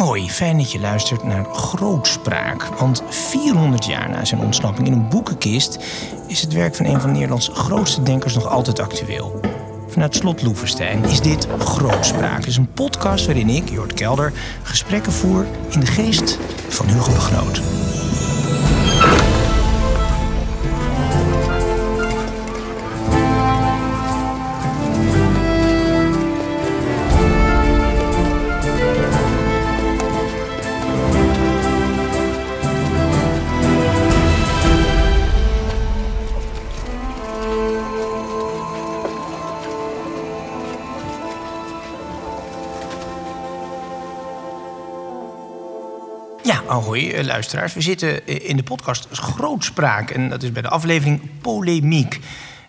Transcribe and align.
Hoi, 0.00 0.30
fijn 0.30 0.56
dat 0.56 0.72
je 0.72 0.80
luistert 0.80 1.24
naar 1.24 1.44
Grootspraak. 1.44 2.64
Want 2.64 3.02
400 3.08 3.84
jaar 3.84 4.10
na 4.10 4.24
zijn 4.24 4.40
ontsnapping 4.40 4.86
in 4.86 4.92
een 4.92 5.08
boekenkist... 5.08 5.78
is 6.26 6.40
het 6.40 6.52
werk 6.52 6.74
van 6.74 6.86
een 6.86 7.00
van 7.00 7.12
Nederlands 7.12 7.50
grootste 7.52 8.02
denkers 8.02 8.34
nog 8.34 8.46
altijd 8.46 8.80
actueel. 8.80 9.40
Vanuit 9.88 10.14
Slot 10.14 10.42
Loevestein 10.42 11.04
is 11.04 11.20
dit 11.20 11.46
Grootspraak. 11.58 12.44
Is 12.44 12.56
een 12.56 12.72
podcast 12.72 13.26
waarin 13.26 13.48
ik, 13.48 13.70
Jort 13.70 13.94
Kelder, 13.94 14.32
gesprekken 14.62 15.12
voer... 15.12 15.46
in 15.70 15.80
de 15.80 15.86
geest 15.86 16.38
van 16.68 16.86
Hugo 16.86 17.12
de 17.12 17.20
Groot. 17.20 17.62
Ahoy, 46.74 47.10
eh, 47.10 47.24
luisteraars. 47.24 47.74
We 47.74 47.80
zitten 47.80 48.26
eh, 48.26 48.48
in 48.48 48.56
de 48.56 48.62
podcast 48.62 49.08
Grootspraak. 49.10 50.10
En 50.10 50.28
dat 50.28 50.42
is 50.42 50.52
bij 50.52 50.62
de 50.62 50.68
aflevering 50.68 51.20
Polemiek. 51.40 52.20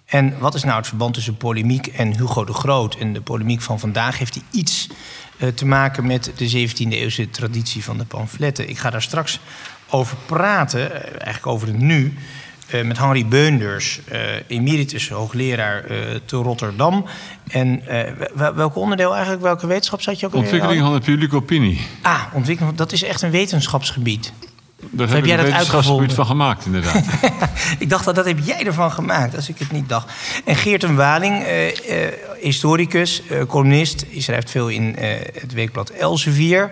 En 0.06 0.40
wat 0.40 0.56
is 0.56 0.64
nou 0.64 0.78
het 0.78 0.88
verband 0.88 1.14
tussen 1.14 1.38
polemiek 1.38 1.88
en 1.88 2.18
Hugo 2.18 2.46
de 2.46 2.54
Groot? 2.54 2.96
En 2.96 3.14
de 3.14 3.22
polemiek 3.22 3.62
van 3.62 3.80
vandaag 3.80 4.18
heeft 4.18 4.34
hij 4.34 4.44
iets 4.52 4.90
eh, 5.38 5.48
te 5.48 5.66
maken 5.66 6.06
met 6.06 6.32
de 6.36 6.68
17e-eeuwse 6.70 7.30
traditie 7.30 7.84
van 7.84 7.98
de 7.98 8.06
pamfletten. 8.06 8.70
Ik 8.70 8.78
ga 8.78 8.90
daar 8.90 9.02
straks 9.02 9.40
over 9.90 10.18
praten, 10.26 10.92
eigenlijk 11.12 11.48
over 11.48 11.68
het 11.68 11.80
nu... 11.80 12.14
eh, 12.68 12.84
met 12.84 12.98
Henry 12.98 13.26
Beunders, 13.28 14.00
eh, 14.06 14.20
emeritus 14.48 15.10
hoogleraar 15.10 15.84
eh, 15.84 15.98
te 16.26 16.36
Rotterdam. 16.36 17.06
En 17.52 17.82
wel- 18.36 18.56
welk 18.56 18.76
onderdeel 18.76 19.14
eigenlijk, 19.14 19.44
welke 19.44 19.68
wetenschap 19.68 20.02
zat 20.02 20.20
je 20.20 20.26
ook 20.26 20.34
Ontwikkeling 20.34 20.82
van 20.82 20.94
de 20.94 21.00
publieke 21.00 21.36
opinie. 21.36 21.88
Ah, 22.02 22.22
ontwikkeling, 22.34 22.78
dat 22.78 22.92
is 22.92 23.04
echt 23.04 23.22
een 23.22 23.32
wetenschapsgebied. 23.32 24.34
Daar 24.92 25.08
heb 25.08 25.16
heb 25.16 25.26
jij 25.26 25.38
dat 25.38 25.52
uitgevonden? 25.52 26.12
van 26.12 26.26
gemaakt, 26.26 26.66
inderdaad. 26.66 27.04
ik 27.80 27.90
dacht 27.90 28.06
dat 28.06 28.16
dat 28.16 28.26
heb 28.26 28.40
jij 28.44 28.66
ervan 28.66 28.92
gemaakt, 28.92 29.36
als 29.36 29.50
ik 29.50 29.60
het 29.60 29.72
niet 29.72 29.90
dacht. 29.90 30.12
En 30.46 30.56
Geert 30.56 30.96
Waling, 30.96 31.44
eh, 31.44 31.68
eh, 31.68 32.14
historicus, 32.42 33.22
eh, 33.30 33.42
columnist. 33.48 34.06
Je 34.10 34.22
schrijft 34.22 34.50
veel 34.50 34.70
in 34.70 34.96
eh, 34.96 35.10
het 35.40 35.54
weekblad 35.54 35.90
Elsevier. 35.90 36.72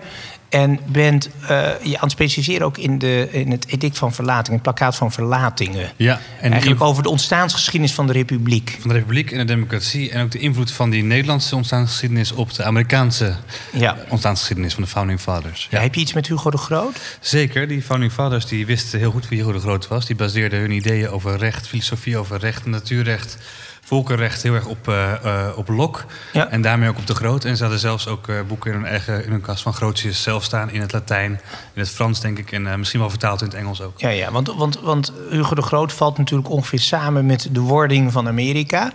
En 0.54 0.78
bent 0.86 1.30
eh, 1.48 1.70
je 1.82 1.94
aan 1.94 2.02
het 2.02 2.10
specialiseren 2.10 2.66
ook 2.66 2.78
in, 2.78 2.98
de, 2.98 3.28
in 3.30 3.50
het 3.50 3.66
edict 3.68 3.98
van 3.98 4.12
verlating, 4.12 4.52
het 4.52 4.62
plakkaat 4.62 4.96
van 4.96 5.12
verlatingen. 5.12 5.90
Ja, 5.96 6.20
en 6.40 6.50
Eigenlijk 6.50 6.82
over 6.82 7.02
de 7.02 7.08
ontstaansgeschiedenis 7.08 7.92
van 7.92 8.06
de 8.06 8.12
republiek. 8.12 8.76
van 8.80 8.88
de 8.88 8.94
republiek 8.94 9.30
en 9.30 9.38
de 9.38 9.44
democratie... 9.44 10.10
en 10.10 10.22
ook 10.22 10.30
de 10.30 10.38
invloed 10.38 10.70
van 10.70 10.90
die 10.90 11.02
Nederlandse 11.02 11.56
ontstaansgeschiedenis... 11.56 12.32
op 12.32 12.52
de 12.54 12.64
Amerikaanse 12.64 13.36
Ja. 13.72 13.96
ontstaansgeschiedenis 14.08 14.74
van 14.74 14.82
de 14.82 14.88
Founding 14.88 15.20
Fathers. 15.20 15.66
Ja, 15.70 15.80
heb 15.80 15.94
je 15.94 16.00
iets 16.00 16.12
met 16.12 16.26
Hugo 16.26 16.50
de 16.50 16.58
Groot? 16.58 17.18
Zeker, 17.20 17.68
die 17.68 17.82
Founding 17.82 18.12
Fathers 18.12 18.46
die 18.46 18.66
wisten 18.66 18.98
heel 18.98 19.10
goed 19.10 19.28
wie 19.28 19.38
Hugo 19.38 19.52
de 19.52 19.60
Groot 19.60 19.88
was. 19.88 20.06
Die 20.06 20.16
baseerden 20.16 20.60
hun 20.60 20.70
ideeën 20.70 21.08
over 21.08 21.36
recht, 21.36 21.68
filosofie 21.68 22.16
over 22.16 22.38
recht, 22.38 22.66
natuurrecht... 22.66 23.38
volkenrecht 23.84 24.42
heel 24.42 24.54
erg 24.54 24.66
op, 24.66 24.88
eh, 24.88 25.12
eh, 25.12 25.58
op. 25.58 26.06
Ja. 26.32 26.48
En 26.48 26.62
daarmee 26.62 26.88
ook 26.88 26.98
op 26.98 27.06
de 27.06 27.14
Groot. 27.14 27.44
En 27.44 27.56
ze 27.56 27.62
hadden 27.62 27.80
zelfs 27.80 28.08
ook 28.08 28.28
eh, 28.28 28.36
boeken 28.48 28.72
in 28.72 28.76
hun 28.76 28.86
eigen 28.86 29.24
in 29.24 29.30
hun 29.30 29.40
kast 29.40 29.62
van 29.62 29.74
Grotius 29.74 30.22
zelf 30.22 30.44
staan... 30.44 30.70
in 30.70 30.80
het 30.80 30.92
Latijn, 30.92 31.30
in 31.72 31.80
het 31.80 31.90
Frans 31.90 32.20
denk 32.20 32.38
ik... 32.38 32.52
en 32.52 32.78
misschien 32.78 33.00
wel 33.00 33.10
vertaald 33.10 33.40
in 33.40 33.46
het 33.46 33.56
Engels 33.56 33.80
ook. 33.80 34.00
Ja, 34.00 34.08
ja 34.08 34.32
want, 34.32 34.54
want, 34.54 34.80
want 34.80 35.12
Hugo 35.30 35.54
de 35.54 35.62
Groot 35.62 35.92
valt 35.92 36.18
natuurlijk 36.18 36.50
ongeveer 36.50 36.78
samen 36.78 37.26
met 37.26 37.48
de 37.50 37.60
wording 37.60 38.12
van 38.12 38.28
Amerika. 38.28 38.92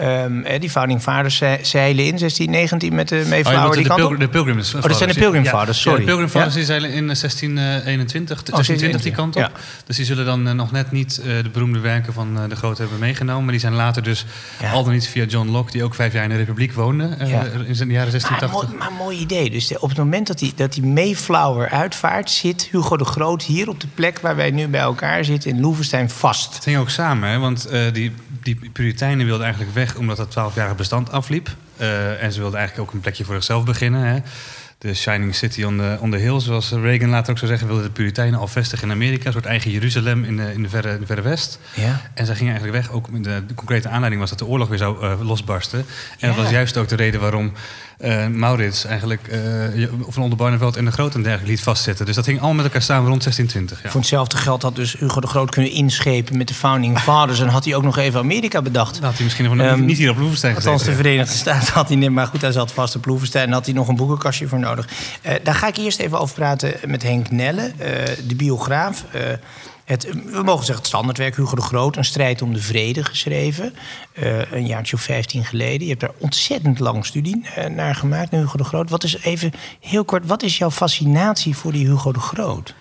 Ehm, 0.00 0.60
die 0.60 0.70
Founding 0.70 1.02
Fathers 1.02 1.36
ze- 1.36 1.58
zeilen 1.62 2.04
in 2.04 2.18
1619 2.18 2.94
met 2.94 3.08
de 3.08 3.20
Oh, 3.24 3.28
Mayflower 3.28 3.72
die 3.72 3.82
de, 3.82 3.88
kant 3.88 4.02
op. 4.02 4.18
de 4.18 4.28
Pilgrims 4.28 4.70
dat 4.70 4.96
zijn 4.96 5.08
de 5.08 5.14
Pilgrim 5.18 5.44
Fathers, 5.44 5.76
Ja, 5.76 5.82
sorry. 5.82 5.98
de 5.98 6.04
Pilgrim 6.06 6.28
Fathers 6.28 6.52
Ja? 6.52 6.58
die 6.58 6.66
zeilen 6.68 6.90
in 6.92 7.10
eh, 7.10 7.16
1621, 7.16 8.38
Oh, 8.38 8.44
1620 8.44 9.02
die 9.02 9.12
kant 9.12 9.36
op. 9.36 9.60
Dus 9.86 9.96
die 9.96 10.04
zullen 10.04 10.24
dan 10.24 10.48
eh, 10.48 10.54
nog 10.54 10.70
net 10.72 10.90
niet 10.92 11.18
eh, 11.18 11.24
de 11.42 11.48
beroemde 11.52 11.78
werken 11.78 12.12
van 12.12 12.38
eh, 12.38 12.48
de 12.48 12.56
Groot 12.56 12.78
hebben 12.78 12.98
meegenomen. 12.98 13.42
Maar 13.42 13.52
die 13.52 13.60
zijn 13.60 13.74
later 13.74 14.02
dus 14.02 14.24
al 14.72 14.84
dan 14.84 14.92
niet 14.92 15.08
via 15.08 15.24
John 15.24 15.48
Locke... 15.48 15.72
die 15.72 15.84
ook 15.84 15.94
vijf 15.94 16.12
jaar 16.12 16.24
in 16.24 16.30
de 16.30 16.36
Republiek 16.36 16.72
woonde 16.72 17.04
eh, 17.04 17.28
in 17.28 17.28
de 17.28 17.32
jaren 17.32 17.86
Maar, 17.86 17.94
1680. 17.94 18.50
mooi, 18.52 18.66
maar 18.78 18.92
mooi 18.92 19.18
idee. 19.18 19.50
Dus 19.50 19.78
op 19.78 19.88
het 19.88 19.98
moment 19.98 20.26
dat 20.26 20.38
die, 20.38 20.52
dat 20.56 20.72
die 20.72 20.84
Mayflower 20.86 21.68
uitvaart... 21.68 22.30
zit 22.30 22.68
Hugo 22.70 22.96
de 22.96 23.04
Groot 23.04 23.42
hier 23.42 23.68
op 23.68 23.80
de 23.80 23.86
plek 23.94 24.18
waar 24.18 24.36
wij 24.36 24.50
nu 24.50 24.68
bij 24.68 24.80
elkaar 24.80 25.24
zitten... 25.24 25.50
in 25.50 25.60
Loevestein 25.60 26.10
vast. 26.10 26.54
Het 26.54 26.62
ging 26.62 26.76
ook 26.78 26.90
samen, 26.90 27.28
hè? 27.28 27.38
want 27.38 27.64
eh, 27.66 27.80
die, 27.92 28.12
die 28.42 28.70
Puritijnen 28.72 29.26
wilden 29.26 29.44
eigenlijk 29.44 29.74
weg 29.74 29.96
omdat 29.96 30.18
het 30.18 30.30
twaalfjarige 30.30 30.74
bestand 30.74 31.10
afliep. 31.10 31.48
Eh, 31.76 32.22
en 32.22 32.32
ze 32.32 32.40
wilden 32.40 32.58
eigenlijk 32.58 32.88
ook 32.88 32.94
een 32.94 33.00
plekje 33.00 33.24
voor 33.24 33.34
zichzelf 33.34 33.64
beginnen. 33.64 34.02
Hè? 34.02 34.18
De 34.80 34.94
Shining 34.94 35.34
City 35.34 35.62
on 35.64 35.76
the, 35.76 35.96
on 36.00 36.10
the 36.10 36.16
Hill, 36.16 36.40
zoals 36.40 36.70
Reagan 36.70 37.08
later 37.08 37.30
ook 37.30 37.38
zou 37.38 37.50
zeggen, 37.50 37.66
wilden 37.68 37.86
de 37.86 37.92
Puritijnen 37.92 38.40
al 38.40 38.46
vestigen 38.46 38.88
in 38.88 38.94
Amerika. 38.94 39.26
Een 39.26 39.32
soort 39.32 39.44
eigen 39.46 39.70
Jeruzalem 39.70 40.24
in 40.24 40.36
de, 40.36 40.52
in 40.52 40.62
de, 40.62 40.68
verre, 40.68 40.90
in 40.92 41.00
de 41.00 41.06
verre 41.06 41.22
West. 41.22 41.58
Ja. 41.74 42.00
En 42.14 42.26
zij 42.26 42.34
gingen 42.34 42.52
eigenlijk 42.52 42.82
weg. 42.84 42.92
Ook 42.96 43.24
de, 43.24 43.42
de 43.46 43.54
concrete 43.54 43.88
aanleiding 43.88 44.20
was 44.20 44.30
dat 44.30 44.38
de 44.38 44.46
oorlog 44.46 44.68
weer 44.68 44.78
zou 44.78 45.02
eh, 45.02 45.20
losbarsten. 45.20 45.84
En 46.18 46.28
dat 46.28 46.36
was 46.36 46.50
juist 46.50 46.76
ook 46.76 46.88
de 46.88 46.96
reden 46.96 47.20
waarom 47.20 47.52
eh, 47.98 48.26
Maurits 48.26 48.84
eigenlijk 48.84 49.26
eh, 49.28 49.38
je- 49.76 49.90
van 50.08 50.22
Oldenbarneveld 50.22 50.76
en 50.76 50.84
de 50.84 50.90
Groot 50.90 51.14
en 51.14 51.20
dergelijke 51.22 51.50
liet 51.50 51.62
vastzetten. 51.62 52.06
Dus 52.06 52.14
dat 52.14 52.24
ging 52.24 52.36
allemaal 52.38 52.56
met 52.56 52.64
elkaar 52.64 52.82
samen 52.82 53.08
rond 53.08 53.22
1620. 53.22 53.82
Ja. 53.82 53.90
Voor 53.90 54.00
hetzelfde 54.00 54.36
geld 54.36 54.62
had 54.62 54.76
dus 54.76 54.96
Hugo 54.98 55.20
de 55.20 55.26
Groot 55.26 55.50
kunnen 55.50 55.70
inschepen... 55.72 56.36
met 56.36 56.48
de 56.48 56.54
Founding 56.54 56.98
Fathers... 57.08 57.40
en 57.40 57.48
had 57.48 57.64
hij 57.64 57.74
ook 57.74 57.82
nog 57.82 57.96
even 57.98 58.20
Amerika 58.20 58.62
bedacht. 58.62 58.94
Dan 58.94 59.04
had 59.04 59.14
hij 59.14 59.22
misschien 59.24 59.44
nog 59.44 59.54
niet- 59.54 59.62
Ehm, 59.64 59.84
niet 59.84 59.98
hier 59.98 60.10
op 60.10 60.18
Loevestein 60.18 60.54
gezeten. 60.54 60.72
Althans, 60.78 60.96
de 60.96 61.02
Verenigde 61.02 61.34
Staten 61.34 61.72
had 61.74 61.88
hij 61.88 61.96
niet. 61.96 62.10
Maar 62.10 62.26
goed, 62.26 62.40
hij 62.40 62.52
zat 62.52 62.72
vast 62.72 62.96
op 62.96 63.04
Loevestein 63.06 63.46
en 63.46 63.52
had 63.52 63.64
hij 63.64 63.74
nog 63.74 63.88
een 63.88 63.96
boekenkastje 63.96 64.48
voor 64.48 64.58
nodig. 64.58 64.68
Eh, 65.22 65.34
daar 65.42 65.54
ga 65.54 65.66
ik 65.66 65.76
eerst 65.76 65.98
even 65.98 66.20
over 66.20 66.34
praten 66.34 66.74
met 66.86 67.02
Henk 67.02 67.30
Nelle, 67.30 67.72
eh, 67.78 68.16
de 68.26 68.34
biograaf. 68.34 69.04
Eh, 69.12 69.22
het, 69.84 70.08
we 70.24 70.42
mogen 70.42 70.64
zeggen 70.64 70.76
het 70.76 70.86
standaardwerk 70.86 71.36
Hugo 71.36 71.54
de 71.54 71.62
Groot, 71.62 71.96
een 71.96 72.04
strijd 72.04 72.42
om 72.42 72.52
de 72.52 72.60
vrede 72.60 73.04
geschreven. 73.04 73.74
een 74.50 74.66
jaartje 74.66 74.96
of 74.96 75.02
15 75.02 75.44
geleden. 75.44 75.80
Je 75.80 75.88
hebt 75.88 76.00
daar 76.00 76.10
ontzettend 76.18 76.78
lang 76.78 77.06
studie 77.06 77.44
naar 77.70 77.94
gemaakt, 77.94 78.30
Hugo 78.30 78.56
de 78.56 78.64
Groot. 78.64 78.90
Wat 78.90 79.04
is 79.04 79.22
even 79.22 79.52
heel 79.80 80.04
kort, 80.04 80.26
wat 80.26 80.42
is 80.42 80.58
jouw 80.58 80.70
fascinatie 80.70 81.56
voor 81.56 81.72
die 81.72 81.86
Hugo 81.86 82.12
de 82.12 82.20
Groot? 82.20 82.74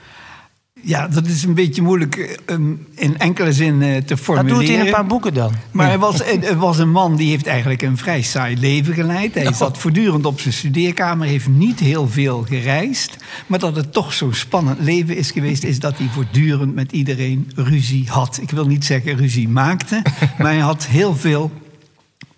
Ja, 0.84 1.08
dat 1.08 1.26
is 1.28 1.44
een 1.44 1.54
beetje 1.54 1.82
moeilijk 1.82 2.16
eh, 2.16 2.56
um, 2.56 2.86
in 2.96 3.18
enkele 3.18 3.54
zin 3.54 3.82
eh, 3.82 3.96
te 3.96 4.04
Dat 4.06 4.20
formuleren. 4.20 4.58
doe 4.60 4.68
het 4.68 4.80
in 4.80 4.86
een 4.86 4.92
paar 4.94 5.06
boeken 5.06 5.34
dan. 5.34 5.52
Maar 5.72 5.86
Ja. 5.86 5.92
hij 5.92 6.00
was, 6.00 6.18
hij 6.24 6.56
was 6.56 6.78
een 6.78 6.92
man 6.92 7.16
die 7.16 7.30
heeft 7.30 7.48
eigenlijk 7.48 7.82
een 7.82 7.98
vrij 7.98 8.22
saai 8.22 8.58
leven 8.60 8.94
geleid. 8.94 9.34
Hij 9.34 9.54
zat 9.54 9.78
voortdurend 9.78 10.26
op 10.26 10.40
zijn 10.40 10.54
studeerkamer, 10.54 11.28
heeft 11.28 11.48
niet 11.48 11.80
heel 11.80 12.08
veel 12.08 12.46
gereisd. 12.48 13.18
Maar 13.48 13.60
dat 13.60 13.76
het 13.76 13.94
toch 13.94 14.14
zo'n 14.14 14.34
spannend 14.34 14.80
leven 14.80 15.18
is 15.18 15.32
geweest... 15.32 15.64
is 15.64 15.80
dat 15.80 15.98
hij 15.98 16.08
voortdurend 16.14 16.76
met 16.76 16.92
iedereen 16.92 17.52
ruzie 17.56 18.06
had. 18.08 18.40
Ik 18.42 18.52
wil 18.52 18.66
niet 18.66 18.86
zeggen 18.86 19.16
ruzie 19.18 19.50
maakte, 19.50 20.02
maar 20.38 20.52
hij 20.52 20.58
had 20.60 20.86
heel 20.88 21.16
veel 21.16 21.52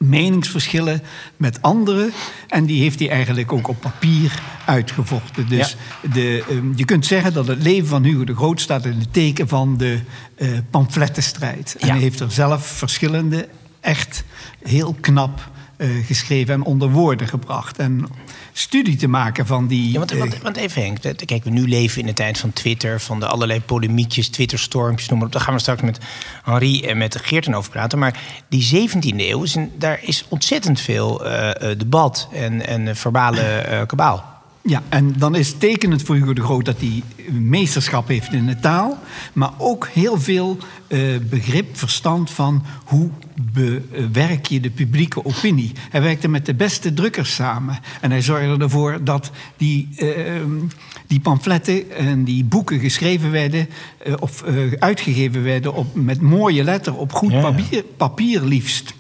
meningsverschillen 0.02 1.02
met 1.38 1.62
anderen. 1.62 2.12
En 2.48 2.66
die 2.66 2.82
heeft 2.82 3.00
hij 3.00 3.10
eigenlijk 3.10 3.52
ook 3.52 3.68
op 3.68 3.82
papier 3.82 4.42
uitgevochten. 4.66 5.48
Dus 5.48 5.76
de, 6.14 6.44
ehm, 6.50 6.72
je 6.76 6.86
kunt 6.86 7.06
zeggen 7.06 7.34
dat 7.34 7.48
het 7.48 7.64
leven 7.64 7.88
van 7.88 8.04
Hugo 8.04 8.24
de 8.24 8.36
Groot 8.36 8.62
staat 8.62 8.86
in 8.86 9.00
het 9.00 9.14
teken 9.14 9.48
van 9.48 9.78
de 9.78 10.00
eh 10.36 10.50
pamflettenstrijd. 10.70 11.76
En 11.80 11.88
Ja. 11.88 11.94
hij 11.94 12.02
heeft 12.02 12.20
er 12.20 12.32
zelf 12.32 12.66
verschillende 12.66 13.48
echt 13.80 14.24
heel 14.64 14.96
knap 15.00 15.50
eh, 15.82 16.06
geschreven 16.06 16.54
en 16.54 16.64
onder 16.64 16.90
woorden 16.90 17.28
gebracht. 17.28 17.78
En 17.78 18.06
studie 18.54 18.96
te 18.96 19.08
maken 19.08 19.46
van 19.46 19.68
die... 19.68 19.92
Ja, 19.92 19.98
want, 19.98 20.12
eh, 20.12 20.18
want, 20.18 20.42
want 20.42 20.56
even 20.58 20.82
Henk, 20.82 21.02
kijk, 21.26 21.44
we 21.44 21.50
nu 21.50 21.68
leven 21.68 22.00
in 22.02 22.06
de 22.08 22.14
tijd 22.14 22.38
van 22.38 22.54
Twitter, 22.54 23.00
van 23.00 23.20
de 23.20 23.28
allerlei 23.28 23.62
polemiekjes, 23.62 24.30
Twitterstormpjes, 24.30 25.10
noem 25.10 25.18
maar 25.18 25.28
op. 25.28 25.34
Daar 25.34 25.42
gaan 25.42 25.54
we 25.54 25.60
straks 25.60 25.82
met 25.82 26.00
Henri 26.44 26.82
en 26.82 26.98
met 26.98 27.16
Geerten 27.22 27.54
over 27.54 27.72
praten. 27.72 28.00
Maar 28.00 28.20
die 28.50 28.90
17e 28.90 29.16
eeuw, 29.16 29.44
is 29.44 29.56
een- 29.56 29.72
daar 29.78 30.00
is 30.02 30.26
ontzettend 30.30 30.80
veel 30.82 31.26
eh, 31.26 31.70
debat 31.78 32.28
en, 32.34 32.68
en 32.68 32.96
verbale 32.96 33.42
eh, 33.42 33.82
kabaal. 33.88 34.30
Ja, 34.64 34.82
en 34.90 35.14
dan 35.18 35.36
is 35.36 35.54
tekenend 35.58 36.02
voor 36.04 36.16
Hugo 36.16 36.34
de 36.34 36.42
Groot 36.44 36.66
dat 36.66 36.80
hij 36.80 37.04
meesterschap 37.40 38.08
heeft 38.08 38.34
in 38.34 38.46
de 38.46 38.60
taal, 38.60 39.00
maar 39.34 39.52
ook 39.58 39.88
heel 39.88 40.20
veel 40.20 40.58
eh, 40.88 41.00
begrip, 41.30 41.78
verstand 41.78 42.32
van 42.32 42.64
hoe 42.86 43.10
bewerk 43.54 44.46
je 44.46 44.60
de 44.60 44.70
publieke 44.70 45.26
opinie. 45.26 45.72
Hij 45.90 46.02
werkte 46.02 46.28
met 46.28 46.46
de 46.46 46.54
beste 46.54 46.94
drukkers 46.94 47.36
samen 47.36 47.80
en 48.02 48.12
hij 48.12 48.22
zorgde 48.22 48.64
ervoor 48.64 49.04
dat 49.04 49.32
die, 49.58 49.90
eh, 49.96 50.42
die 51.08 51.20
pamfletten 51.20 51.92
en 51.92 52.24
die 52.24 52.44
boeken 52.44 52.80
geschreven 52.80 53.32
werden 53.32 53.68
eh, 53.98 54.14
of 54.20 54.44
eh, 54.44 54.56
uitgegeven 54.80 55.44
werden 55.44 55.74
op, 55.74 55.96
met 55.96 56.22
mooie 56.22 56.64
letter 56.64 56.96
op 56.96 57.14
goed 57.14 57.32
ja. 57.32 57.42
papier, 57.42 57.84
papier 57.98 58.44
liefst. 58.44 58.94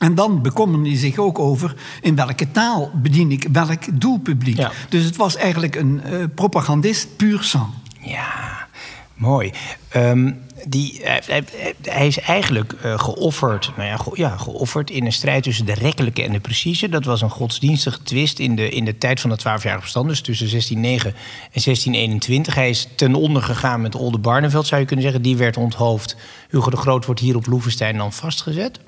En 0.00 0.14
dan 0.14 0.42
bekommerde 0.42 0.88
hij 0.88 0.98
zich 0.98 1.18
ook 1.18 1.38
over 1.38 1.74
in 2.00 2.14
welke 2.14 2.50
taal 2.50 2.90
bedien 2.94 3.30
ik 3.30 3.48
welk 3.52 4.00
doelpubliek. 4.00 4.56
Ja. 4.56 4.70
Dus 4.88 5.04
het 5.04 5.16
was 5.16 5.36
eigenlijk 5.36 5.74
een 5.76 6.02
eh, 6.02 6.24
propagandist 6.34 7.16
puur 7.16 7.42
sang. 7.42 7.68
Ja, 8.00 8.66
mooi. 9.14 9.52
Ehm, 9.88 10.32
die, 10.66 11.00
hij, 11.02 11.22
hij- 11.26 11.74
hij 11.82 12.06
is 12.06 12.18
eigenlijk 12.18 12.72
eh, 12.72 12.98
geofferd, 12.98 13.72
nou 13.76 13.88
ja, 13.88 13.96
ge- 13.96 14.10
ja, 14.14 14.36
geofferd 14.36 14.90
in 14.90 15.04
een 15.06 15.12
strijd 15.12 15.42
tussen 15.42 15.66
de 15.66 15.74
rekkelijke 15.74 16.22
en 16.22 16.32
de 16.32 16.40
precieze. 16.40 16.88
Dat 16.88 17.04
was 17.04 17.20
een 17.22 17.30
godsdienstige 17.30 18.02
twist 18.02 18.38
in 18.38 18.56
de, 18.56 18.68
in 18.68 18.84
de 18.84 18.98
tijd 18.98 19.20
van 19.20 19.30
het 19.30 19.38
twaalfjarige 19.38 19.82
bestand, 19.82 20.08
dus 20.08 20.20
tussen 20.20 20.48
1609 20.50 21.10
en 21.52 21.60
1621. 21.64 22.54
Hij 22.54 22.70
is 22.70 22.88
ten 22.96 23.14
onder 23.14 23.42
gegaan 23.42 23.80
met 23.80 23.94
Oldenbarneveld, 23.94 24.66
zou 24.66 24.80
je 24.80 24.86
kunnen 24.86 25.04
zeggen. 25.04 25.22
Die 25.22 25.36
werd 25.36 25.56
onthoofd. 25.56 26.16
Hugo 26.50 26.70
de 26.70 26.76
Groot 26.76 27.04
wordt 27.04 27.20
hier 27.20 27.36
op 27.36 27.46
Loevestein 27.46 27.96
dan 27.96 28.12
vastgezet. 28.12 28.80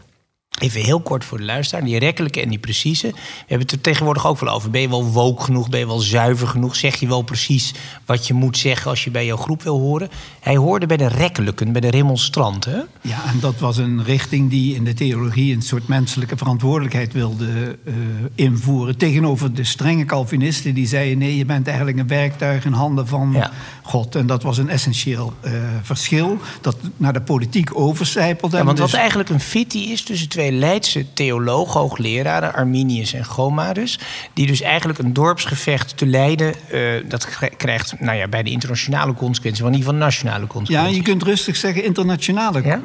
Even 0.62 0.80
heel 0.80 1.00
kort 1.00 1.24
voor 1.24 1.38
de 1.38 1.44
luisteraar. 1.44 1.84
Die 1.84 1.98
rekkelijke 1.98 2.40
en 2.40 2.48
die 2.48 2.58
precieze. 2.58 3.06
We 3.06 3.14
hebben 3.38 3.66
het 3.66 3.72
er 3.72 3.80
tegenwoordig 3.80 4.26
ook 4.26 4.38
wel 4.40 4.54
over. 4.54 4.70
Ben 4.70 4.80
je 4.80 4.88
wel 4.88 5.04
woke 5.04 5.42
genoeg? 5.42 5.68
Ben 5.68 5.80
je 5.80 5.86
wel 5.86 5.98
zuiver 5.98 6.48
genoeg? 6.48 6.76
Zeg 6.76 6.94
je 6.96 7.06
wel 7.08 7.22
precies 7.22 7.74
wat 8.06 8.26
je 8.26 8.34
moet 8.34 8.58
zeggen 8.58 8.90
als 8.90 9.04
je 9.04 9.10
bij 9.10 9.26
jouw 9.26 9.36
groep 9.36 9.62
wil 9.62 9.78
horen? 9.78 10.08
Hij 10.40 10.56
hoorde 10.56 10.86
bij 10.86 10.96
de 10.96 11.06
rekkelijken, 11.08 11.72
bij 11.72 11.80
de 11.80 11.90
remonstranten. 11.90 12.86
Ja, 13.00 13.24
en 13.26 13.40
dat 13.40 13.58
was 13.58 13.76
een 13.76 14.04
richting 14.04 14.50
die 14.50 14.74
in 14.74 14.84
de 14.84 14.94
theologie 14.94 15.54
een 15.54 15.62
soort 15.62 15.88
menselijke 15.88 16.36
verantwoordelijkheid 16.36 17.12
wilde 17.12 17.78
eh, 17.84 17.94
invoeren. 18.34 18.96
Tegenover 18.96 19.54
de 19.54 19.64
strenge 19.64 20.04
Calvinisten 20.04 20.74
die 20.74 20.86
zeiden: 20.86 21.18
nee, 21.18 21.36
je 21.36 21.44
bent 21.44 21.66
eigenlijk 21.66 21.98
een 21.98 22.06
werktuig 22.08 22.64
in 22.64 22.72
handen 22.72 23.06
van 23.08 23.32
Ja. 23.32 23.50
God. 23.82 24.14
En 24.14 24.26
dat 24.26 24.42
was 24.42 24.58
een 24.58 24.68
essentieel 24.68 25.32
eh, 25.40 25.52
verschil 25.82 26.38
dat 26.60 26.76
naar 26.96 27.12
de 27.12 27.20
politiek 27.20 27.78
overcijpelde. 27.78 28.56
Ja, 28.56 28.64
want 28.64 28.76
En 28.76 28.82
wat 28.82 28.90
dus- 28.92 29.00
eigenlijk 29.00 29.28
een 29.28 29.40
fitty 29.40 29.78
is 29.78 30.02
tussen 30.02 30.28
twee 30.28 30.51
Leidse 30.58 31.12
theologen, 31.12 31.80
hoogleraren, 31.80 32.54
Arminius 32.54 33.12
en 33.12 33.24
Gomarus, 33.24 33.98
die 34.32 34.46
dus 34.46 34.60
eigenlijk 34.60 34.98
een 34.98 35.12
dorpsgevecht 35.12 35.96
te 35.96 36.06
Leiden, 36.06 36.54
eh, 36.70 36.80
dat 37.08 37.24
kri- 37.26 37.56
krijgt 37.56 38.00
nou 38.00 38.16
ja, 38.18 38.28
bij 38.28 38.42
de 38.42 38.50
internationale 38.50 39.14
consequenties, 39.14 39.62
maar 39.62 39.70
niet 39.70 39.84
van 39.84 39.98
nationale 39.98 40.40
Ja, 40.40 40.46
consequenties. 40.46 40.96
je 40.96 41.02
kunt 41.02 41.22
rustig 41.22 41.56
zeggen 41.56 41.84
internationale 41.84 42.62
Ja? 42.64 42.80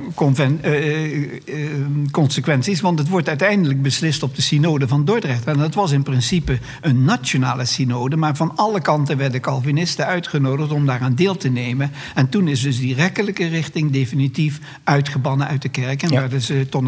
eh, 0.62 1.24
eh, 1.24 1.70
consequenties. 2.12 2.82
Want 2.82 3.00
het 3.00 3.08
wordt 3.10 3.28
uiteindelijk 3.28 3.82
beslist 3.82 4.24
op 4.24 4.36
de 4.36 4.42
synode 4.42 4.88
van 4.88 5.06
Dordrecht. 5.06 5.46
En 5.46 5.58
dat 5.58 5.74
was 5.74 5.92
in 5.92 6.04
principe 6.04 6.60
een 6.82 7.04
nationale 7.04 7.66
synode. 7.66 8.16
Maar 8.16 8.36
van 8.36 8.52
alle 8.56 8.82
kanten 8.82 9.18
werden 9.18 9.42
Calvinisten 9.42 10.06
uitgenodigd 10.06 10.72
om 10.72 10.86
daaraan 10.86 11.16
deel 11.16 11.38
te 11.38 11.50
nemen. 11.50 11.92
En 12.16 12.30
toen 12.30 12.48
is 12.48 12.62
dus 12.62 12.80
die 12.80 12.96
rekkelijke 12.96 13.48
richting 13.48 13.92
definitief 13.92 14.60
uitgebannen 14.84 15.48
uit 15.48 15.62
de 15.62 15.70
kerk. 15.70 16.04
En 16.04 16.10
Ja. 16.12 16.20
werden 16.20 16.42
ze 16.42 16.68
tot 16.70 16.82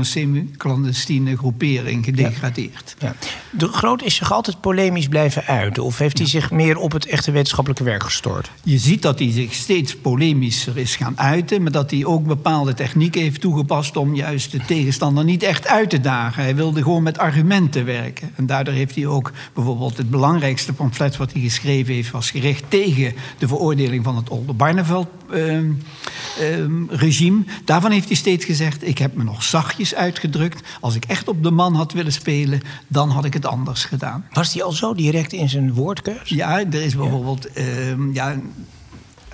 groepering 1.38 2.06
gedegradeerd. 2.06 2.95
Ja. 3.00 3.16
De 3.51 3.68
Groot 3.68 4.04
is 4.04 4.16
zich 4.16 4.31
altijd 4.31 4.62
polemisch 4.62 5.07
blijven 5.07 5.45
uiten, 5.45 5.83
of 5.83 5.98
heeft 5.98 6.18
hij 6.18 6.27
zich 6.27 6.51
meer 6.51 6.77
op 6.77 6.92
het 6.92 7.06
echte 7.06 7.31
wetenschappelijke 7.31 7.83
werk 7.83 8.04
gestort? 8.04 8.51
Je 8.63 8.77
ziet 8.77 9.01
dat 9.01 9.19
hij 9.19 9.31
zich 9.31 9.54
steeds 9.54 9.95
polemischer 9.95 10.77
is 10.77 10.95
gaan 10.95 11.19
uiten, 11.19 11.62
maar 11.62 11.71
dat 11.71 11.92
hij 11.92 12.06
ook 12.06 12.25
bepaalde 12.25 12.74
technieken 12.74 13.21
heeft 13.21 13.42
toegepast 13.42 13.98
om 13.98 14.16
juist 14.16 14.51
de 14.51 14.60
tegenstander 14.66 15.24
niet 15.24 15.44
echt 15.44 15.68
uit 15.68 15.89
te 15.89 16.01
dagen. 16.01 16.44
Hij 16.44 16.56
wilde 16.56 16.83
gewoon 16.83 17.04
met 17.04 17.18
argumenten 17.18 17.86
werken. 17.86 18.31
En 18.36 18.45
daardoor 18.45 18.74
heeft 18.74 18.95
hij 18.95 19.06
ook 19.06 19.31
bijvoorbeeld 19.54 19.98
het 19.98 20.10
belangrijkste 20.10 20.74
pamflet 20.74 21.18
wat 21.18 21.31
hij 21.31 21.42
geschreven 21.42 21.94
heeft, 21.94 22.12
was 22.12 22.31
gericht 22.31 22.63
tegen 22.68 23.13
de 23.38 23.48
veroordeling 23.48 24.04
van 24.04 24.16
het 24.16 24.30
Oldenbarneveld-regime. 25.31 27.44
Daarvan 27.66 27.92
heeft 27.92 28.08
hij 28.08 28.16
steeds 28.16 28.46
gezegd: 28.46 28.88
Ik 28.88 28.98
heb 28.98 29.16
me 29.16 29.24
nog 29.24 29.44
zachtjes 29.44 29.96
uitgedrukt. 29.96 30.68
Als 30.80 30.96
ik 30.96 31.06
echt 31.06 31.28
op 31.28 31.44
de 31.44 31.52
man 31.52 31.76
had 31.76 31.94
willen 31.94 32.14
spelen, 32.14 32.62
dan 32.88 33.10
had 33.10 33.26
ik 33.26 33.34
het 33.34 33.46
anders 33.46 33.86
gedaan. 33.86 34.26
Was 34.31 34.54
hij 34.54 34.64
al 34.64 34.72
zo 34.72 34.94
direct 34.94 35.34
in 35.34 35.50
zijn 35.50 35.74
woordkeus? 35.74 36.30
Ja, 36.30 36.60
er 36.60 36.74
is 36.81 36.96
bijvoorbeeld. 36.96 37.52
ehm, 37.54 38.14
ja, 38.14 38.36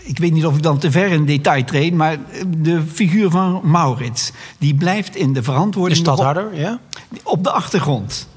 ik 0.02 0.18
weet 0.18 0.34
niet 0.34 0.46
of 0.46 0.56
ik 0.56 0.64
dan 0.64 0.78
te 0.78 0.92
ver 0.92 1.12
in 1.12 1.26
detail 1.26 1.64
treed, 1.64 1.94
maar 1.94 2.18
de 2.58 2.82
figuur 2.94 3.30
van 3.30 3.62
Maurits, 3.64 4.32
die 4.58 4.76
blijft 4.76 5.16
in 5.16 5.28
de 5.28 5.34
De 5.34 5.44
verantwoording 5.44 6.00
stadhouder, 6.00 6.60
ja? 6.60 6.80
op 7.24 7.44
de 7.44 7.52
achtergrond. 7.52 8.28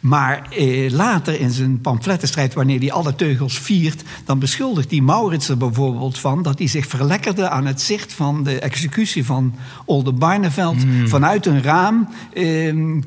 Maar 0.00 0.46
eh, 0.56 0.90
later 0.90 1.40
in 1.40 1.50
zijn 1.50 1.80
pamflettenstrijd, 1.80 2.54
wanneer 2.54 2.78
hij 2.78 2.92
alle 2.92 3.14
teugels 3.14 3.58
viert, 3.58 4.02
dan 4.24 4.38
beschuldigt 4.38 4.90
hij 4.90 5.00
Maurits 5.00 5.48
er 5.48 5.56
bijvoorbeeld 5.56 6.18
van 6.18 6.42
dat 6.42 6.58
hij 6.58 6.68
zich 6.68 6.86
verlekkerde 6.86 7.48
aan 7.48 7.66
het 7.66 7.80
zicht 7.80 8.12
van 8.12 8.44
de 8.44 8.60
executie 8.60 9.24
van 9.24 9.54
Oldenbarneveld. 9.84 10.76
Vanuit 11.06 11.46
een 11.46 11.62
raam 11.62 12.08
eh, 12.32 12.42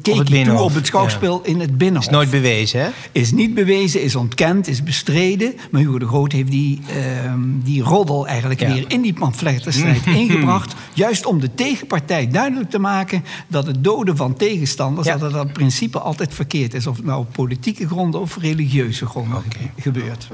keek 0.02 0.14
Hmm. 0.14 0.26
hij 0.36 0.44
toe 0.44 0.62
op 0.62 0.74
het 0.74 0.86
schouwspel 0.86 1.42
in 1.44 1.60
het 1.60 1.78
Binnenhof. 1.78 2.06
Is 2.06 2.12
nooit 2.12 2.30
bewezen, 2.30 2.82
hè? 2.82 2.90
Is 3.12 3.32
niet 3.32 3.54
bewezen, 3.54 4.02
is 4.04 4.16
ontkend, 4.16 4.68
is 4.68 4.84
bestreden. 4.84 5.54
Maar 5.72 5.82
Hugo 5.82 6.00
de 6.00 6.08
Groot 6.08 6.32
heeft 6.32 6.52
die, 6.52 6.80
ehm, 6.90 7.40
die 7.64 7.82
roddel 7.84 8.28
eigenlijk 8.28 8.60
Ja. 8.60 8.74
weer 8.74 8.86
in 8.88 9.02
die 9.02 9.14
pamflettenstrijd 9.14 10.06
ingebracht. 10.22 10.74
Juist 10.94 11.26
om 11.26 11.40
de 11.40 11.54
tegenpartij 11.56 12.28
duidelijk 12.28 12.70
te 12.70 12.80
maken 12.80 13.24
dat 13.48 13.68
het 13.68 13.84
doden 13.84 14.18
van 14.18 14.34
tegenstanders... 14.36 15.08
Ja. 15.08 15.18
dat 15.18 15.32
dat 15.32 15.46
in 15.46 15.52
principe 15.52 16.00
altijd 16.00 16.34
verkeerd 16.34 16.74
is. 16.74 16.83
Of 16.88 16.98
het 16.98 17.06
nou 17.06 17.20
op 17.20 17.34
politieke 17.34 17.88
gronden 17.88 18.22
of 18.22 18.38
religieuze 18.38 19.06
gronden 19.06 19.44
gebeurt. 19.78 20.28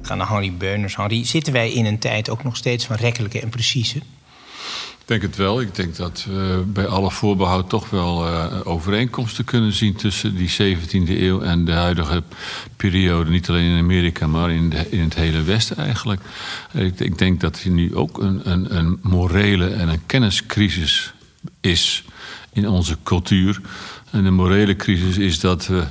We 0.00 0.06
gaan 0.06 0.18
naar 0.18 0.26
Harry 0.26 0.52
Beuners. 0.56 0.94
Harry, 0.94 1.24
zitten 1.24 1.52
wij 1.52 1.72
in 1.72 1.86
een 1.86 1.98
tijd 1.98 2.30
ook 2.30 2.44
nog 2.44 2.56
steeds 2.56 2.86
van 2.86 2.96
rekkelijke 2.96 3.40
en 3.40 3.48
precieze? 3.48 3.96
Ik 3.96 5.20
denk 5.20 5.22
het 5.22 5.36
wel. 5.36 5.60
Ik 5.60 5.74
denk 5.74 5.96
dat 5.96 6.24
we 6.28 6.62
bij 6.66 6.86
alle 6.86 7.10
voorbehoud 7.10 7.68
toch 7.68 7.90
wel 7.90 8.26
eh, 8.26 8.60
overeenkomsten 8.64 9.44
kunnen 9.44 9.72
zien 9.72 9.94
tussen 9.94 10.36
die 10.36 10.50
17e 10.50 11.08
eeuw 11.08 11.40
en 11.40 11.64
de 11.64 11.72
huidige 11.72 12.22
periode. 12.76 13.30
Niet 13.30 13.48
alleen 13.48 13.70
in 13.70 13.78
Amerika, 13.78 14.26
maar 14.26 14.50
in, 14.50 14.70
de, 14.70 14.90
in 14.90 15.00
het 15.00 15.14
hele 15.14 15.42
Westen 15.42 15.76
eigenlijk. 15.76 16.20
Ik, 16.72 17.00
ik 17.00 17.18
denk 17.18 17.40
dat 17.40 17.62
er 17.64 17.70
nu 17.70 17.96
ook 17.96 18.18
een, 18.18 18.50
een, 18.50 18.76
een 18.76 18.98
morele 19.02 19.68
en 19.68 19.88
een 19.88 20.06
kenniscrisis 20.06 21.12
is 21.60 22.04
in 22.52 22.68
onze 22.68 22.96
cultuur. 23.02 23.60
En 24.10 24.24
de 24.24 24.30
morele 24.30 24.76
crisis 24.76 25.18
is 25.18 25.40
dat 25.40 25.66
we 25.66 25.84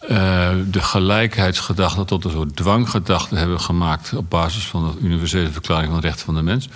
eh, 0.00 0.50
de 0.70 0.82
gelijkheidsgedachte 0.82 2.04
tot 2.04 2.24
een 2.24 2.30
soort 2.30 2.56
dwanggedachte 2.56 3.36
hebben 3.36 3.60
gemaakt 3.60 4.12
op 4.14 4.30
basis 4.30 4.66
van 4.66 4.92
de 4.92 5.06
universele 5.06 5.50
verklaring 5.50 5.92
van 5.92 6.00
de 6.00 6.06
rechten 6.06 6.24
van 6.24 6.34
de 6.34 6.42
mens. 6.42 6.68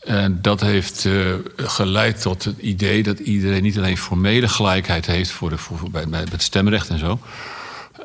En 0.00 0.38
dat 0.42 0.60
heeft 0.60 1.04
eh, 1.04 1.32
geleid 1.56 2.20
tot 2.20 2.44
het 2.44 2.58
idee 2.58 3.02
dat 3.02 3.18
iedereen 3.18 3.62
niet 3.62 3.78
alleen 3.78 3.98
formele 3.98 4.48
gelijkheid 4.48 5.06
heeft 5.06 5.30
voor 5.30 5.58
bij, 5.90 6.08
bij 6.08 6.26
het 6.30 6.42
stemrecht 6.42 6.88
en 6.88 6.98
zo. 6.98 7.18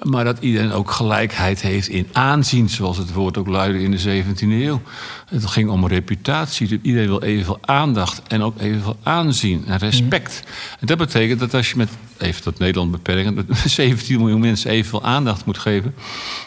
Maar 0.01 0.23
dat 0.23 0.37
iedereen 0.39 0.71
ook 0.71 0.91
gelijkheid 0.91 1.61
heeft 1.61 1.87
in 1.87 2.07
aanzien, 2.11 2.69
zoals 2.69 2.97
het 2.97 3.13
woord 3.13 3.37
ook 3.37 3.47
luidde 3.47 3.81
in 3.83 3.91
de 3.91 4.23
17e 4.23 4.39
eeuw. 4.47 4.81
Het 5.25 5.45
ging 5.45 5.69
om 5.69 5.87
reputatie. 5.87 6.79
Iedereen 6.81 7.07
wil 7.07 7.21
evenveel 7.23 7.57
aandacht 7.61 8.21
en 8.27 8.41
ook 8.41 8.59
evenveel 8.59 8.97
aanzien 9.03 9.63
en 9.67 9.77
respect. 9.77 10.43
En 10.79 10.87
dat 10.87 10.97
betekent 10.97 11.39
dat 11.39 11.53
als 11.53 11.69
je 11.69 11.77
met, 11.77 11.89
even 12.17 12.41
tot 12.41 12.59
Nederland 12.59 12.91
beperken, 12.91 13.33
met 13.33 13.45
17 13.65 14.17
miljoen 14.19 14.39
mensen 14.39 14.71
evenveel 14.71 15.03
aandacht 15.03 15.45
moet 15.45 15.57
geven. 15.57 15.95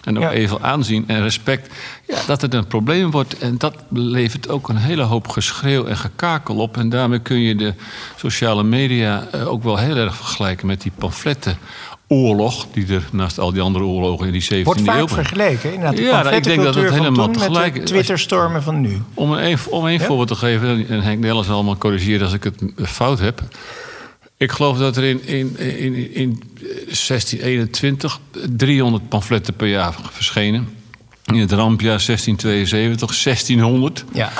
En 0.04 0.16
ook 0.16 0.22
Ja. 0.22 0.30
evenveel 0.30 0.62
aanzien 0.62 1.04
en 1.06 1.22
respect. 1.22 1.74
Ja, 2.06 2.18
dat 2.26 2.40
het 2.40 2.54
een 2.54 2.66
probleem 2.66 3.10
wordt. 3.10 3.38
En 3.38 3.58
dat 3.58 3.74
levert 3.90 4.48
ook 4.48 4.68
een 4.68 4.76
hele 4.76 5.02
hoop 5.02 5.28
geschreeuw 5.28 5.84
en 5.84 5.96
gekakel 5.96 6.56
op. 6.56 6.76
En 6.76 6.88
daarmee 6.88 7.18
kun 7.20 7.38
je 7.40 7.54
de 7.54 7.74
sociale 8.16 8.62
media 8.62 9.26
eh, 9.32 9.48
ook 9.48 9.62
wel 9.62 9.76
heel 9.76 9.96
erg 9.96 10.16
vergelijken 10.16 10.66
met 10.66 10.80
die 10.82 10.92
pamfletten. 10.98 11.58
Oorlog, 12.08 12.66
die 12.72 12.86
er 12.94 13.08
naast 13.12 13.38
al 13.38 13.52
die 13.52 13.60
andere 13.62 13.84
oorlogen 13.84 14.26
in 14.26 14.32
die 14.32 14.42
17e 14.44 14.64
Wordt 14.64 14.80
vaak 14.80 14.98
eeuw. 14.98 15.08
vergeleken, 15.08 15.72
inderdaad. 15.74 15.96
De 15.96 16.02
Ja, 16.02 16.22
nou, 16.22 16.34
ik 16.36 16.42
denk 16.44 16.62
dat 16.62 16.74
het 16.74 16.90
helemaal 16.90 17.30
tegelijk- 17.30 17.72
Met 17.72 17.86
de 17.86 17.92
Twitterstormen 17.92 18.62
van 18.62 18.80
nu. 18.80 19.02
Om 19.14 19.32
een, 19.32 19.58
om 19.70 19.86
een 19.86 20.00
voorbeeld 20.00 20.28
te 20.28 20.34
geven, 20.34 20.88
en 20.88 21.02
Henk 21.02 21.18
Nellens 21.20 21.46
zal 21.46 21.54
allemaal 21.54 21.76
corrigeren 21.76 22.22
als 22.22 22.32
ik 22.32 22.44
het 22.44 22.62
fout 22.82 23.18
heb. 23.18 23.42
Ik 24.36 24.52
geloof 24.52 24.78
dat 24.78 24.96
er 24.96 25.04
in, 25.04 25.26
in, 25.26 25.58
in, 25.58 26.14
in 26.14 26.42
1621 26.84 28.20
300 28.56 29.08
pamfletten 29.08 29.54
per 29.54 29.68
jaar 29.68 29.94
verschenen. 30.10 30.68
In 31.24 31.38
het 31.38 31.52
rampjaar 31.52 32.02
1672 32.06 33.22
1600. 33.22 34.04
Ja. 34.12 34.32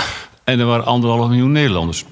En 0.44 0.61
er 0.61 0.66
waren 0.66 0.85
anderhalf 0.85 1.28
miljoen 1.28 1.52
Nederlanders. 1.52 2.04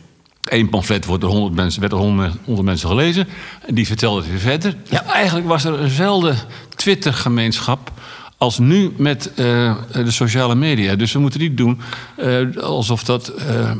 Eén 0.52 0.68
pamflet 0.68 1.04
wordt 1.04 1.22
door 1.22 1.30
100 1.30 1.54
mensen, 1.54 1.80
werd 1.80 1.92
door 1.92 2.00
100, 2.00 2.34
100 2.44 2.66
mensen 2.66 2.88
gelezen. 2.88 3.28
En 3.66 3.74
die 3.74 3.86
vertelde 3.86 4.20
het 4.20 4.30
weer 4.30 4.38
verder. 4.38 4.76
Ja. 4.88 5.04
Eigenlijk 5.04 5.46
was 5.46 5.64
er 5.64 5.80
eenzelfde 5.80 6.34
Twitter-gemeenschap 6.76 7.92
als 8.36 8.58
nu 8.58 8.92
met 8.96 9.34
eh, 9.34 9.76
de 9.92 10.10
sociale 10.10 10.54
media. 10.54 10.96
Dus 10.96 11.12
we 11.12 11.18
moeten 11.18 11.40
niet 11.40 11.56
doen 11.56 11.80
eh, 12.16 12.56
alsof 12.56 13.04
dat 13.04 13.28
eh, 13.28 13.70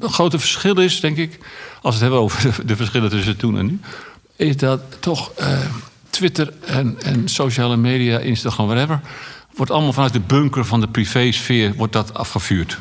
een 0.00 0.10
grote 0.10 0.38
verschil 0.38 0.78
is, 0.78 1.00
denk 1.00 1.16
ik. 1.16 1.38
Als 1.82 1.82
we 1.82 1.88
het 1.90 2.00
hebben 2.00 2.20
over 2.20 2.42
de, 2.42 2.64
de 2.64 2.76
verschillen 2.76 3.10
tussen 3.10 3.36
toen 3.36 3.58
en 3.58 3.66
nu. 3.66 3.80
Is 4.36 4.56
dat 4.56 4.80
toch 5.00 5.32
Twitter 6.10 6.52
en, 6.66 6.96
en 7.02 7.28
sociale 7.28 7.76
media, 7.76 8.18
Instagram, 8.18 8.66
whatever... 8.66 9.00
wordt 9.54 9.72
allemaal 9.72 9.92
vanuit 9.92 10.12
de 10.12 10.20
bunker 10.20 10.64
van 10.64 10.80
de 10.80 10.88
privésfeer 10.88 11.74
wordt 11.74 11.92
dat 11.92 12.14
afgevuurd. 12.14 12.78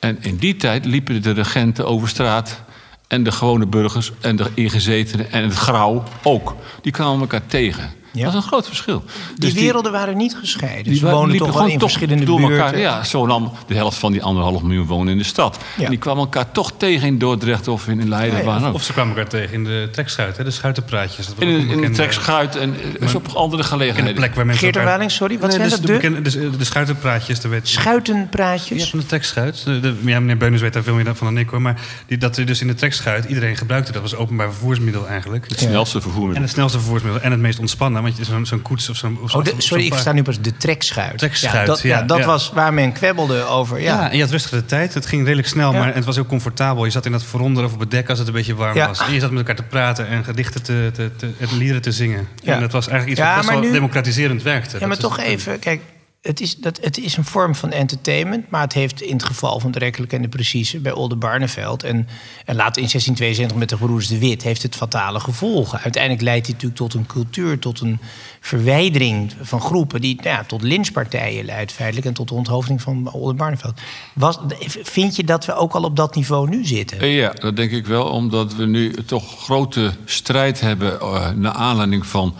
En 0.00 0.18
in 0.20 0.36
die 0.36 0.56
tijd 0.56 0.84
liepen 0.84 1.22
de 1.22 1.30
regenten 1.30 1.86
over 1.86 2.08
straat 2.08 2.62
en 3.08 3.22
de 3.22 3.32
gewone 3.32 3.66
burgers 3.66 4.12
en 4.20 4.36
de 4.36 4.50
ingezetenen 4.54 5.32
en 5.32 5.42
het 5.42 5.54
grauw 5.54 6.02
ook. 6.22 6.54
Die 6.82 6.92
kwamen 6.92 7.20
elkaar 7.20 7.46
tegen. 7.46 7.90
Ja. 8.12 8.24
Dat 8.24 8.32
is 8.34 8.40
een 8.42 8.46
groot 8.46 8.66
verschil. 8.66 9.04
Die 9.36 9.52
Dus 9.52 9.62
werelden 9.62 9.92
waren 9.92 10.16
niet 10.16 10.36
gescheiden. 10.40 10.96
Ze 10.96 11.10
woonden 11.10 11.36
toch 11.36 11.46
wel 11.46 11.56
gewoon 11.56 11.70
in 11.70 11.78
verschillende 11.80 12.24
door 12.24 12.38
buurten. 12.40 12.56
elkaar. 12.64 12.78
Ja, 12.78 13.04
zo 13.04 13.26
nam 13.26 13.52
de 13.66 13.74
helft 13.74 13.98
van 13.98 14.12
die 14.12 14.22
anderhalf 14.22 14.62
miljoen 14.62 14.86
wonen 14.86 15.12
in 15.12 15.18
de 15.18 15.24
stad. 15.24 15.58
Ja. 15.76 15.84
En 15.84 15.90
die 15.90 15.98
kwamen 15.98 16.22
elkaar 16.22 16.52
toch 16.52 16.72
tegen 16.76 17.06
in 17.06 17.18
Dordrecht 17.18 17.68
of 17.68 17.88
in 17.88 18.08
Leiden. 18.08 18.32
Ja, 18.32 18.38
ja. 18.38 18.44
waar 18.44 18.60
dan 18.60 18.68
ook. 18.68 18.74
Of 18.74 18.82
ze 18.82 18.92
kwamen 18.92 19.16
elkaar 19.16 19.30
tegen 19.30 19.54
in 19.54 19.64
de 19.64 19.88
trekschuit, 19.92 20.36
hè, 20.36 20.44
de 20.44 20.50
schuitenpraatjes. 20.50 21.26
Dat 21.26 21.34
in, 21.38 21.48
een 21.48 21.68
in 21.68 21.80
de 21.80 21.90
trekschuit 21.90 22.56
en 22.56 22.74
op 23.14 23.26
andere 23.28 23.62
In 23.62 23.68
gelegenheden. 23.68 24.14
de 24.14 24.20
plek 24.20 24.34
waar 24.34 24.46
mensen 24.46 24.64
Geert 24.64 24.76
elkaar- 24.76 24.90
Erwaling, 24.90 25.10
sorry, 25.12 25.38
wat 25.38 25.48
Nee, 25.48 25.58
zijn 25.58 25.68
dus 25.70 25.78
dat? 25.78 25.86
de, 25.86 25.92
De 25.92 25.92
bekende, 25.98 26.22
dus, 26.22 26.36
eh, 26.36 26.58
de 26.58 26.64
schuitenpraatjes, 26.64 27.40
de 27.40 27.48
wet. 27.48 27.68
schuitenpraatjes? 27.68 28.82
Ja, 28.84 28.88
van 28.90 28.98
de 28.98 29.06
trekschuit. 29.06 29.64
De, 29.64 29.80
de- 29.80 29.94
ja, 30.04 30.20
meneer 30.20 30.36
Beuners 30.36 30.62
weet 30.62 30.72
daar 30.72 30.82
veel 30.82 30.94
meer 30.94 31.14
van 31.14 31.26
dan 31.26 31.38
ik 31.38 31.48
hoor. 31.48 31.62
Maar 31.62 31.80
die, 32.06 32.18
dat 32.18 32.36
er 32.36 32.46
dus 32.46 32.60
in 32.60 32.66
de 32.66 32.74
trekschuit 32.74 33.24
iedereen 33.24 33.56
gebruikte. 33.56 33.92
Dat 33.92 34.02
was 34.02 34.14
openbaar 34.14 34.50
vervoersmiddel 34.52 35.08
eigenlijk. 35.08 35.48
Het 35.48 35.58
snelste 35.58 35.96
En 35.96 36.02
vervoermiddel. 36.02 36.42
het 36.42 36.50
snelste 36.50 36.78
vervoersmiddel. 36.78 37.20
En 37.22 37.30
het 37.30 37.40
meest 37.40 37.58
ontspannen. 37.58 37.99
Want 38.02 38.18
zo'n 38.20 38.46
zo'n 38.46 38.62
koets 38.62 38.88
of 38.88 38.96
zo'n... 38.96 39.18
Oh, 39.32 39.44
de- 39.44 39.54
sorry, 39.58 39.84
ik 39.86 39.94
sta 39.94 40.12
nu 40.12 40.22
pas 40.22 40.40
de 40.40 40.56
trekschuit. 40.56 41.18
Trekschuit, 41.18 41.54
ja, 41.54 41.64
dat, 41.64 41.80
ja, 41.80 41.98
ja, 41.98 42.02
dat 42.02 42.18
ja. 42.18 42.24
was 42.26 42.50
waar 42.54 42.74
men 42.74 42.92
kwebbelde 42.92 43.44
over. 43.44 43.80
Ja. 43.80 44.00
Ja. 44.00 44.10
en 44.10 44.16
je 44.16 44.22
had 44.22 44.30
rustige 44.32 44.64
tijd. 44.64 44.94
Het 44.94 45.06
ging 45.06 45.22
redelijk 45.24 45.48
snel, 45.48 45.72
maar 45.72 45.94
het 45.94 46.04
was 46.04 46.14
heel 46.14 46.26
comfortabel. 46.26 46.84
Je 46.84 46.90
zat 46.90 47.06
in 47.06 47.12
dat 47.12 47.24
veronder 47.24 47.64
of 47.64 47.72
op 47.72 47.80
het 47.80 47.90
dek 47.90 48.08
als 48.08 48.18
het 48.18 48.26
een 48.28 48.34
beetje 48.34 48.54
warm 48.54 48.76
Ja. 48.76 48.86
was. 48.86 49.00
En 49.00 49.12
je 49.12 49.20
zat 49.20 49.30
met 49.30 49.38
elkaar 49.38 49.56
te 49.56 49.62
praten 49.62 50.06
en 50.08 50.24
gedichten 50.24 50.62
te, 50.62 50.90
te, 50.94 51.10
te, 51.16 51.30
en 51.38 51.56
liederen 51.56 51.82
te 51.82 51.92
zingen. 51.92 52.28
Ja. 52.42 52.54
En 52.54 52.60
dat 52.60 52.72
was 52.72 52.88
eigenlijk 52.88 53.18
iets 53.20 53.28
wat 53.28 53.36
best 53.38 53.50
wel 53.50 53.60
nu- 53.60 53.72
democratiserend 53.72 54.42
werkte. 54.42 54.76
Ja, 54.80 54.86
maar 54.86 54.96
toch 54.96 55.18
even, 55.18 55.58
kijk, 55.58 55.80
het 56.20 56.40
is, 56.40 56.56
dat, 56.56 56.78
het 56.82 56.98
is 56.98 57.16
een 57.16 57.24
vorm 57.24 57.54
van 57.54 57.70
entertainment, 57.70 58.50
maar 58.50 58.60
het 58.60 58.72
heeft 58.72 59.02
in 59.02 59.12
het 59.12 59.24
geval 59.24 59.60
van 59.60 59.70
de 59.70 59.78
Rekkelijk 59.78 60.12
en 60.12 60.22
de 60.22 60.28
Precieze 60.28 60.78
bij 60.78 60.92
Olde 60.92 61.16
Barneveld 61.16 61.82
en, 61.82 61.96
en 62.44 62.56
later 62.56 62.82
in 62.82 62.88
1672 62.88 63.56
met 63.56 63.68
de 63.68 63.76
Gebroeders 63.76 64.08
de 64.08 64.18
Wit, 64.18 64.42
heeft 64.42 64.62
het 64.62 64.76
fatale 64.76 65.20
gevolgen. 65.20 65.80
Uiteindelijk 65.80 66.22
leidt 66.22 66.46
dit 66.46 66.54
natuurlijk 66.54 66.80
tot 66.80 66.94
een 66.94 67.06
cultuur, 67.06 67.58
tot 67.58 67.80
een 67.80 67.98
verwijdering 68.40 69.32
van 69.40 69.60
groepen, 69.60 70.00
die 70.00 70.14
nou 70.16 70.28
ja, 70.28 70.44
tot 70.44 70.62
lynchpartijen 70.62 71.44
leidt 71.44 71.72
feitelijk 71.72 72.06
en 72.06 72.14
tot 72.14 72.28
de 72.28 72.34
onthoofding 72.34 72.82
van 72.82 73.12
Olde 73.12 73.34
Barneveld. 73.34 73.80
Was, 74.14 74.38
vind 74.82 75.16
je 75.16 75.24
dat 75.24 75.44
we 75.44 75.54
ook 75.54 75.72
al 75.72 75.82
op 75.82 75.96
dat 75.96 76.14
niveau 76.14 76.48
nu 76.48 76.64
zitten? 76.64 77.00
Eh, 77.00 77.16
Ja, 77.16 77.32
dat 77.32 77.56
denk 77.56 77.70
ik 77.70 77.86
wel, 77.86 78.04
omdat 78.04 78.54
we 78.54 78.66
nu 78.66 78.92
toch 78.92 79.42
grote 79.42 79.92
strijd 80.04 80.60
hebben 80.60 81.00
eh, 81.00 81.30
naar 81.30 81.52
aanleiding 81.52 82.06
van 82.06 82.34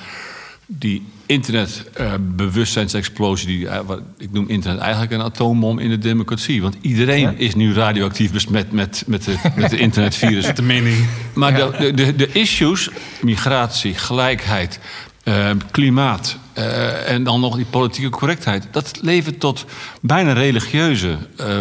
die 0.66 1.02
internetbewustzijnsexplosie. 1.30 3.46
die, 3.46 3.68
eh, 3.68 3.80
wat- 3.86 4.00
ik 4.18 4.32
noem 4.32 4.48
internet 4.48 4.80
eigenlijk 4.80 5.12
een 5.12 5.22
atoombom 5.22 5.78
in 5.78 5.88
de 5.88 5.98
democratie. 5.98 6.62
Want 6.62 6.76
iedereen 6.80 7.20
Ja. 7.20 7.34
is 7.36 7.54
nu 7.54 7.74
radioactief 7.74 8.32
besmet 8.32 8.72
met, 8.72 9.02
met, 9.06 9.24
de, 9.24 9.34
met 9.56 9.70
de 9.70 9.78
internetvirus. 9.78 10.54
de 10.60 10.62
mening. 10.62 10.96
Maar 11.34 11.54
de, 11.54 11.70
de, 11.78 11.94
de, 11.94 12.16
de 12.16 12.28
issues, 12.32 12.88
migratie, 13.22 13.94
gelijkheid, 13.94 14.78
eh, 15.22 15.50
klimaat 15.70 16.36
eh, 16.52 17.10
en 17.12 17.24
dan 17.24 17.40
nog 17.40 17.56
die 17.56 17.64
politieke 17.64 18.10
correctheid, 18.10 18.66
dat 18.70 18.98
levert 19.02 19.40
tot 19.40 19.64
bijna 20.00 20.32
religieuze 20.32 21.16
eh, 21.36 21.58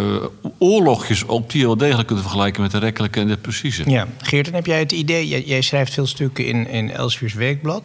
oorlogjes 0.58 1.24
op 1.26 1.52
die 1.52 1.60
je 1.60 1.66
wel 1.66 1.78
degelijk 1.78 2.08
kunt 2.08 2.22
vergelijken 2.22 2.62
met 2.62 2.72
de 2.72 2.78
rekkelijke 2.78 3.20
en 3.20 3.28
de 3.28 3.38
precieze. 3.38 3.90
Ja, 3.90 4.08
Geert, 4.22 4.46
dan 4.46 4.54
heb 4.54 4.66
jij 4.66 4.80
het 4.80 4.92
idee, 4.92 5.28
jij, 5.28 5.44
jij 5.46 5.62
schrijft 5.62 5.94
veel 5.94 6.08
stukken 6.08 6.46
in, 6.46 6.68
in 6.68 6.92
Elsevier's 6.92 7.34
Weekblad. 7.34 7.84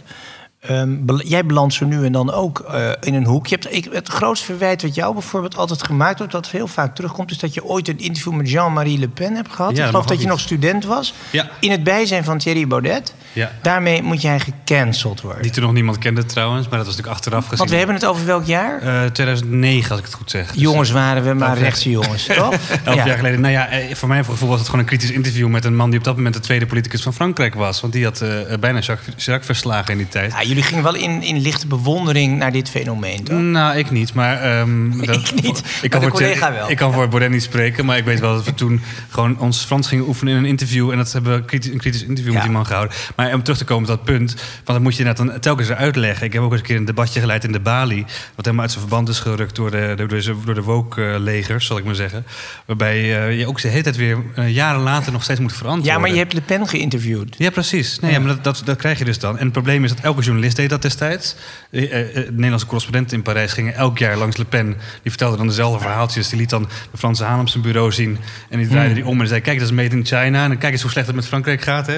Ehm, 0.66 1.16
jij 1.18 1.46
belandt 1.46 1.74
zo 1.74 1.84
nu 1.84 2.04
en 2.04 2.12
dan 2.12 2.32
ook 2.32 2.58
eh, 2.58 2.90
in 3.00 3.14
een 3.14 3.24
hoek. 3.24 3.46
Je 3.46 3.54
hebt, 3.60 3.74
ik, 3.74 3.88
het 3.92 4.08
grootste 4.08 4.44
verwijt 4.46 4.82
wat 4.82 4.94
jou 4.94 5.12
bijvoorbeeld 5.12 5.56
altijd 5.56 5.82
gemaakt 5.82 6.18
wordt, 6.18 6.32
dat 6.32 6.48
heel 6.50 6.66
vaak 6.66 6.94
terugkomt, 6.94 7.30
is 7.30 7.38
dat 7.38 7.54
je 7.54 7.64
ooit 7.64 7.88
een 7.88 7.98
interview 7.98 8.32
met 8.32 8.50
Jean-Marie 8.50 8.98
Le 8.98 9.08
Pen 9.08 9.34
hebt 9.34 9.52
gehad. 9.52 9.76
Ja, 9.76 9.82
ik 9.82 9.90
geloof 9.90 10.06
dat 10.06 10.20
je 10.20 10.26
nog 10.26 10.40
student 10.40 10.84
was. 10.84 11.14
Ja. 11.30 11.48
In 11.60 11.70
het 11.70 11.84
bijzijn 11.84 12.24
van 12.24 12.38
Thierry 12.38 12.66
Baudet. 12.66 13.14
Ja. 13.32 13.50
Daarmee 13.62 14.02
moet 14.02 14.22
jij 14.22 14.40
gecanceld 14.40 15.20
worden. 15.20 15.42
Die 15.42 15.50
toen 15.50 15.62
nog 15.62 15.72
niemand 15.72 15.98
kende 15.98 16.24
trouwens, 16.24 16.68
maar 16.68 16.78
dat 16.78 16.86
was 16.86 16.96
natuurlijk 16.96 17.16
achteraf 17.16 17.42
gezien. 17.42 17.58
Want 17.58 17.70
we 17.70 17.76
hebben 17.76 17.94
het 17.94 18.04
over 18.06 18.26
welk 18.26 18.44
jaar? 18.44 18.80
Eh, 18.82 19.10
2009, 19.10 19.90
als 19.90 19.98
ik 19.98 20.04
het 20.06 20.14
goed 20.14 20.30
zeg. 20.30 20.52
Dus, 20.52 20.62
jongens 20.62 20.90
waren 20.90 21.24
we, 21.24 21.34
maar 21.34 21.58
rechtse 21.58 21.90
jongens, 21.90 22.26
toch? 22.26 22.54
Elf 22.84 22.96
Ja. 22.96 23.06
jaar 23.06 23.16
geleden. 23.16 23.40
Nou 23.40 23.52
ja, 23.52 23.68
eh, 23.68 23.94
voor 23.94 24.08
mijn 24.08 24.24
gevoel 24.24 24.48
was 24.48 24.58
het 24.58 24.66
gewoon 24.68 24.80
een 24.80 24.88
kritisch 24.90 25.10
interview 25.10 25.48
met 25.48 25.64
een 25.64 25.76
man 25.76 25.90
die 25.90 25.98
op 25.98 26.04
dat 26.04 26.16
moment 26.16 26.34
de 26.34 26.40
tweede 26.40 26.66
politicus 26.66 27.02
van 27.02 27.14
Frankrijk 27.14 27.54
was. 27.54 27.80
Want 27.80 27.92
die 27.92 28.04
had 28.04 28.20
eh, 28.20 28.30
bijna 28.60 28.78
Jacques 28.78 29.14
Chirac 29.24 29.44
verslagen 29.44 29.92
in 29.92 29.98
die 29.98 30.08
tijd. 30.08 30.32
Jullie 30.54 30.68
gingen 30.68 30.84
wel 30.84 30.94
in, 30.94 31.22
in 31.22 31.40
lichte 31.40 31.66
bewondering 31.66 32.38
naar 32.38 32.52
dit 32.52 32.70
fenomeen, 32.70 33.24
toch? 33.24 33.38
Nou, 33.40 33.76
ik 33.76 33.90
niet, 33.90 34.14
maar... 34.14 34.40
ehm, 34.42 34.92
Ik 35.02 35.42
niet, 35.42 35.62
de 35.80 35.88
kan 35.88 36.02
voor 36.02 36.10
collega 36.10 36.52
wel. 36.52 36.70
Ik 36.70 36.76
kan 36.76 36.92
voor 36.92 37.08
Baudet 37.08 37.30
niet 37.30 37.42
spreken, 37.42 37.84
maar 37.84 37.96
ik 37.96 38.04
weet 38.04 38.20
wel 38.20 38.34
dat 38.34 38.44
we 38.44 38.54
toen 38.54 38.80
gewoon 39.08 39.38
ons 39.38 39.64
Frans 39.64 39.88
gingen 39.88 40.06
oefenen 40.06 40.32
in 40.32 40.38
een 40.38 40.44
interview. 40.48 40.90
En 40.90 40.96
dat 40.96 41.12
hebben 41.12 41.36
we 41.36 41.44
kritisch, 41.44 41.72
een 41.72 41.78
kritisch 41.78 42.02
interview 42.02 42.26
Ja. 42.32 42.32
met 42.32 42.42
die 42.42 42.52
man 42.52 42.66
gehouden. 42.66 42.96
Maar 43.16 43.34
om 43.34 43.42
terug 43.42 43.58
te 43.58 43.64
komen 43.64 43.82
op 43.82 43.88
dat 43.96 44.04
punt, 44.04 44.34
want 44.34 44.64
dat 44.64 44.80
moet 44.80 44.96
je 44.96 45.04
net 45.04 45.16
dan 45.16 45.40
telkens 45.40 45.70
uitleggen. 45.70 46.26
Ik 46.26 46.32
heb 46.32 46.42
ook 46.42 46.50
eens 46.50 46.60
een 46.60 46.66
keer 46.66 46.76
een 46.76 46.84
debatje 46.84 47.20
geleid 47.20 47.44
in 47.44 47.52
de 47.52 47.60
Bali, 47.60 48.04
wat 48.34 48.44
helemaal 48.44 48.62
uit 48.64 48.72
zijn 48.72 48.84
verband 48.84 49.08
is 49.08 49.18
gerukt 49.18 49.56
door 49.56 49.70
de, 49.70 49.92
door 49.96 50.08
de, 50.08 50.34
door 50.44 50.54
de 50.54 50.62
woke-legers, 50.62 51.66
zal 51.66 51.78
ik 51.78 51.84
maar 51.84 51.94
zeggen. 51.94 52.26
Waarbij 52.66 53.26
eh, 53.26 53.38
je 53.38 53.46
ook 53.46 53.60
de 53.60 53.68
hele 53.68 53.82
tijd 53.82 53.96
weer 53.96 54.18
eh, 54.34 54.54
jaren 54.54 54.80
later 54.80 55.12
nog 55.12 55.22
steeds 55.22 55.40
moet 55.40 55.52
verantwoorden. 55.52 55.92
Ja, 55.92 55.98
maar 55.98 56.10
je 56.10 56.16
hebt 56.16 56.32
Le 56.32 56.40
Pen 56.40 56.68
geïnterviewd. 56.68 57.34
Ja, 57.38 57.50
precies. 57.50 57.98
Nee, 57.98 58.12
ja. 58.12 58.18
maar 58.18 58.28
dat, 58.28 58.44
dat, 58.44 58.62
dat 58.64 58.76
krijg 58.76 58.98
je 58.98 59.04
dus 59.04 59.18
dan. 59.18 59.38
En 59.38 59.44
het 59.44 59.52
probleem 59.52 59.84
is 59.84 59.90
dat 59.90 60.00
elke 60.00 60.22
journalist 60.22 60.43
deed 60.52 60.70
dat 60.70 60.82
destijds. 60.82 61.34
Eh, 61.70 61.82
eh, 61.82 62.16
eh, 62.16 62.28
Nederlandse 62.30 62.66
correspondenten 62.66 63.16
in 63.16 63.22
Parijs 63.22 63.52
gingen 63.52 63.74
elk 63.74 63.98
jaar 63.98 64.16
langs 64.16 64.36
Le 64.36 64.44
Pen. 64.44 64.66
Die 65.02 65.10
vertelde 65.10 65.36
dan 65.36 65.46
dezelfde 65.46 65.80
verhaaltjes. 65.80 66.28
Die 66.28 66.38
liet 66.38 66.50
dan 66.50 66.62
de 66.90 66.98
Franse 66.98 67.24
haan 67.24 67.40
op 67.40 67.48
zijn 67.48 67.62
bureau 67.62 67.92
zien. 67.92 68.18
En 68.48 68.58
die 68.58 68.68
draaide 68.68 68.94
die 68.94 69.06
om 69.06 69.20
en 69.20 69.28
zei... 69.28 69.40
kijk, 69.40 69.58
dat 69.58 69.68
is 69.68 69.74
made 69.74 69.96
in 69.96 70.04
China. 70.06 70.44
En 70.44 70.58
kijk 70.58 70.72
eens 70.72 70.82
hoe 70.82 70.90
slecht 70.90 71.06
het 71.06 71.16
met 71.16 71.26
Frankrijk 71.26 71.62
gaat. 71.62 71.86
Hè. 71.86 71.94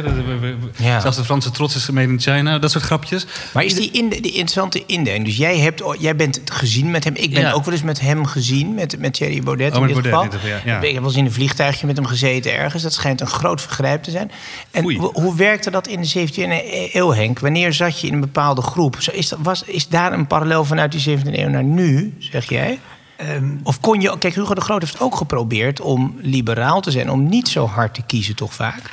Ja. 0.77 1.01
Zelfs 1.01 1.17
de 1.17 1.25
Franse 1.25 1.51
trots 1.51 1.77
is 1.77 1.91
made 1.91 2.13
in 2.13 2.21
China. 2.21 2.59
Dat 2.59 2.71
soort 2.71 2.85
grapjes. 2.85 3.27
Maar 3.55 3.65
is 3.65 3.75
die, 3.75 3.91
in, 3.91 4.09
die 4.09 4.21
interessante 4.21 4.83
indeling? 4.87 5.25
Dus 5.25 5.37
jij, 5.37 5.59
hebt, 5.59 5.83
jij 5.99 6.17
bent 6.17 6.41
gezien 6.45 6.91
met 6.91 7.05
hem. 7.05 7.15
Ik 7.15 7.31
ben 7.33 7.41
Ja. 7.43 7.53
ook 7.53 7.65
wel 7.65 7.75
eens 7.75 7.83
met 7.83 8.01
hem 8.01 8.27
gezien, 8.27 8.75
met, 8.75 8.99
met 8.99 9.13
Thierry 9.13 9.43
Baudet 9.43 9.75
Oh, 9.77 9.81
in 9.89 9.95
dit 9.95 10.11
Baudet, 10.11 10.35
geval. 10.35 10.51
dit 10.51 10.63
ja. 10.65 10.81
Ik 10.81 10.93
heb 10.93 11.01
wel 11.01 11.05
eens 11.11 11.17
in 11.19 11.25
een 11.25 11.33
vliegtuigje 11.33 11.87
met 11.87 11.97
hem 11.97 12.07
gezeten 12.07 12.53
ergens. 12.57 12.83
Dat 12.83 12.93
schijnt 12.93 13.21
een 13.21 13.27
groot 13.27 13.61
vergrijp 13.61 14.03
te 14.03 14.11
zijn. 14.11 14.31
En 14.71 14.85
Oei. 14.85 14.97
hoe, 14.99 15.11
hoe 15.13 15.37
werkte 15.37 15.71
dat 15.71 15.87
in 15.87 16.01
de 16.01 16.29
17e 16.29 16.93
eeuw, 16.93 17.13
Henk? 17.13 17.39
Wanneer 17.39 17.73
zat 17.73 18.01
je 18.01 18.07
in 18.07 18.13
een 18.13 18.21
bepaalde 18.21 18.36
groep? 18.43 19.01
Zo 19.01 19.11
Is, 19.11 19.29
dat, 19.29 19.39
was, 19.43 19.63
is 19.63 19.89
daar 19.89 20.13
een 20.13 20.27
parallel 20.27 20.65
vanuit 20.65 20.93
die 20.93 21.19
17e 21.19 21.33
eeuw 21.33 21.49
naar 21.49 21.65
nu, 21.65 22.15
zeg 22.19 22.49
jij? 22.49 22.79
Ehm, 23.17 23.57
of 23.63 23.81
kon 23.81 24.01
je... 24.01 24.19
Kijk, 24.19 24.35
Hugo 24.35 24.55
de 24.55 24.61
Groot 24.61 24.81
heeft 24.81 25.01
ook 25.01 25.17
geprobeerd 25.17 25.81
om 25.81 26.17
liberaal 26.21 26.81
te 26.81 26.91
zijn... 26.91 27.11
om 27.11 27.29
niet 27.29 27.49
zo 27.49 27.67
hard 27.67 27.95
te 27.95 28.03
kiezen, 28.03 28.35
toch 28.35 28.55
vaak? 28.55 28.91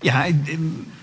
Ja, 0.00 0.26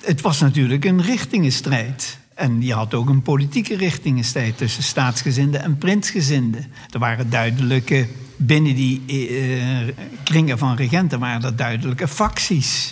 het 0.02 0.22
was 0.22 0.40
natuurlijk 0.40 0.86
een 0.86 1.02
richtingenstrijd. 1.02 2.18
En 2.34 2.62
je 2.62 2.74
had 2.74 2.94
ook 2.94 3.10
een 3.10 3.22
politieke 3.22 3.76
richtingenstrijd 3.76 4.58
tussen 4.58 4.84
staatsgezinden 4.84 5.64
en 5.64 5.78
prinsgezinden. 5.78 6.66
Er 6.90 7.00
waren 7.00 7.30
duidelijke, 7.30 8.08
binnen 8.38 8.76
die 8.76 9.04
eh, 9.08 10.06
kringen 10.24 10.58
van 10.58 10.76
regenten 10.76 11.20
waren 11.20 11.44
er 11.44 11.56
duidelijke 11.56 12.08
facties. 12.08 12.92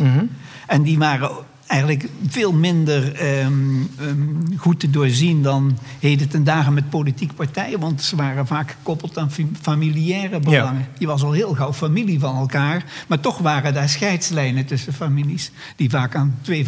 En 0.67 0.81
die 0.81 0.97
waren 0.97 1.31
eigenlijk 1.71 2.09
veel 2.27 2.53
minder 2.53 3.13
ehm, 3.15 3.53
ehm, 3.99 4.57
goed 4.57 4.79
te 4.79 4.89
doorzien 4.89 5.41
dan 5.43 5.77
heden 5.99 6.29
ten 6.29 6.43
dagen 6.43 6.73
met 6.73 6.89
politieke 6.89 7.33
partijen. 7.33 7.79
Want 7.79 8.01
ze 8.01 8.15
waren 8.15 8.47
vaak 8.47 8.71
gekoppeld 8.71 9.17
aan 9.17 9.31
familiaire 9.61 10.39
belangen. 10.39 10.87
Je 10.97 11.07
was 11.07 11.23
al 11.23 11.31
heel 11.31 11.53
gauw 11.55 11.73
familie 11.73 12.19
van 12.19 12.35
elkaar. 12.35 12.85
Maar 13.07 13.19
toch 13.19 13.37
waren 13.37 13.73
daar 13.73 13.89
scheidslijnen 13.89 14.65
tussen 14.65 14.93
families. 14.93 15.51
Die 15.75 15.89
vaak 15.89 16.15
aan, 16.15 16.37
twee, 16.41 16.65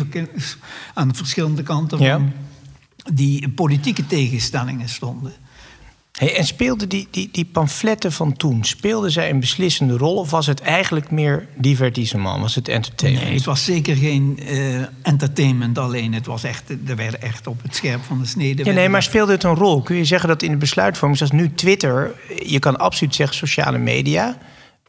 aan 0.94 1.16
verschillende 1.16 1.64
kanten 1.64 2.00
Ja. 2.00 2.14
van 2.14 2.32
die 3.14 3.50
politieke 3.50 4.08
tegenstellingen 4.08 4.90
stonden. 4.90 5.32
Hey, 6.20 6.36
en 6.36 6.46
speelden 6.46 6.90
die, 6.90 7.08
die, 7.12 7.30
die 7.32 7.46
pamfletten 7.46 8.12
van 8.12 8.34
toen... 8.34 8.64
speelden 8.64 9.12
zij 9.12 9.30
een 9.30 9.40
beslissende 9.40 9.98
rol... 9.98 10.16
of 10.16 10.32
was 10.32 10.48
het 10.48 10.62
eigenlijk 10.62 11.12
meer 11.12 11.48
divertissement? 11.56 12.42
Was 12.42 12.56
het 12.56 12.68
entertainment? 12.68 13.26
Nee, 13.26 13.36
het 13.36 13.46
was 13.46 13.66
zeker 13.66 13.96
geen 13.96 14.40
eh, 14.48 14.82
entertainment 15.02 15.78
alleen. 15.78 16.14
Het 16.14 16.26
was 16.26 16.44
echt, 16.44 16.70
er 16.88 16.96
werden 16.96 17.22
echt 17.22 17.48
op 17.48 17.62
het 17.62 17.76
scherp 17.76 18.04
van 18.04 18.20
de 18.20 18.26
snede. 18.26 18.66
Ja, 18.66 18.72
nee, 18.72 18.90
maar 18.90 19.04
speelde 19.04 19.32
het 19.32 19.44
een 19.44 19.56
rol? 19.56 19.82
Kun 19.82 19.96
je 19.96 20.06
zeggen 20.06 20.30
dat 20.30 20.42
in 20.42 20.52
de 20.52 20.58
besluitvorming, 20.58 21.18
zoals 21.18 21.34
nu 21.34 21.54
Twitter, 21.54 22.16
je 22.46 22.60
kan 22.60 22.78
absoluut 22.78 23.16
zeggen 23.16 23.38
sociale 23.38 23.78
media 23.78 24.38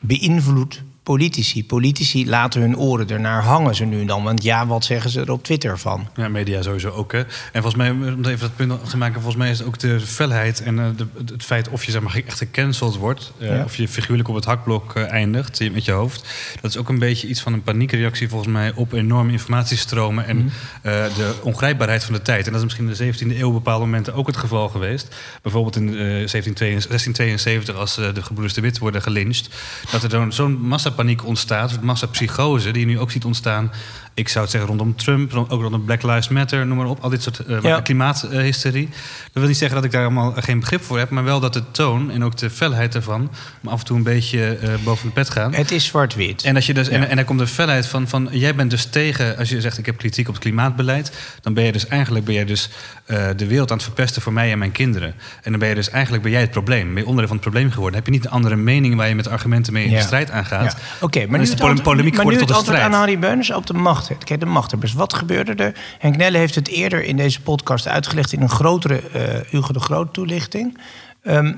beïnvloedt 0.01 0.83
politici. 1.05 1.65
Politici 1.67 2.29
laten 2.29 2.61
hun 2.61 2.79
oren 2.79 3.09
ernaar 3.11 3.43
hangen 3.43 3.75
ze 3.75 3.85
nu 3.85 4.01
en 4.01 4.07
dan. 4.07 4.23
Want 4.23 4.43
ja, 4.43 4.67
wat 4.67 4.85
zeggen 4.85 5.11
ze 5.11 5.21
er 5.21 5.31
op 5.31 5.45
Twitter 5.45 5.79
van? 5.79 6.09
Ja, 6.17 6.29
media 6.29 6.63
sowieso 6.63 6.89
ook. 6.91 7.13
Hè. 7.13 7.19
En 7.19 7.63
volgens 7.63 7.75
mij, 7.75 7.91
om 7.91 8.25
even 8.25 8.39
dat 8.41 8.57
punt 8.57 8.91
te 8.91 8.97
maken, 8.97 9.15
volgens 9.15 9.37
mij 9.37 9.51
is 9.51 9.59
het 9.59 9.67
ook 9.67 9.79
de 9.79 10.01
felheid 10.01 10.63
en 10.63 10.79
eh, 10.79 10.87
de, 10.97 11.07
het 11.33 11.43
feit 11.45 11.69
of 11.69 11.85
je 11.85 11.91
zeg 11.91 12.01
maar, 12.01 12.23
echt 12.27 12.39
gecanceld 12.39 12.97
wordt, 12.97 13.33
eh, 13.39 13.49
Ja. 13.49 13.65
of 13.65 13.77
je 13.77 13.89
figuurlijk 13.89 14.29
op 14.29 14.35
het 14.35 14.45
hakblok 14.45 14.95
eh, 14.95 15.11
eindigt 15.11 15.73
met 15.73 15.85
je 15.85 15.93
hoofd. 15.93 16.25
Dat 16.61 16.71
is 16.71 16.77
ook 16.77 16.89
een 16.89 16.99
beetje 16.99 17.29
iets 17.29 17.41
van 17.41 17.53
een 17.53 17.63
paniekreactie 17.63 18.29
volgens 18.29 18.53
mij 18.53 18.73
op 18.75 18.93
enorme 18.93 19.33
informatiestromen 19.33 20.27
en 20.27 20.51
eh, 20.83 20.93
de 21.17 21.35
ongrijpbaarheid 21.43 22.05
van 22.05 22.15
de 22.15 22.23
tijd. 22.23 22.47
En 22.47 22.53
dat 22.53 22.61
is 22.61 22.77
misschien 22.77 22.89
in 22.89 23.13
de 23.29 23.35
17e 23.35 23.39
eeuw 23.41 23.49
op 23.49 23.53
bepaalde 23.55 23.85
momenten 23.85 24.15
ook 24.15 24.27
het 24.27 24.37
geval 24.37 24.69
geweest. 24.69 25.15
Bijvoorbeeld 25.43 25.77
in 25.77 25.89
eh, 25.89 25.95
1772, 25.95 26.89
1672 26.89 27.77
als 27.77 27.95
de 28.15 28.23
gebroeders 28.23 28.55
de 28.55 28.61
Wit 28.61 28.79
worden 28.79 29.03
gelyncht, 29.03 29.49
dat 29.91 30.03
er 30.03 30.09
dan 30.09 30.33
zo'n 30.33 30.61
massapaniek 30.95 31.27
ontstaat, 31.27 31.73
een 31.73 31.85
massapsychose 31.85 32.71
die 32.71 32.81
je 32.81 32.87
nu 32.87 33.01
ook 33.01 33.11
ziet 33.11 33.25
ontstaan 33.25 33.73
Ik 34.15 34.29
zou 34.29 34.43
het 34.45 34.51
zeggen 34.53 34.69
rondom 34.71 34.97
Trump, 34.97 35.35
ook 35.35 35.61
rondom 35.61 35.85
Black 35.85 36.03
Lives 36.03 36.29
Matter, 36.29 36.67
noem 36.67 36.77
maar 36.77 36.87
op. 36.87 36.99
Al 37.01 37.11
dit 37.11 37.23
soort 37.23 37.39
eh, 37.39 37.61
Ja. 37.63 37.81
klimaathysterie. 37.81 38.89
Dat 38.89 39.33
wil 39.33 39.47
niet 39.47 39.57
zeggen 39.57 39.77
dat 39.77 39.85
ik 39.85 39.91
daar 39.93 40.03
allemaal 40.03 40.33
geen 40.37 40.61
begrip 40.61 40.83
voor 40.83 40.99
heb, 40.99 41.11
maar 41.11 41.25
wel 41.25 41.41
dat 41.41 41.53
de 41.53 41.63
toon 41.71 42.11
en 42.11 42.25
ook 42.25 42.37
de 42.37 42.51
felheid 42.51 42.95
ervan 42.95 43.31
me 43.61 43.71
af 43.71 43.79
en 43.79 43.85
toe 43.85 43.97
een 43.97 44.03
beetje 44.03 44.57
eh, 44.57 44.69
boven 44.85 45.07
de 45.07 45.13
pet 45.13 45.31
gaan. 45.31 45.55
Het 45.55 45.71
is 45.71 45.85
zwart-wit. 45.85 46.43
En, 46.43 46.55
als 46.55 46.67
je 46.67 46.75
dus, 46.75 46.87
Ja. 46.87 46.93
en, 46.93 47.09
en 47.09 47.17
daar 47.17 47.25
komt 47.25 47.39
de 47.39 47.47
felheid 47.47 47.87
van, 47.87 48.09
van... 48.09 48.29
Jij 48.31 48.55
bent 48.55 48.71
dus 48.71 48.85
tegen, 48.85 49.37
als 49.39 49.49
je 49.49 49.61
zegt 49.61 49.79
ik 49.79 49.87
heb 49.87 49.97
kritiek 49.97 50.29
op 50.29 50.35
het 50.35 50.43
klimaatbeleid... 50.43 51.13
dan 51.41 51.55
ben 51.55 51.65
je 51.65 51.73
dus 51.73 51.87
eigenlijk 51.87 52.25
ben 52.25 52.35
je 52.35 52.45
dus, 52.45 52.69
eh, 53.07 53.27
de 53.37 53.47
wereld 53.47 53.71
aan 53.71 53.77
het 53.77 53.87
verpesten 53.87 54.23
voor 54.23 54.33
mij 54.33 54.53
en 54.53 54.59
mijn 54.59 54.73
kinderen. 54.73 55.15
En 55.43 55.51
dan 55.51 55.59
ben 55.61 55.69
je 55.69 55.75
dus 55.75 55.91
eigenlijk 55.91 56.23
ben 56.23 56.33
jij 56.33 56.41
het 56.41 56.51
probleem. 56.51 56.87
Ben 56.87 56.97
je 57.03 57.09
onderdeel 57.09 57.27
van 57.27 57.37
het 57.37 57.47
probleem 57.51 57.71
geworden. 57.71 57.97
Heb 57.97 58.07
je 58.07 58.13
niet 58.13 58.25
een 58.25 58.31
andere 58.31 58.57
mening 58.57 58.97
waar 58.97 59.09
je 59.09 59.15
met 59.15 59.29
argumenten 59.29 59.73
mee 59.73 59.85
in 59.85 59.91
Ja. 59.91 59.97
de 59.97 60.03
strijd 60.03 60.31
aangaat. 60.31 60.77
Oké, 61.01 61.19
maar 61.19 61.29
Dan 61.29 61.37
nu 61.39 61.43
is 61.45 61.51
de 61.77 61.83
polemiek 61.83 62.15
geworden 62.17 62.41
het 62.41 62.49
tot 62.49 62.51
een 62.51 62.57
antwoord 62.57 62.79
aan 62.79 62.85
strijd. 62.85 62.93
Harry 63.05 63.19
Beuners 63.19 63.51
op 63.53 63.67
de 63.67 63.75
macht. 63.75 64.04
De 64.39 64.47
machthebbers. 64.47 64.93
Wat 64.93 65.15
gebeurde 65.15 65.55
er? 65.55 65.79
Henk 65.99 66.17
Nelle 66.17 66.39
heeft 66.39 66.55
het 66.55 66.69
eerder 66.69 67.05
in 67.05 67.17
deze 67.17 67.41
podcast 67.41 67.89
uitgelegd... 67.89 68.33
in 68.33 68.43
een 68.43 68.49
grotere 68.49 69.01
eh, 69.01 69.51
Hugo 69.51 69.73
de 69.73 69.81
Groot 69.81 70.13
toelichting. 70.15 70.79
Ehm, 71.23 71.55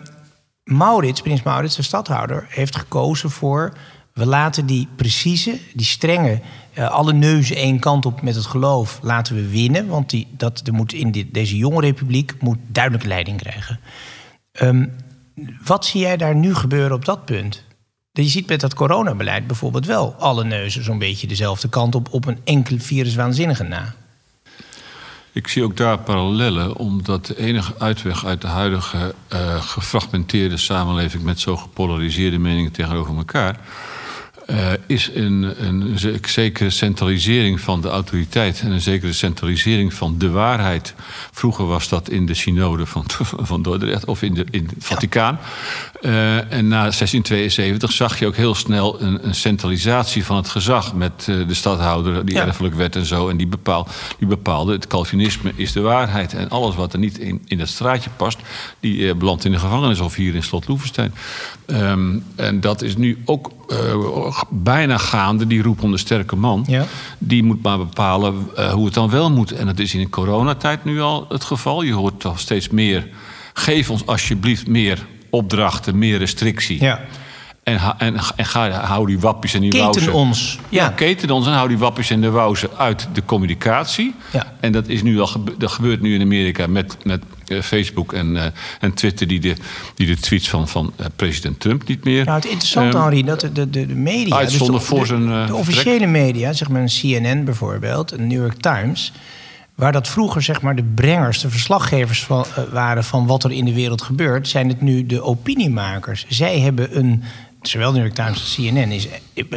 Maurits, 0.64 1.20
prins 1.20 1.42
Maurits, 1.42 1.76
de 1.76 1.82
stadhouder, 1.82 2.46
heeft 2.48 2.76
gekozen 2.76 3.30
voor... 3.30 3.72
we 4.12 4.26
laten 4.26 4.66
die 4.66 4.88
precieze, 4.96 5.58
die 5.74 5.86
strenge... 5.86 6.40
eh, 6.74 6.90
alle 6.90 7.12
neuzen 7.12 7.56
één 7.56 7.78
kant 7.78 8.06
op 8.06 8.22
met 8.22 8.34
het 8.34 8.46
geloof 8.46 8.98
laten 9.02 9.34
we 9.34 9.48
winnen. 9.48 9.86
Want 9.86 10.10
die, 10.10 10.26
dat, 10.30 10.62
er 10.66 10.74
moet 10.74 10.92
in 10.92 11.28
deze 11.32 11.56
jonge 11.56 11.80
republiek 11.80 12.34
moet 12.40 12.58
duidelijk 12.68 13.04
leiding 13.04 13.38
krijgen. 13.38 13.80
Ehm, 14.52 14.86
wat 15.64 15.84
zie 15.84 16.00
jij 16.00 16.16
daar 16.16 16.34
nu 16.34 16.54
gebeuren 16.54 16.96
op 16.96 17.04
dat 17.04 17.24
punt? 17.24 17.65
Je 18.24 18.30
ziet 18.30 18.48
met 18.48 18.60
dat 18.60 18.74
coronabeleid 18.74 19.46
bijvoorbeeld 19.46 19.86
wel 19.86 20.14
alle 20.18 20.44
neuzen 20.44 20.84
zo'n 20.84 20.98
beetje 20.98 21.26
dezelfde 21.26 21.68
kant 21.68 21.94
op, 21.94 22.08
op 22.10 22.26
een 22.26 22.38
enkel 22.44 22.78
viruswaanzinnige 22.78 23.62
na. 23.62 23.94
Ik 25.32 25.48
zie 25.48 25.62
ook 25.62 25.76
daar 25.76 25.98
parallellen, 25.98 26.76
omdat 26.76 27.26
de 27.26 27.38
enige 27.38 27.74
uitweg 27.78 28.24
uit 28.24 28.40
de 28.40 28.46
huidige 28.46 29.14
eh, 29.28 29.62
gefragmenteerde 29.62 30.56
samenleving 30.56 31.22
met 31.22 31.40
zo 31.40 31.56
gepolariseerde 31.56 32.38
meningen 32.38 32.72
tegenover 32.72 33.16
elkaar. 33.16 33.58
Eh, 34.46 34.66
is 34.86 35.10
een, 35.14 35.54
een 35.66 35.98
ze- 35.98 36.18
zekere 36.22 36.70
centralisering 36.70 37.60
van 37.60 37.80
de 37.80 37.88
autoriteit 37.88 38.60
en 38.60 38.70
een 38.70 38.80
zekere 38.80 39.12
centralisering 39.12 39.94
van 39.94 40.18
de 40.18 40.30
waarheid. 40.30 40.94
Vroeger 41.32 41.66
was 41.66 41.88
dat 41.88 42.08
in 42.08 42.26
de 42.26 42.34
synode 42.34 42.86
van, 42.86 43.04
van 43.50 43.62
Dordrecht 43.62 44.04
of 44.04 44.22
in, 44.22 44.34
de, 44.34 44.46
in 44.50 44.64
het 44.74 44.84
Vaticaan. 44.84 45.38
Eh, 46.02 46.36
en 46.52 46.68
na 46.68 46.80
1672 46.80 47.92
zag 47.92 48.18
je 48.18 48.26
ook 48.26 48.36
heel 48.36 48.54
snel 48.54 49.02
een, 49.02 49.26
een 49.26 49.34
centralisatie 49.34 50.24
van 50.24 50.36
het 50.36 50.48
gezag 50.48 50.94
met 50.94 51.12
eh, 51.28 51.46
de 51.48 51.54
stadhouder 51.54 52.26
die 52.26 52.34
Ja. 52.34 52.46
erfelijk 52.46 52.74
werd 52.74 52.96
en 52.96 53.04
zo. 53.06 53.28
En 53.28 53.36
die, 53.36 53.46
bepaal, 53.46 53.88
die 54.18 54.28
bepaalde, 54.28 54.72
het 54.72 54.86
Calvinisme 54.86 55.52
is 55.54 55.72
de 55.72 55.80
waarheid. 55.80 56.34
En 56.34 56.48
alles 56.48 56.74
wat 56.74 56.92
er 56.92 56.98
niet 56.98 57.18
in, 57.18 57.42
in 57.46 57.58
dat 57.58 57.68
straatje 57.68 58.10
past, 58.16 58.38
die 58.80 59.14
belandt 59.14 59.44
in 59.44 59.52
de 59.52 59.58
gevangenis 59.58 60.00
of 60.00 60.14
hier 60.14 60.34
in 60.34 60.42
Slot 60.42 60.68
Loevestein. 60.68 61.14
Ehm, 61.66 62.18
en 62.36 62.60
dat 62.60 62.82
is 62.82 62.96
nu 62.96 63.18
ook 63.24 63.50
eh, 63.68 64.42
bijna 64.50 64.98
gaande, 64.98 65.46
die 65.46 65.62
roep 65.62 65.82
om 65.82 65.90
de 65.90 65.98
sterke 65.98 66.36
man. 66.36 66.64
Ja. 66.66 66.84
Die 67.18 67.42
moet 67.42 67.62
maar 67.62 67.78
bepalen 67.78 68.48
eh, 68.56 68.72
hoe 68.72 68.84
het 68.84 68.94
dan 68.94 69.10
wel 69.10 69.30
moet. 69.30 69.52
En 69.52 69.66
dat 69.66 69.78
is 69.78 69.94
in 69.94 70.00
de 70.00 70.08
coronatijd 70.08 70.84
nu 70.84 71.00
al 71.00 71.26
het 71.28 71.44
geval. 71.44 71.82
Je 71.82 71.92
hoort 71.92 72.20
toch 72.20 72.40
steeds 72.40 72.68
meer. 72.68 73.08
Geef 73.52 73.90
ons 73.90 74.06
alsjeblieft 74.06 74.66
meer 74.66 75.06
opdrachten, 75.30 75.98
meer 75.98 76.18
restrictie. 76.18 76.80
Ja. 76.80 77.00
En, 77.66 77.80
en, 77.98 78.16
en 78.36 78.46
ga, 78.46 78.70
hou 78.70 79.06
die 79.06 79.18
wappies 79.18 79.54
en 79.54 79.60
die 79.60 79.70
Keten 79.70 79.84
wauzen. 79.84 80.12
ons. 80.12 80.58
Ja. 80.68 80.84
Ja, 80.84 80.90
keten 80.90 81.30
ons 81.30 81.46
en 81.46 81.52
hou 81.52 81.68
die 81.68 81.78
wappies 81.78 82.10
en 82.10 82.20
de 82.20 82.30
wauzen 82.30 82.68
uit 82.76 83.08
de 83.12 83.24
communicatie. 83.24 84.14
Ja. 84.32 84.52
En 84.60 84.72
dat, 84.72 84.88
is 84.88 85.02
nu 85.02 85.20
al 85.20 85.26
gebe- 85.26 85.54
dat 85.58 85.70
gebeurt 85.70 86.00
nu 86.00 86.14
in 86.14 86.20
Amerika 86.20 86.66
met, 86.66 86.96
met 87.04 87.22
eh, 87.46 87.60
Facebook 87.60 88.12
en, 88.12 88.36
eh, 88.36 88.44
en 88.80 88.94
Twitter... 88.94 89.26
die 89.26 89.40
de, 89.40 89.54
die 89.94 90.06
de 90.06 90.16
tweets 90.16 90.48
van, 90.48 90.68
van 90.68 90.92
eh, 90.96 91.06
president 91.16 91.60
Trump 91.60 91.88
niet 91.88 92.04
meer... 92.04 92.24
Nou, 92.24 92.36
het 92.36 92.44
interessante, 92.44 92.96
ehm, 92.96 93.06
Henri, 93.06 93.24
dat 93.24 93.40
de, 93.40 93.52
de, 93.52 93.70
de 93.70 93.86
media... 93.94 94.36
uitzonden 94.36 94.76
dus 94.76 94.88
de, 94.88 94.94
voor 94.94 95.06
zijn, 95.06 95.46
De 95.46 95.54
officiële 95.54 96.06
media, 96.06 96.52
zeg 96.52 96.68
maar 96.68 96.82
een 96.82 97.22
CNN 97.22 97.44
bijvoorbeeld, 97.44 98.12
een 98.12 98.26
New 98.26 98.40
York 98.40 98.60
Times... 98.60 99.12
waar 99.74 99.92
dat 99.92 100.08
vroeger 100.08 100.42
zeg 100.42 100.60
maar 100.62 100.76
de 100.76 100.84
brengers, 100.94 101.40
de 101.40 101.50
verslaggevers 101.50 102.24
van, 102.24 102.44
waren... 102.72 103.04
van 103.04 103.26
wat 103.26 103.44
er 103.44 103.52
in 103.52 103.64
de 103.64 103.74
wereld 103.74 104.02
gebeurt, 104.02 104.48
zijn 104.48 104.68
het 104.68 104.80
nu 104.80 105.06
de 105.06 105.22
opiniemakers. 105.22 106.24
Zij 106.28 106.60
hebben 106.60 106.98
een... 106.98 107.22
Zowel 107.68 107.92
de 107.92 107.98
New 107.98 108.06
York 108.06 108.16
Times 108.18 108.40
als 108.40 108.54
CNN 108.54 108.90
is, 108.92 109.06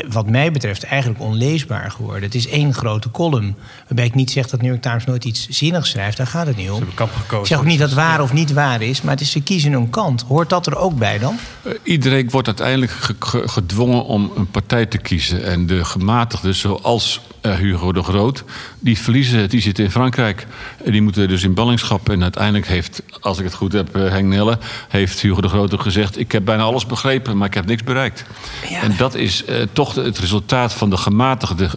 wat 0.09 0.27
mij 0.29 0.51
betreft, 0.51 0.83
eigenlijk 0.83 1.21
onleesbaar 1.21 1.91
geworden. 1.91 2.23
Het 2.23 2.35
is 2.35 2.47
één 2.47 2.73
grote 2.73 3.11
column. 3.11 3.55
Waarbij 3.87 4.05
ik 4.05 4.15
niet 4.15 4.31
zeg 4.31 4.47
dat 4.49 4.59
New 4.61 4.69
York 4.69 4.81
Times 4.81 5.05
nooit 5.05 5.25
iets 5.25 5.47
zinnigs 5.49 5.89
schrijft. 5.89 6.17
Daar 6.17 6.27
gaat 6.27 6.47
het 6.47 6.55
niet 6.57 6.69
om. 6.69 6.75
hebben 6.77 6.95
kamp 6.95 7.11
gekozen. 7.15 7.39
Ik 7.39 7.45
zeg 7.47 7.57
ook 7.57 7.65
niet 7.65 7.79
dat 7.79 7.93
waar 7.93 8.21
of 8.21 8.33
niet 8.33 8.53
waar 8.53 8.81
is, 8.81 9.01
maar 9.01 9.11
het 9.13 9.21
is 9.21 9.31
ze 9.31 9.41
kiezen 9.41 9.73
een 9.73 9.89
kant. 9.89 10.21
Hoort 10.21 10.49
dat 10.49 10.67
er 10.67 10.77
ook 10.77 10.97
bij 10.97 11.19
dan? 11.19 11.37
Eh, 11.63 11.71
Iedereen 11.83 12.29
wordt 12.29 12.47
uiteindelijk 12.47 12.91
ge- 12.91 13.15
ge- 13.19 13.47
gedwongen 13.47 14.05
om 14.05 14.31
een 14.35 14.47
partij 14.51 14.85
te 14.85 14.97
kiezen. 14.97 15.43
En 15.43 15.67
de 15.67 15.85
gematigden, 15.85 16.55
zoals 16.55 17.21
eh, 17.41 17.55
Hugo 17.55 17.91
de 17.91 18.03
Groot, 18.03 18.43
die 18.79 18.97
verliezen 18.97 19.39
het. 19.39 19.51
Die 19.51 19.61
zitten 19.61 19.83
in 19.83 19.91
Frankrijk. 19.91 20.47
En 20.85 20.91
die 20.91 21.01
moeten 21.01 21.27
dus 21.27 21.43
in 21.43 21.53
ballingschap. 21.53 22.09
En 22.09 22.23
uiteindelijk 22.23 22.67
heeft, 22.67 23.01
als 23.19 23.37
ik 23.37 23.43
het 23.43 23.53
goed 23.53 23.73
heb, 23.73 23.95
eh, 23.95 24.09
Henk 24.09 24.25
Nelle... 24.25 24.57
heeft 24.87 25.19
Hugo 25.19 25.41
de 25.41 25.47
Groot 25.47 25.73
ook 25.73 25.81
gezegd... 25.81 26.19
ik 26.19 26.31
heb 26.31 26.45
bijna 26.45 26.63
alles 26.63 26.85
begrepen, 26.85 27.37
maar 27.37 27.47
ik 27.47 27.53
heb 27.53 27.65
niks 27.65 27.83
bereikt. 27.83 28.25
Ja. 28.69 28.81
En 28.81 28.93
dat 28.97 29.15
is 29.15 29.45
eh, 29.45 29.61
toch 29.73 29.95
het 29.95 30.17
resultaat 30.17 30.73
van 30.73 30.89
de 30.89 30.97
gematigde, 30.97 31.69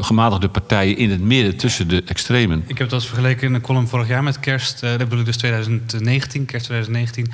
gematigde 0.00 0.48
partijen... 0.48 0.96
in 0.96 1.10
het 1.10 1.20
midden 1.20 1.56
tussen 1.56 1.88
de 1.88 2.02
extremen. 2.06 2.64
Ik 2.66 2.78
heb 2.78 2.88
dat 2.88 3.04
vergeleken 3.04 3.46
in 3.46 3.54
een 3.54 3.60
column 3.60 3.88
vorig 3.88 4.08
jaar 4.08 4.22
met 4.22 4.40
kerst. 4.40 4.82
eh, 4.82 4.90
dat 4.90 4.98
bedoel 4.98 5.18
ik 5.18 5.24
dus 5.24 5.36
2019, 5.36 6.44
kerst 6.44 6.64
2019. 6.64 7.32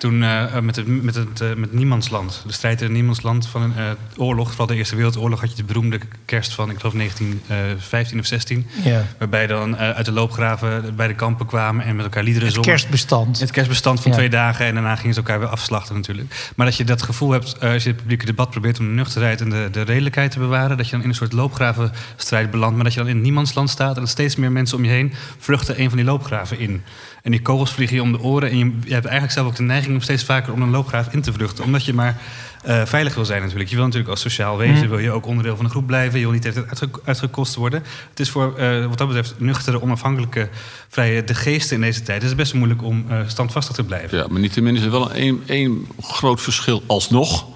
Toen 0.00 0.22
eh, 0.22 0.58
met, 0.58 0.76
het, 0.76 1.02
met, 1.02 1.14
het, 1.14 1.40
eh, 1.40 1.54
met 1.54 1.72
Niemandsland. 1.72 2.42
De 2.46 2.52
strijd 2.52 2.80
in 2.80 2.86
het 2.86 2.96
Niemandsland 2.96 3.46
van 3.46 3.62
een 3.62 3.76
eh, 3.76 3.84
oorlog. 4.16 4.48
Vooral 4.48 4.66
de 4.66 4.74
Eerste 4.74 4.94
Wereldoorlog 4.96 5.40
had 5.40 5.50
je 5.50 5.56
de 5.56 5.64
beroemde 5.64 6.00
kerst 6.24 6.52
van, 6.52 6.70
ik 6.70 6.76
geloof 6.78 6.92
1915 6.92 8.18
of 8.18 8.26
16. 8.26 8.66
Ja. 8.84 9.04
Waarbij 9.18 9.46
dan 9.46 9.76
uit 9.76 10.04
de 10.04 10.12
loopgraven 10.12 10.96
bij 10.96 11.06
de 11.06 11.14
kampen 11.14 11.46
kwamen 11.46 11.84
en 11.84 11.96
met 11.96 12.04
elkaar 12.04 12.22
liederen 12.22 12.46
Het 12.48 12.56
zongen. 12.56 12.70
kerstbestand. 12.70 13.40
Het 13.40 13.50
kerstbestand 13.50 14.00
van 14.00 14.10
Ja. 14.10 14.16
twee 14.16 14.30
dagen 14.30 14.66
en 14.66 14.74
daarna 14.74 14.96
gingen 14.96 15.14
ze 15.14 15.20
elkaar 15.20 15.38
weer 15.38 15.48
afslachten 15.48 15.94
natuurlijk. 15.94 16.50
Maar 16.56 16.66
dat 16.66 16.76
je 16.76 16.84
dat 16.84 17.02
gevoel 17.02 17.30
hebt, 17.30 17.60
als 17.60 17.82
je 17.82 17.88
het 17.88 17.98
publieke 17.98 18.26
debat 18.26 18.50
probeert 18.50 18.78
om 18.78 18.86
de 18.86 18.92
nuchterheid 18.92 19.40
en 19.40 19.50
de, 19.50 19.68
de 19.72 19.82
redelijkheid 19.82 20.30
te 20.30 20.38
bewaren, 20.38 20.76
dat 20.76 20.86
je 20.86 20.92
dan 20.92 21.02
in 21.02 21.08
een 21.08 21.14
soort 21.14 21.32
loopgravenstrijd 21.32 22.50
belandt, 22.50 22.74
maar 22.74 22.84
dat 22.84 22.94
je 22.94 23.00
dan 23.00 23.08
in 23.08 23.20
niemandsland 23.20 23.70
staat 23.70 23.94
en 23.94 24.00
dat 24.00 24.10
steeds 24.10 24.36
meer 24.36 24.52
mensen 24.52 24.76
om 24.76 24.84
je 24.84 24.90
heen 24.90 25.12
vluchten 25.38 25.80
een 25.80 25.88
van 25.88 25.96
die 25.96 26.06
loopgraven 26.06 26.58
in. 26.58 26.82
En 27.22 27.30
die 27.30 27.42
kogels 27.42 27.72
vliegen 27.72 27.96
je 27.96 28.02
om 28.02 28.12
de 28.12 28.20
oren 28.20 28.50
en 28.50 28.58
je, 28.58 28.64
je 28.84 28.92
hebt 28.92 29.04
eigenlijk 29.04 29.32
zelf 29.32 29.46
ook 29.46 29.56
de 29.56 29.62
neiging 29.62 29.89
om 29.94 30.00
steeds 30.00 30.24
vaker 30.24 30.52
om 30.52 30.62
een 30.62 30.70
loopgraaf 30.70 31.12
in 31.12 31.20
te 31.22 31.32
vluchten, 31.32 31.64
omdat 31.64 31.84
je 31.84 31.94
maar 31.94 32.20
eh, 32.62 32.82
veilig 32.86 33.14
wil 33.14 33.24
zijn 33.24 33.40
natuurlijk. 33.42 33.70
Je 33.70 33.76
wil 33.76 33.84
natuurlijk 33.84 34.10
als 34.10 34.20
sociaal 34.20 34.56
wezen, 34.56 34.88
wil 34.88 34.98
je 34.98 35.10
ook 35.10 35.26
onderdeel 35.26 35.56
van 35.56 35.64
een 35.64 35.70
groep 35.70 35.86
blijven, 35.86 36.18
je 36.18 36.24
wil 36.24 36.34
niet 36.34 36.46
altijd 36.46 36.66
uitge- 36.66 37.00
uitgekost 37.04 37.54
worden. 37.54 37.82
Het 38.10 38.20
is 38.20 38.30
voor, 38.30 38.56
eh, 38.56 38.86
wat 38.86 38.98
dat 38.98 39.06
betreft, 39.06 39.34
nuchtere, 39.38 39.82
onafhankelijke, 39.82 40.48
vrije 40.88 41.24
de 41.24 41.34
geesten 41.34 41.76
in 41.76 41.82
deze 41.82 42.02
tijd. 42.02 42.22
Het 42.22 42.30
is 42.30 42.36
best 42.36 42.54
moeilijk 42.54 42.82
om 42.82 43.04
eh, 43.08 43.18
standvastig 43.26 43.74
te 43.74 43.84
blijven. 43.84 44.18
Ja, 44.18 44.26
maar 44.28 44.40
niettemin 44.40 44.76
is 44.76 44.82
er 44.82 44.90
wel 44.90 45.14
een, 45.16 45.42
een 45.46 45.86
groot 46.00 46.40
verschil 46.40 46.82
alsnog 46.86 47.46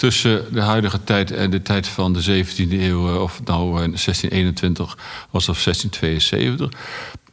tussen 0.00 0.44
de 0.54 0.60
huidige 0.60 1.04
tijd 1.04 1.30
en 1.30 1.50
de 1.50 1.62
tijd 1.62 1.88
van 1.88 2.12
de 2.12 2.44
17e 2.44 2.70
eeuw, 2.70 3.22
of 3.22 3.40
nou 3.44 3.66
eh, 3.66 3.74
1621 3.74 4.98
was 5.30 5.48
of 5.48 5.62
1672. 5.62 6.70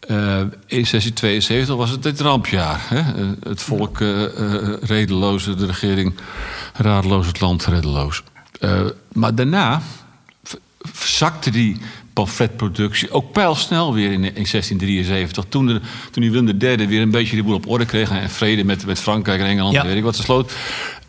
Eh, 0.08 0.40
in 0.68 0.86
1672 0.86 1.76
was 1.76 1.90
het 1.90 2.04
het 2.04 2.20
rampjaar. 2.20 2.82
Hè? 2.88 3.00
Eh, 3.00 3.28
Het 3.44 3.62
volk 3.62 4.02
eh, 4.02 4.24
eh, 4.24 4.74
redeloos, 4.82 5.44
de 5.44 5.66
regering 5.66 6.14
radeloos, 6.74 7.28
het 7.28 7.40
land 7.40 7.66
reddeloos. 7.66 8.24
Eh, 8.60 8.82
maar 9.14 9.36
daarna 9.36 9.82
verzakte 10.82 11.52
die 11.52 11.78
pamfletproductie 12.14 13.12
ook 13.12 13.32
pijlsnel 13.32 13.94
weer 13.94 14.12
in, 14.12 14.24
in 14.24 14.46
1673. 14.46 15.46
Toen, 15.50 15.66
de, 15.68 15.82
toen 16.12 16.22
die 16.22 16.32
Willem 16.32 16.58
III 16.62 16.88
weer 16.88 17.02
een 17.02 17.12
beetje 17.12 17.36
de 17.36 17.44
boel 17.44 17.56
op 17.56 17.68
orde 17.68 17.86
kreeg... 17.86 18.10
en 18.10 18.30
vrede 18.30 18.64
met, 18.64 18.86
met 18.86 19.00
Frankrijk 19.00 19.40
en 19.40 19.46
Engeland, 19.48 19.74
Ja. 19.74 19.84
weet 19.86 19.98
ik 19.98 20.04
wat, 20.04 20.16
ze 20.16 20.22
sloot... 20.22 20.52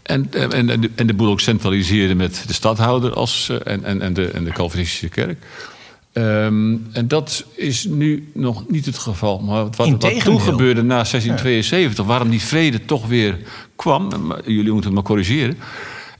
En, 0.02 0.28
en, 0.32 0.70
en, 0.70 0.80
de, 0.80 0.90
en 0.94 1.06
de 1.06 1.14
boel 1.14 1.30
ook 1.30 1.40
centraliseerde 1.40 2.14
met 2.14 2.44
de 2.46 2.52
stadhouder 2.52 3.12
als, 3.14 3.48
en, 3.64 3.84
en, 3.84 4.02
en, 4.02 4.12
de, 4.12 4.30
en 4.30 4.44
de 4.44 4.52
Calvinistische 4.52 5.08
kerk. 5.08 5.44
Ehm, 6.12 6.76
en 6.92 7.08
dat 7.08 7.44
is 7.54 7.84
nu 7.84 8.30
nog 8.34 8.68
niet 8.68 8.86
het 8.86 8.98
geval. 8.98 9.38
Maar 9.38 9.66
wat, 9.76 10.20
toen 10.24 10.40
gebeurde 10.40 10.82
na 10.82 11.04
1672, 11.04 12.04
waarom 12.04 12.30
die 12.30 12.42
vrede 12.42 12.84
toch 12.84 13.06
weer 13.06 13.38
kwam, 13.76 14.34
jullie 14.46 14.72
moeten 14.72 14.84
het 14.84 14.94
maar 14.94 15.02
corrigeren, 15.02 15.58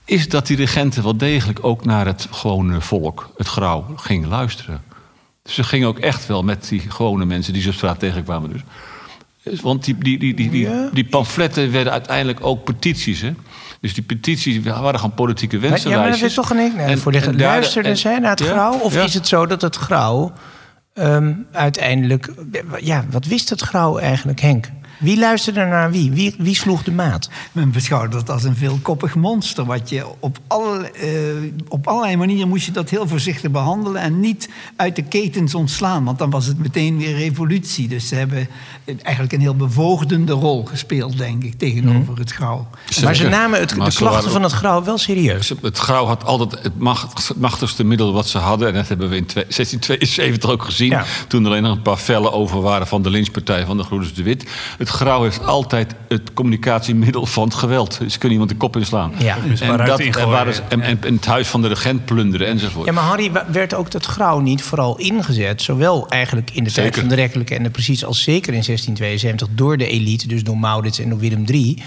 is 0.05 0.29
dat 0.29 0.47
die 0.47 0.57
regenten 0.57 1.03
wel 1.03 1.17
degelijk 1.17 1.65
ook 1.65 1.85
naar 1.85 2.07
het 2.07 2.29
gewone 2.31 2.81
volk, 2.81 3.31
het 3.37 3.47
grauw, 3.47 3.87
gingen 3.97 4.29
luisteren. 4.29 4.83
Dus 5.43 5.55
ze 5.55 5.63
gingen 5.63 5.89
ook 5.89 5.99
echt 5.99 6.27
wel 6.27 6.43
met 6.43 6.69
die 6.69 6.81
gewone 6.81 7.25
mensen 7.25 7.53
die 7.53 7.63
ze 7.63 7.69
op 7.69 7.75
straat 7.75 7.99
tegenkwamen. 7.99 8.51
Dus. 8.51 9.61
Want 9.61 9.85
die, 9.85 9.99
die, 9.99 10.19
die, 10.19 10.35
die, 10.35 10.51
die, 10.51 10.69
die 10.93 11.05
pamfletten 11.05 11.73
werden 11.73 11.93
uiteindelijk 11.93 12.39
ook 12.47 12.65
petities, 12.65 13.21
hè? 13.21 13.33
Dus 13.81 13.95
die 13.95 14.03
petities 14.03 14.63
waren 14.63 14.95
gewoon 15.01 15.15
politieke 15.15 15.59
Maar, 15.59 15.89
ja, 15.89 16.01
maar 16.01 16.11
dat 16.11 16.21
is 16.23 16.35
toch 16.35 16.51
een 16.51 16.57
nee, 16.57 16.87
En- 16.87 16.99
voor 16.99 17.13
daar- 17.37 17.49
Luisterden 17.53 17.91
en- 17.91 17.97
zij 17.99 18.19
naar 18.19 18.31
het 18.31 18.39
Ja, 18.41 18.47
grauw? 18.47 18.73
Of 18.79 18.95
ja. 18.95 19.03
is 19.03 19.15
het 19.15 19.27
zo 19.29 19.47
dat 19.47 19.63
het 19.63 19.77
grauw 19.77 20.33
ehm, 20.95 21.33
uiteindelijk... 21.53 22.33
Ja, 22.81 23.05
wat 23.11 23.25
wist 23.27 23.49
het 23.51 23.61
grauw 23.61 23.99
eigenlijk, 23.99 24.41
Henk? 24.41 24.67
Wie 24.99 25.19
luisterde 25.19 25.65
naar 25.65 25.91
wie? 25.91 26.11
Wie, 26.11 26.35
wie 26.39 26.55
sloeg 26.55 26.83
de 26.83 26.93
maat? 26.93 27.29
Men 27.53 27.71
beschouwde 27.71 28.17
dat 28.17 28.31
als 28.31 28.45
een 28.45 28.57
veelkoppig 28.57 29.15
monster. 29.15 29.65
Wat 29.65 29.89
je 29.89 30.05
op, 30.21 30.39
alle, 30.47 30.91
eh, 30.91 31.11
op 31.69 31.87
allerlei 31.87 32.17
manieren 32.17 32.49
moest 32.49 32.67
je 32.67 32.73
dat 32.73 32.91
heel 32.91 33.09
voorzichtig 33.09 33.51
behandelen. 33.51 34.03
En 34.03 34.21
niet 34.21 34.49
uit 34.77 34.97
de 34.97 35.03
ketens 35.03 35.55
ontslaan. 35.55 36.05
Want 36.05 36.19
dan 36.19 36.31
was 36.31 36.47
het 36.47 36.59
meteen 36.59 36.99
weer 36.99 37.17
revolutie. 37.17 37.89
Dus 37.89 38.09
ze 38.09 38.15
hebben 38.15 38.49
eigenlijk 39.03 39.33
een 39.33 39.41
heel 39.41 39.55
bevoogdende 39.57 40.33
rol 40.33 40.65
gespeeld, 40.65 41.19
denk 41.19 41.45
ik, 41.45 41.59
tegenover 41.59 42.19
het 42.19 42.33
grauw. 42.33 42.67
Maar 43.03 43.15
ze 43.17 43.29
namen 43.29 43.61
het, 43.61 43.77
Maar 43.77 43.91
de 43.91 43.97
klachten 43.97 44.31
van 44.31 44.43
het 44.43 44.53
grauw 44.53 44.85
wel 44.85 44.99
serieus. 44.99 45.53
Het 45.63 45.79
grauw 45.79 46.07
had 46.07 46.25
altijd 46.25 46.63
het 46.63 46.79
macht- 46.79 47.29
het 47.29 47.41
machtigste 47.41 47.85
middel 47.85 48.13
wat 48.13 48.29
ze 48.29 48.39
hadden. 48.39 48.69
En 48.69 48.75
dat 48.75 48.89
hebben 48.89 49.09
we 49.09 49.17
in 49.17 49.27
twee- 49.27 49.45
1672 49.49 50.51
ook 50.51 50.63
gezien. 50.65 50.89
Ja. 50.91 51.05
Toen 51.29 51.45
er 51.45 51.51
alleen 51.51 51.63
nog 51.63 51.77
een 51.77 51.83
paar 51.83 51.99
vellen 51.99 52.33
over 52.33 52.61
waren 52.61 52.87
van 52.87 53.03
de 53.03 53.11
lynchpartij 53.11 53.67
van 53.67 53.77
de 53.77 53.83
Groeners 53.83 54.15
de 54.15 54.23
Wit. 54.23 54.51
Het 54.79 54.88
grauw 54.91 55.23
heeft 55.23 55.45
altijd 55.45 55.95
het 56.09 56.33
communicatiemiddel 56.33 57.27
van 57.27 57.45
het 57.45 57.55
geweld. 57.55 57.95
Ze 57.95 58.19
kunnen 58.19 58.31
iemand 58.31 58.51
de 58.51 58.57
kop 58.57 58.77
inslaan. 58.77 59.13
Ja. 59.19 59.37
Dus 59.49 59.61
En, 59.61 59.77
dat, 59.77 60.01
ingooien, 60.01 60.47
en, 60.47 60.63
en, 60.69 60.83
en, 60.83 60.99
en 61.03 61.15
het 61.15 61.27
huis 61.27 61.49
van 61.49 61.63
de 61.63 61.69
regent 61.69 62.05
plunderen 62.05 62.47
enzovoort. 62.47 62.87
Ja, 62.87 62.93
maar 62.93 63.05
Harry, 63.05 63.33
werd 63.53 63.75
ook 63.75 63.93
het 63.93 64.05
grauw 64.05 64.41
niet 64.41 64.63
vooral 64.63 64.99
ingezet... 64.99 65.63
zowel 65.63 66.09
eigenlijk 66.09 66.51
in 66.51 66.65
de 66.65 66.73
tijd 66.73 66.97
van 66.97 67.09
de 67.09 67.15
rechtelijke 67.15 67.55
en 67.55 67.63
de 67.63 67.71
precies 67.71 68.05
als 68.05 68.23
zeker 68.23 68.55
in 68.55 68.63
1672... 68.63 69.49
door 69.51 69.77
de 69.77 69.87
elite, 69.87 70.29
dus 70.29 70.43
door 70.43 70.59
Maurits 70.59 70.99
en 70.99 71.09
door 71.09 71.19
Willem 71.19 71.45
III... 71.47 71.83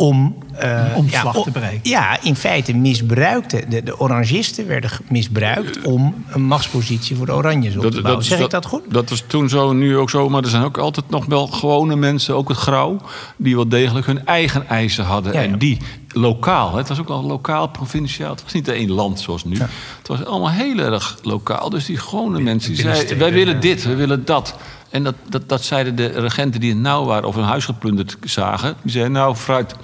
om... 0.00 0.36
eh, 0.54 0.84
Om 0.94 1.04
omslag 1.04 1.36
o- 1.36 1.42
te 1.42 1.50
bereiken. 1.50 1.90
Ja, 1.90 2.22
in 2.22 2.36
feite 2.36 2.74
misbruikte. 2.74 3.64
De, 3.68 3.82
de 3.82 4.00
orangisten 4.00 4.66
werden 4.66 4.90
misbruikt 5.08 5.82
om 5.86 6.24
een 6.28 6.42
machtspositie 6.42 7.16
voor 7.16 7.26
de 7.26 7.32
Oranjes 7.34 7.76
op 7.76 7.90
te 7.90 8.00
bouwen. 8.00 8.24
zeg 8.24 8.40
ik 8.40 8.50
dat 8.50 8.66
goed? 8.66 8.82
Dat 8.88 9.10
was 9.10 9.24
toen 9.26 9.48
zo, 9.48 9.72
nu 9.72 9.96
ook 9.96 10.10
zo. 10.10 10.28
Maar 10.28 10.42
er 10.42 10.48
zijn 10.48 10.62
ook 10.62 10.78
altijd 10.78 11.10
nog 11.10 11.24
wel 11.26 11.46
gewone 11.46 11.96
mensen, 11.96 12.34
ook 12.34 12.48
het 12.48 12.56
grauw... 12.58 12.96
die 13.36 13.54
wel 13.54 13.68
degelijk 13.68 14.06
hun 14.06 14.26
eigen 14.26 14.68
eisen 14.68 15.04
hadden. 15.04 15.32
Ja, 15.32 15.40
ja. 15.40 15.46
En 15.46 15.58
die 15.58 15.78
lokaal, 16.12 16.70
hè, 16.72 16.78
het 16.78 16.88
was 16.88 17.00
ook 17.00 17.08
al 17.08 17.22
lokaal, 17.22 17.66
provinciaal. 17.68 18.30
Het 18.30 18.42
was 18.42 18.52
niet 18.52 18.68
één 18.68 18.90
land 18.90 19.20
zoals 19.20 19.44
nu. 19.44 19.58
Het 19.98 20.08
was 20.08 20.24
allemaal 20.24 20.50
heel 20.50 20.78
erg 20.78 21.18
lokaal. 21.22 21.70
Dus 21.70 21.84
die 21.86 21.96
gewone 21.96 22.40
mensen 22.40 22.72
die 22.74 22.80
zeiden... 22.82 23.18
wij 23.18 23.32
willen 23.32 23.60
dit, 23.60 23.84
we 23.84 23.94
willen 23.94 24.24
dat. 24.24 24.56
En 24.90 25.02
dat, 25.04 25.14
dat, 25.28 25.48
dat 25.48 25.64
zeiden 25.64 25.96
de 25.96 26.06
regenten 26.06 26.60
die 26.60 26.70
het 26.70 26.78
nauw 26.80 27.04
waren... 27.04 27.28
of 27.28 27.34
hun 27.34 27.44
huis 27.44 27.64
geplunderd 27.64 28.16
zagen. 28.24 28.74
Die 28.82 28.92
zeiden, 28.92 29.12
nou, 29.12 29.34
fruit... 29.36 29.74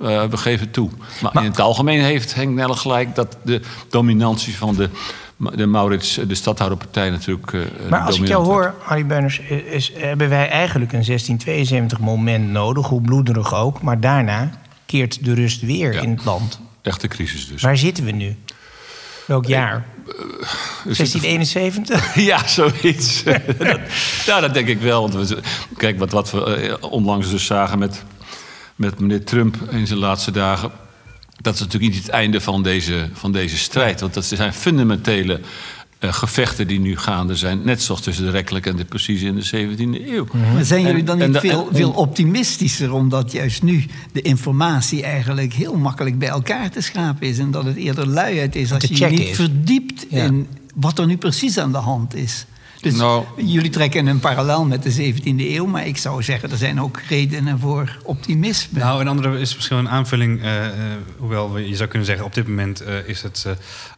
eh, 0.00 0.24
we 0.24 0.36
geven 0.36 0.60
het 0.64 0.72
toe. 0.72 0.90
Maar, 1.22 1.30
Maar- 1.34 1.44
in 1.44 1.50
het 1.50 1.60
algemeen 1.60 2.00
heeft 2.00 2.34
Henk 2.34 2.54
Nelle 2.54 2.74
gelijk 2.76 3.14
dat 3.14 3.36
de 3.44 3.60
dominantie 3.88 4.56
van 4.56 4.74
de, 4.74 4.88
de 5.54 5.66
Maurits, 5.66 6.14
de 6.28 6.34
stadhouderpartij 6.34 7.10
natuurlijk. 7.10 7.52
eh, 7.52 7.60
Maar 7.90 8.00
als 8.00 8.18
ik 8.20 8.26
jou 8.28 8.44
hoor, 8.44 8.74
Harry 8.82 9.06
Beuners, 9.06 9.38
is, 9.70 9.92
hebben 9.96 10.28
wij 10.28 10.48
eigenlijk 10.48 10.92
een 10.92 11.04
1672 11.04 11.98
moment 11.98 12.50
nodig, 12.50 12.86
hoe 12.86 13.00
bloederig 13.00 13.54
ook. 13.54 13.82
Maar 13.82 14.00
daarna 14.00 14.50
keert 14.92 15.24
de 15.24 15.34
rust 15.34 15.60
weer 15.60 15.92
Ja. 15.92 16.00
in 16.00 16.10
het 16.10 16.24
land. 16.24 16.60
Echte 16.82 17.08
crisis 17.08 17.48
dus. 17.48 17.62
Waar 17.62 17.76
zitten 17.76 18.04
we 18.04 18.10
nu? 18.10 18.36
Welk 19.26 19.46
jaar? 19.46 19.86
We 20.04 20.94
zitten- 20.94 21.20
1671? 21.20 22.14
Ja, 22.30 22.46
zoiets. 22.46 23.22
dat, 23.22 23.40
ja, 24.26 24.40
dat 24.40 24.54
denk 24.54 24.68
ik 24.68 24.80
wel. 24.80 25.10
Want 25.10 25.28
we, 25.28 25.38
kijk, 25.76 25.98
wat, 25.98 26.10
wat 26.12 26.30
we 26.30 26.44
eh, 26.54 26.90
onlangs 26.90 27.30
dus 27.30 27.46
zagen 27.46 27.78
met, 27.78 28.02
met 28.76 29.00
meneer 29.00 29.24
Trump 29.24 29.56
in 29.70 29.86
zijn 29.86 29.98
laatste 29.98 30.30
dagen. 30.30 30.70
Dat 31.40 31.54
is 31.54 31.60
natuurlijk 31.60 31.92
niet 31.92 32.02
het 32.02 32.12
einde 32.12 32.40
van 32.40 32.62
deze, 32.62 33.08
van 33.12 33.32
deze 33.32 33.58
strijd. 33.58 34.00
Want 34.00 34.14
dat 34.14 34.24
zijn 34.24 34.52
fundamentele 34.54 35.40
eh, 36.02 36.12
gevechten 36.12 36.66
die 36.66 36.80
nu 36.80 36.96
gaande 36.96 37.36
zijn. 37.36 37.60
Net 37.64 37.82
zoals 37.82 38.00
tussen 38.00 38.24
de 38.24 38.30
rechtelijke 38.30 38.70
en 38.70 38.76
de 38.76 38.84
precieze 38.84 39.26
in 39.26 39.34
de 39.34 39.44
17e 39.46 40.08
eeuw. 40.08 40.26
Maar 40.54 40.64
zijn 40.64 40.82
jullie 40.82 41.04
dan 41.04 41.20
en 41.20 41.30
niet 41.30 41.38
veel, 41.40 41.68
en- 41.68 41.74
veel 41.76 41.90
optimistischer... 41.90 42.92
omdat 42.92 43.32
juist 43.32 43.62
nu 43.62 43.84
de 44.12 44.20
informatie 44.22 45.02
eigenlijk 45.02 45.52
heel 45.52 45.76
makkelijk 45.76 46.18
bij 46.18 46.28
elkaar 46.28 46.70
te 46.70 46.80
schrapen 46.80 47.26
is... 47.26 47.38
en 47.38 47.50
dat 47.50 47.64
het 47.64 47.76
eerder 47.76 48.06
luiheid 48.08 48.56
is 48.56 48.72
als 48.72 48.82
je 48.84 48.98
je 48.98 49.06
niet 49.06 49.20
is. 49.20 49.34
verdiept 49.36 50.06
Ja. 50.10 50.24
in 50.24 50.46
wat 50.74 50.98
er 50.98 51.06
nu 51.06 51.16
precies 51.16 51.58
aan 51.58 51.72
de 51.72 51.78
hand 51.78 52.14
is. 52.14 52.46
Dus 52.82 52.94
Nou- 52.94 53.24
jullie 53.36 53.70
trekken 53.70 54.06
een 54.06 54.18
parallel 54.20 54.64
met 54.64 54.82
de 54.82 54.90
17e 54.92 55.54
eeuw... 55.54 55.66
maar 55.66 55.86
ik 55.86 55.96
zou 55.96 56.22
zeggen, 56.22 56.50
er 56.50 56.56
zijn 56.56 56.80
ook 56.80 57.00
redenen 57.08 57.58
voor 57.58 57.96
optimisme. 58.04 58.78
Nou, 58.78 59.00
een 59.00 59.08
andere 59.08 59.38
is 59.40 59.54
misschien 59.54 59.76
wel 59.76 59.86
een 59.86 59.92
aanvulling. 59.92 60.42
eh, 60.42 60.66
eh, 60.66 60.72
hoewel 61.18 61.52
we- 61.52 61.68
je 61.68 61.76
zou 61.76 61.88
kunnen 61.88 62.06
zeggen, 62.06 62.24
op 62.26 62.34
dit 62.34 62.48
moment 62.48 62.80
eh, 62.80 62.94
is 63.06 63.22
het 63.22 63.46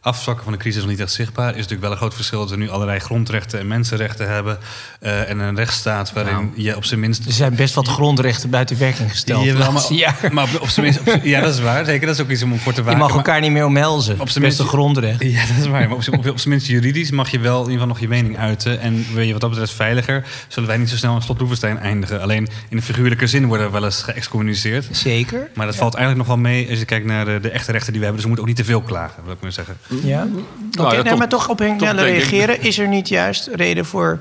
afzwakken 0.01 0.43
van 0.43 0.53
de 0.53 0.59
crisis 0.59 0.81
nog 0.81 0.89
niet 0.89 0.99
echt 0.99 1.11
zichtbaar. 1.11 1.49
Is 1.49 1.55
natuurlijk 1.55 1.81
wel 1.81 1.91
een 1.91 1.97
groot 1.97 2.13
verschil 2.13 2.39
dat 2.39 2.49
we 2.49 2.57
nu 2.57 2.69
allerlei 2.69 2.99
grondrechten 2.99 3.59
en 3.59 3.67
mensenrechten 3.67 4.29
hebben. 4.29 4.57
eh, 4.99 5.29
en 5.29 5.39
een 5.39 5.55
rechtsstaat 5.55 6.13
waarin 6.13 6.33
Nou, 6.33 6.47
je 6.55 6.75
op 6.75 6.85
zijn 6.85 6.99
minst. 6.99 7.25
Er 7.25 7.31
zijn 7.31 7.55
best 7.55 7.73
wat 7.73 7.87
grondrechten 7.87 8.49
buiten 8.49 8.77
werking 8.79 9.09
gesteld. 9.11 9.45
Jawel, 9.45 9.71
maar, 9.71 9.93
jaren. 9.93 10.33
maar 10.33 10.43
op, 10.55 10.61
op 10.61 10.67
zijn 10.69 10.85
minst. 10.85 10.99
op 10.99 11.07
zijn- 11.07 11.21
ja, 11.27 11.41
dat 11.41 11.53
is 11.53 11.59
waar. 11.59 11.85
Zeker, 11.85 12.05
dat 12.07 12.15
is 12.15 12.21
ook 12.21 12.29
iets 12.29 12.43
om 12.43 12.57
voor 12.59 12.73
te 12.73 12.79
Je 12.79 12.85
waken. 12.85 12.99
mag 12.99 13.07
maar- 13.09 13.17
elkaar 13.17 13.41
niet 13.41 13.51
meer 13.51 13.65
omhelzen. 13.65 14.19
Op 14.19 14.29
zijn 14.29 14.43
minst- 14.43 14.61
grondrecht. 14.61 15.23
Ja, 15.23 15.45
dat 15.45 15.57
is 15.59 15.67
waar. 15.67 15.87
Maar 15.87 15.95
op 15.97 16.03
zijn, 16.03 16.17
op, 16.17 16.27
op 16.29 16.37
zijn 16.39 16.49
minst 16.53 16.67
juridisch 16.67 17.11
mag 17.11 17.29
je 17.29 17.39
wel 17.39 17.55
in 17.55 17.61
ieder 17.71 17.71
geval 17.73 17.87
nog 17.87 17.99
je 17.99 18.07
mening 18.07 18.37
uiten. 18.37 18.74
En 18.79 19.05
ben 19.13 19.25
je 19.25 19.31
wat 19.31 19.41
dat 19.41 19.49
betreft 19.49 19.73
veiliger, 19.73 20.25
zullen 20.47 20.69
wij 20.69 20.77
niet 20.77 20.89
zo 20.89 20.95
snel 20.95 21.15
in 21.15 21.21
slot 21.21 21.39
Loevestein 21.39 21.77
eindigen. 21.79 22.21
Alleen 22.21 22.47
in 22.69 22.77
de 22.77 22.83
figuurlijke 22.83 23.27
zin 23.27 23.45
worden 23.45 23.65
we 23.65 23.71
wel 23.71 23.83
eens 23.83 24.01
geëxcommuniceerd. 24.01 24.87
Zeker. 24.91 25.49
Maar 25.53 25.65
dat 25.65 25.75
valt 25.75 25.93
eigenlijk 25.95 26.27
nog 26.27 26.35
wel 26.37 26.43
mee 26.51 26.69
als 26.69 26.79
je 26.79 26.85
kijkt 26.85 27.05
naar 27.05 27.25
de, 27.25 27.39
de 27.41 27.49
echte 27.49 27.71
rechten 27.71 27.91
die 27.91 28.01
we 28.01 28.05
hebben. 28.07 28.23
Dus 28.23 28.23
we 28.23 28.27
moeten 28.27 28.43
ook 28.43 28.47
niet 28.57 28.65
te 28.65 28.71
veel 28.71 28.81
klagen, 28.81 29.23
wil 29.23 29.33
ik 29.33 29.41
maar 29.41 29.51
zeggen. 29.51 29.77
Ja. 30.03 30.21
Oké, 30.23 30.31
Nou 30.71 30.89
ja, 30.89 30.93
nee, 31.01 31.03
toch- 31.09 31.17
maar 31.19 31.29
toch 31.29 31.49
op 31.49 31.59
Henk 31.59 31.79
Nelle 31.81 32.07
ik- 32.07 32.13
reageren. 32.17 32.61
Is 32.61 32.79
er 32.79 32.87
niet 32.87 33.07
juist 33.07 33.49
reden 33.53 33.85
voor 33.85 34.19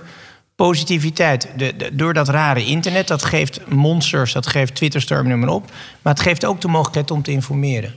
positiviteit? 0.56 1.48
De, 1.56 1.74
de- 1.76 1.90
door 1.94 2.14
dat 2.14 2.28
rare 2.28 2.64
internet, 2.64 3.08
dat 3.08 3.24
geeft 3.24 3.60
monsters, 3.68 4.32
dat 4.32 4.46
geeft 4.46 4.74
Twitterstorm, 4.74 5.28
noem 5.28 5.38
maar 5.38 5.48
op. 5.48 5.70
Maar 6.02 6.12
het 6.12 6.22
geeft 6.22 6.44
ook 6.44 6.60
de 6.60 6.68
mogelijkheid 6.68 7.10
om 7.10 7.22
te 7.22 7.30
informeren. 7.30 7.94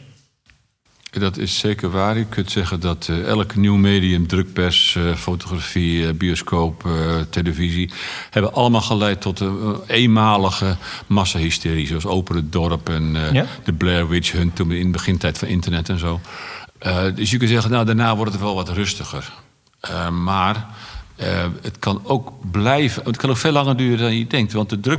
Dat 1.11 1.37
is 1.37 1.59
zeker 1.59 1.89
waar. 1.89 2.17
Je 2.17 2.25
kunt 2.25 2.51
zeggen 2.51 2.79
dat 2.79 3.07
eh, 3.09 3.25
elk 3.25 3.55
nieuw 3.55 3.75
medium, 3.75 4.27
drukpers, 4.27 4.95
eh, 4.95 5.13
fotografie, 5.13 6.07
eh, 6.07 6.13
bioscoop, 6.13 6.89
televisie, 7.29 7.91
hebben 8.29 8.53
allemaal 8.53 8.81
geleid 8.81 9.21
tot 9.21 9.39
een 9.39 9.79
eenmalige 9.87 10.77
massahysterie. 11.07 11.87
Zoals 11.87 12.05
Open 12.05 12.35
het 12.35 12.51
Dorp 12.51 12.89
en 12.89 13.15
Ja? 13.33 13.45
de 13.63 13.73
Blair 13.73 14.07
Witch 14.07 14.31
Hunt 14.31 14.55
toen 14.55 14.71
in 14.71 14.85
de 14.85 14.91
begintijd 14.91 15.37
van 15.37 15.47
internet 15.47 15.89
en 15.89 15.99
zo. 15.99 16.19
Dus 17.15 17.31
je 17.31 17.37
kunt 17.37 17.49
zeggen, 17.49 17.71
nou 17.71 17.85
daarna 17.85 18.15
wordt 18.15 18.31
het 18.31 18.41
wel 18.41 18.55
wat 18.55 18.69
rustiger. 18.69 19.31
Maar 20.21 20.67
het 21.61 21.79
kan 21.79 22.01
ook 22.03 22.31
blijven, 22.51 23.03
het 23.03 23.17
kan 23.17 23.29
ook 23.29 23.37
veel 23.37 23.51
langer 23.51 23.77
duren 23.77 23.99
dan 23.99 24.17
je 24.17 24.27
denkt. 24.27 24.53
Want 24.53 24.69
de 24.69 24.97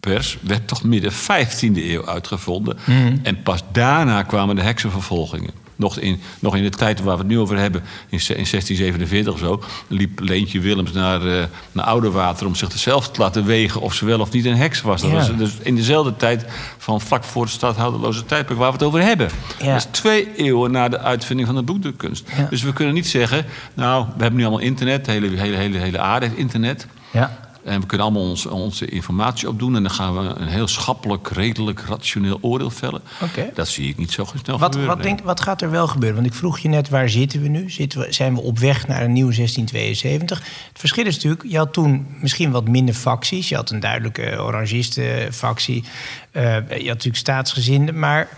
drukpers 0.00 0.38
werd 0.42 0.68
toch 0.68 0.82
midden 0.82 1.12
15e 1.12 1.76
eeuw 1.76 2.06
uitgevonden. 2.06 2.78
En 3.22 3.42
pas 3.42 3.62
daarna 3.72 4.22
kwamen 4.22 4.56
de 4.56 4.62
heksenvervolgingen. 4.62 5.50
Nog 5.76 5.98
in, 5.98 6.20
nog 6.38 6.56
in 6.56 6.62
de 6.62 6.70
tijd 6.70 7.00
waar 7.02 7.14
we 7.16 7.22
het 7.22 7.30
nu 7.30 7.38
over 7.38 7.56
hebben, 7.58 7.82
in, 8.08 8.20
se- 8.20 8.34
in 8.34 8.46
1647 8.50 9.32
of 9.32 9.38
zo, 9.38 9.62
liep 9.88 10.20
Leentje 10.20 10.60
Willems 10.60 10.92
naar, 10.92 11.26
eh 11.26 11.44
naar 11.72 11.84
Oudewater 11.84 12.46
om 12.46 12.54
zichzelf 12.54 13.10
te 13.10 13.20
laten 13.20 13.44
wegen 13.44 13.80
of 13.80 13.94
ze 13.94 14.04
wel 14.04 14.20
of 14.20 14.30
niet 14.32 14.44
een 14.44 14.56
heks 14.56 14.80
was. 14.82 15.00
Dat 15.00 15.10
Ja. 15.10 15.16
was 15.16 15.36
dus 15.36 15.50
in 15.62 15.74
dezelfde 15.74 16.16
tijd 16.16 16.44
van 16.78 17.00
vlak 17.00 17.24
voor 17.24 17.42
het 17.42 17.52
stadhouderloze 17.52 18.24
tijdperk 18.24 18.58
waar 18.58 18.68
we 18.68 18.76
het 18.76 18.86
over 18.86 19.02
hebben. 19.02 19.28
Ja. 19.58 19.66
Dat 19.72 19.76
is 19.76 19.88
twee 19.90 20.34
eeuwen 20.36 20.70
na 20.70 20.88
de 20.88 20.98
uitvinding 20.98 21.48
van 21.48 21.56
de 21.56 21.62
boekdrukkunst. 21.62 22.28
Ja. 22.36 22.46
Dus 22.50 22.62
we 22.62 22.72
kunnen 22.72 22.94
niet 22.94 23.06
zeggen, 23.08 23.44
nou, 23.74 24.04
we 24.16 24.22
hebben 24.22 24.38
nu 24.40 24.46
allemaal 24.46 24.64
internet, 24.66 25.04
de 25.04 25.10
hele, 25.12 25.36
hele, 25.40 25.56
hele, 25.56 25.78
hele 25.78 25.98
aarde 25.98 26.26
heeft 26.26 26.38
internet. 26.38 26.86
Ja. 27.12 27.47
En 27.68 27.80
we 27.80 27.86
kunnen 27.86 28.06
allemaal 28.06 28.28
ons, 28.28 28.46
onze 28.46 28.86
informatie 28.86 29.48
opdoen. 29.48 29.76
En 29.76 29.82
dan 29.82 29.92
gaan 29.92 30.16
we 30.18 30.34
een 30.40 30.46
heel 30.48 30.68
schappelijk, 30.68 31.28
redelijk, 31.30 31.80
rationeel 31.88 32.38
oordeel 32.40 32.70
vellen. 32.70 33.00
Oké. 33.22 33.50
Dat 33.54 33.68
zie 33.68 33.88
ik 33.88 33.96
niet 33.98 34.12
zo 34.12 34.24
snel 34.44 34.58
Wat, 34.58 34.70
gebeuren. 34.72 34.96
wat, 34.96 35.04
denk, 35.06 35.20
wat 35.20 35.40
gaat 35.40 35.62
er 35.62 35.70
wel 35.70 35.86
gebeuren? 35.86 36.16
Want 36.20 36.32
ik 36.32 36.38
vroeg 36.38 36.58
je 36.58 36.68
net, 36.68 36.88
waar 36.88 37.08
zitten 37.08 37.42
we 37.42 37.48
nu? 37.48 37.70
Zitten 37.70 38.00
we, 38.00 38.12
zijn 38.12 38.34
we 38.34 38.40
op 38.40 38.58
weg 38.58 38.86
naar 38.86 39.02
een 39.02 39.12
nieuw 39.12 39.30
1672? 39.32 40.38
Het 40.38 40.78
verschil 40.78 41.06
is 41.06 41.14
natuurlijk, 41.14 41.42
je 41.48 41.56
had 41.56 41.72
toen 41.72 42.06
misschien 42.20 42.50
wat 42.50 42.68
minder 42.68 42.94
facties. 42.94 43.48
Je 43.48 43.54
had 43.54 43.70
een 43.70 43.80
duidelijke 43.80 44.42
orangisten-factie. 44.42 45.84
Eh, 46.30 46.42
je 46.54 46.60
had 46.70 46.84
natuurlijk 46.84 47.16
staatsgezinden. 47.16 47.98
Maar 47.98 48.28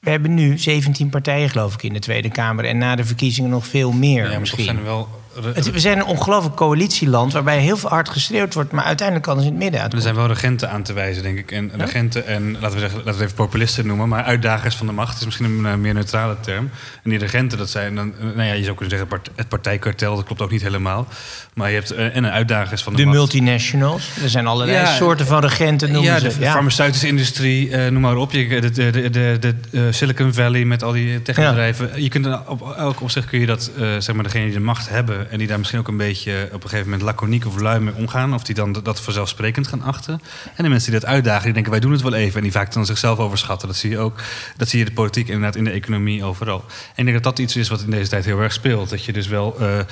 we 0.00 0.10
hebben 0.10 0.34
nu 0.34 0.58
17 0.58 1.08
partijen, 1.08 1.50
geloof 1.50 1.74
ik, 1.74 1.82
in 1.82 1.92
de 1.92 1.98
Tweede 1.98 2.28
Kamer. 2.30 2.64
En 2.64 2.78
na 2.78 2.96
de 2.96 3.04
verkiezingen 3.04 3.50
nog 3.50 3.66
veel 3.66 3.92
meer 3.92 4.30
Ja, 4.30 4.38
misschien. 4.38 4.64
zijn 4.64 4.76
er 4.76 4.84
wel 4.84 5.08
Het- 5.54 5.70
we 5.70 5.78
zijn 5.80 5.98
een 5.98 6.04
ongelooflijk 6.04 6.56
coalitieland 6.56 7.32
waarbij 7.32 7.58
heel 7.58 7.76
veel 7.76 7.88
hard 7.90 8.08
geschreeuwd 8.08 8.54
wordt, 8.54 8.72
maar 8.72 8.84
uiteindelijk 8.84 9.26
alles 9.26 9.42
in 9.44 9.48
het 9.48 9.56
midden 9.58 9.74
Er 9.76 9.80
uitkomt. 9.80 10.02
zijn 10.02 10.14
wel 10.14 10.26
regenten 10.26 10.70
aan 10.70 10.82
te 10.82 10.92
wijzen, 10.92 11.22
denk 11.22 11.38
ik. 11.38 11.50
En 11.52 11.70
regenten 11.76 12.26
en, 12.26 12.52
laten 12.52 12.72
we, 12.72 12.78
zeggen, 12.78 12.96
laten 12.98 13.04
we 13.04 13.10
het 13.10 13.20
even 13.20 13.34
populisten 13.34 13.86
noemen... 13.86 14.08
maar 14.08 14.24
uitdagers 14.24 14.74
van 14.76 14.86
de 14.86 14.92
macht 14.92 15.18
is 15.18 15.24
misschien 15.24 15.46
een 15.46 15.66
eh, 15.66 15.74
meer 15.74 15.94
neutrale 15.94 16.36
term. 16.40 16.70
En 17.02 17.10
die 17.10 17.18
regenten, 17.18 17.58
dat 17.58 17.70
zijn 17.70 17.94
dan... 17.94 18.12
nou 18.20 18.42
ja, 18.42 18.52
je 18.52 18.62
zou 18.64 18.76
kunnen 18.76 18.90
zeggen 18.90 19.08
part- 19.08 19.30
het 19.36 19.48
partijkartel, 19.48 20.16
dat 20.16 20.24
klopt 20.24 20.42
ook 20.42 20.50
niet 20.50 20.62
helemaal. 20.62 21.06
Maar 21.54 21.68
je 21.68 21.74
hebt... 21.74 21.90
eh, 21.90 22.04
en 22.16 22.24
een 22.24 22.30
uitdagers 22.30 22.82
van 22.82 22.92
de, 22.92 22.98
De 22.98 23.04
macht. 23.04 23.16
multinationals. 23.18 24.10
Er 24.22 24.28
zijn 24.28 24.46
allerlei 24.46 24.78
Ja, 24.78 24.94
soorten 24.94 25.26
van 25.26 25.40
regenten, 25.40 25.92
noemen 25.92 26.10
ja, 26.12 26.18
ze. 26.18 26.38
de 26.38 26.46
farmaceutische 26.46 27.06
industrie, 27.06 27.70
eh, 27.70 27.90
noem 27.90 28.02
maar 28.02 28.16
op. 28.16 28.32
Je, 28.32 28.60
de 28.60 28.70
de, 28.70 28.90
de, 28.90 29.10
de, 29.10 29.54
de, 29.70 29.92
Silicon 29.92 30.32
Valley 30.34 30.64
met 30.64 30.82
al 30.82 30.92
die 30.92 31.22
techbedrijven. 31.22 32.02
Je 32.02 32.08
kunt 32.08 32.26
er 32.26 32.40
op 32.46 32.74
elk 32.76 33.00
opzicht 33.00 33.26
kun 33.26 33.40
je 33.40 33.46
dat, 33.46 33.70
zeg 33.98 34.12
maar, 34.14 34.24
degene 34.24 34.44
die 34.44 34.52
de 34.54 34.60
macht 34.60 34.88
hebben... 34.88 35.25
en 35.30 35.38
die 35.38 35.46
daar 35.46 35.58
misschien 35.58 35.78
ook 35.78 35.88
een 35.88 35.96
beetje 35.96 36.48
op 36.52 36.62
een 36.62 36.68
gegeven 36.68 36.90
moment 36.90 37.02
laconiek 37.02 37.46
of 37.46 37.60
lui 37.60 37.80
mee 37.80 37.94
omgaan... 37.94 38.34
of 38.34 38.42
die 38.42 38.54
dan 38.54 38.72
dat- 38.72 39.00
vanzelfsprekend 39.00 39.66
gaan 39.66 39.82
achten. 39.82 40.20
En 40.54 40.64
de 40.64 40.68
mensen 40.68 40.90
die 40.90 41.00
dat 41.00 41.08
uitdagen, 41.08 41.44
die 41.44 41.52
denken 41.52 41.70
wij 41.70 41.80
doen 41.80 41.92
het 41.92 42.02
wel 42.02 42.14
even... 42.14 42.36
en 42.36 42.42
die 42.42 42.52
vaak 42.52 42.72
dan 42.72 42.86
zichzelf 42.86 43.18
overschatten. 43.18 43.68
Dat 43.68 43.76
zie 43.76 43.90
je 43.90 43.98
ook. 43.98 44.20
Dat 44.56 44.68
zie 44.68 44.78
je 44.78 44.84
de 44.84 44.92
politiek 44.92 45.26
inderdaad 45.26 45.56
in 45.56 45.64
de 45.64 45.70
economie 45.70 46.24
overal. 46.24 46.64
En 46.68 46.74
ik 46.94 47.04
denk 47.04 47.12
dat 47.12 47.22
dat 47.22 47.38
iets 47.38 47.56
is 47.56 47.68
wat 47.68 47.80
in 47.80 47.90
deze 47.90 48.10
tijd 48.10 48.24
heel 48.24 48.40
erg 48.40 48.52
speelt. 48.52 48.90
Dat 48.90 49.04
je 49.04 49.12
dus 49.12 49.26
wel 49.26 49.56
eh, 49.60 49.78
eh, 49.78 49.86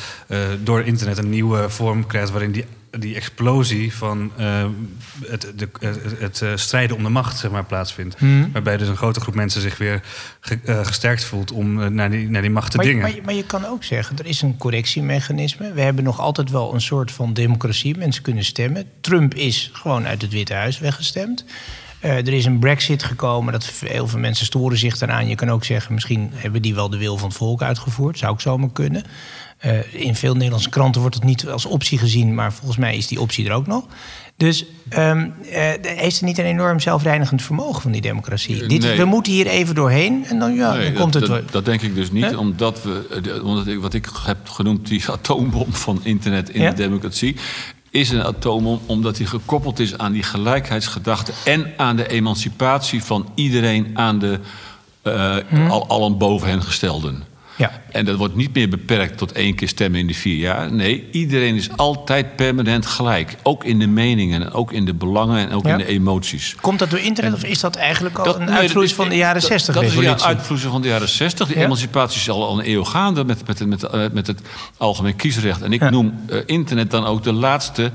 door 0.63 0.83
internet 0.83 1.19
een 1.19 1.31
nieuwe 1.31 1.71
vorm 1.71 2.07
krijgt... 2.07 2.31
waarin 2.31 2.53
die 2.53 2.65
die 2.99 3.15
explosie 3.15 3.95
van 3.95 4.33
eh, 4.37 4.65
het, 5.27 5.53
de, 5.57 5.69
eh, 5.81 5.91
het 6.19 6.43
eh, 6.43 6.51
strijden 6.55 6.97
om 6.97 7.03
de 7.03 7.09
macht 7.09 7.39
zeg 7.39 7.51
maar, 7.51 7.65
plaatsvindt. 7.65 8.19
Hmm. 8.19 8.53
Waarbij 8.53 8.77
dus 8.77 8.89
een 8.89 8.97
grote 8.97 9.21
groep 9.21 9.35
mensen 9.35 9.61
zich 9.61 9.79
weer 9.79 10.01
ge- 10.41 10.61
gesterkt 10.85 11.25
voelt 11.25 11.53
om 11.53 11.95
naar, 11.95 12.11
die, 12.11 12.31
naar 12.31 12.43
die 12.43 12.51
macht 12.51 12.71
te 12.71 12.77
Maar, 12.77 12.87
dingen. 12.87 13.03
maar, 13.03 13.15
je- 13.15 13.23
maar 13.25 13.35
je 13.35 13.45
kan 13.47 13.67
ook 13.67 13.85
zeggen, 13.85 14.19
er 14.19 14.27
is 14.27 14.43
een 14.43 14.57
correctiemechanisme. 14.57 15.73
We 15.73 15.81
hebben 15.81 16.05
nog 16.05 16.21
altijd 16.21 16.51
wel 16.51 16.75
een 16.75 16.81
soort 16.81 17.11
van 17.13 17.33
democratie. 17.33 17.97
Mensen 17.99 18.23
kunnen 18.23 18.45
stemmen. 18.45 18.85
Trump 19.01 19.35
is 19.35 19.71
gewoon 19.73 20.07
uit 20.07 20.23
het 20.23 20.33
Witte 20.33 20.55
Huis 20.55 20.79
weggestemd. 20.79 21.45
Er 22.01 22.33
is 22.33 22.45
een 22.45 22.59
brexit 22.59 23.03
gekomen. 23.03 23.53
Dat 23.53 23.73
heel 23.87 24.09
veel 24.09 24.19
mensen 24.19 24.47
storen 24.47 24.79
zich 24.79 24.99
daaraan. 24.99 25.29
Je 25.29 25.35
kan 25.35 25.51
ook 25.51 25.65
zeggen, 25.65 25.95
misschien 25.95 26.31
hebben 26.33 26.63
die 26.63 26.75
wel 26.75 26.91
de 26.91 26.97
wil 26.99 27.17
van 27.19 27.29
het 27.29 27.37
volk 27.37 27.63
uitgevoerd. 27.63 28.19
Zou 28.19 28.33
ook 28.33 28.41
zomaar 28.41 28.71
kunnen. 28.73 29.03
Eh, 29.65 29.95
in 30.05 30.15
veel 30.15 30.35
Nederlandse 30.35 30.69
kranten 30.69 31.01
wordt 31.01 31.17
het 31.17 31.25
niet 31.25 31.47
als 31.47 31.67
optie 31.67 31.99
gezien... 31.99 32.35
maar 32.35 32.53
volgens 32.53 32.77
mij 32.79 32.97
is 32.97 33.07
die 33.07 33.21
optie 33.21 33.47
er 33.47 33.53
ook 33.53 33.67
nog. 33.67 33.85
Dus 34.37 34.65
ehm, 34.89 35.29
eh, 35.51 35.71
heeft 35.83 36.19
er 36.19 36.25
niet 36.25 36.39
een 36.39 36.45
enorm 36.45 36.81
zelfreinigend 36.81 37.43
vermogen 37.43 37.83
van 37.83 37.93
die 37.93 38.01
democratie? 38.01 38.63
Eh, 38.63 38.69
Dit, 38.69 38.83
nee. 38.83 38.97
We 38.97 39.05
moeten 39.05 39.33
hier 39.33 39.47
even 39.47 39.75
doorheen 39.75 40.25
en 40.27 40.39
dan, 40.39 40.55
ja, 40.55 40.73
Nee, 40.73 40.85
dan 40.85 40.93
dat, 40.93 41.01
komt 41.01 41.15
het 41.15 41.27
dat, 41.27 41.53
dat 41.53 41.65
denk 41.65 41.83
ik 41.83 41.95
dus 41.95 42.11
niet, 42.11 42.37
omdat 42.37 42.83
we, 42.83 43.23
eh, 43.37 43.45
omdat 43.45 43.67
ik, 43.67 43.81
wat 43.81 43.95
ik 43.95 44.09
heb 44.27 44.49
genoemd, 44.49 44.87
die 44.89 45.05
atoombom 45.11 45.75
van 45.75 46.01
internet 46.03 46.51
in 46.51 46.61
Ja? 46.63 46.71
de 46.71 46.77
democratie, 46.77 47.37
is 47.91 48.11
een 48.11 48.23
atoombom 48.23 48.81
omdat 48.87 49.17
die 49.17 49.27
gekoppeld 49.27 49.79
is 49.79 49.99
aan 49.99 50.13
die 50.13 50.23
gelijkheidsgedachte 50.23 51.33
en 51.45 51.73
aan 51.77 51.97
de 51.97 52.09
emancipatie 52.09 53.05
van 53.05 53.29
iedereen 53.35 53.91
aan 53.95 54.19
de 54.19 54.39
eh 55.03 55.37
al, 55.69 55.87
allen 55.87 56.19
boven 56.19 56.49
hen 56.49 56.63
gestelden. 56.63 57.23
Ja. 57.57 57.83
En 57.91 58.05
dat 58.05 58.17
wordt 58.17 58.37
niet 58.37 58.55
meer 58.55 58.69
beperkt 58.69 59.19
tot 59.19 59.33
één 59.33 59.55
keer 59.55 59.69
stemmen 59.69 60.01
in 60.01 60.07
de 60.07 60.15
vier 60.15 60.37
jaar. 60.37 60.73
Nee, 60.73 61.09
iedereen 61.13 61.55
is 61.55 61.69
altijd 61.77 62.37
permanent 62.37 62.87
gelijk. 62.87 63.37
Ook 63.43 63.65
in 63.65 63.79
de 63.79 63.87
meningen, 63.87 64.43
en 64.43 64.53
ook 64.53 64.73
in 64.73 64.85
de 64.85 64.95
belangen 64.95 65.39
en 65.39 65.53
ook 65.53 65.67
Ja. 65.67 65.73
in 65.73 65.79
de 65.79 65.87
emoties. 65.87 66.57
Komt 66.61 66.79
dat 66.79 66.91
door 66.91 66.99
internet 66.99 67.33
of 67.35 67.45
is 67.45 67.61
dat 67.61 67.77
eigenlijk 67.77 68.19
al 68.19 68.25
Dat- 68.25 68.39
een 68.41 68.47
dat- 68.47 68.93
van 68.93 69.09
de 69.09 69.17
jaren 69.17 69.41
dat- 69.41 69.51
60 69.51 69.75
Dat 69.75 69.85
is 69.85 69.95
een 69.97 70.21
uitvloeisel 70.23 70.71
van 70.71 70.83
de 70.83 70.89
jaren 70.89 71.09
60. 71.09 71.49
De 71.49 71.55
Ja. 71.59 71.65
emancipatie 71.65 72.21
is 72.21 72.31
al, 72.31 72.47
al 72.47 72.59
een 72.59 72.69
eeuw 72.71 72.85
gaande 72.85 73.25
met, 73.25 73.47
met, 73.47 73.67
met, 73.67 73.83
eh, 73.83 74.01
met 74.13 74.27
het 74.27 74.41
algemeen 74.77 75.17
kiesrecht. 75.17 75.63
En 75.63 75.73
ik 75.73 75.81
Ja. 75.81 75.91
noem 75.91 76.15
eh, 76.29 76.39
internet 76.47 76.91
dan 76.91 77.05
ook 77.05 77.23
de 77.23 77.33
laatste 77.33 77.91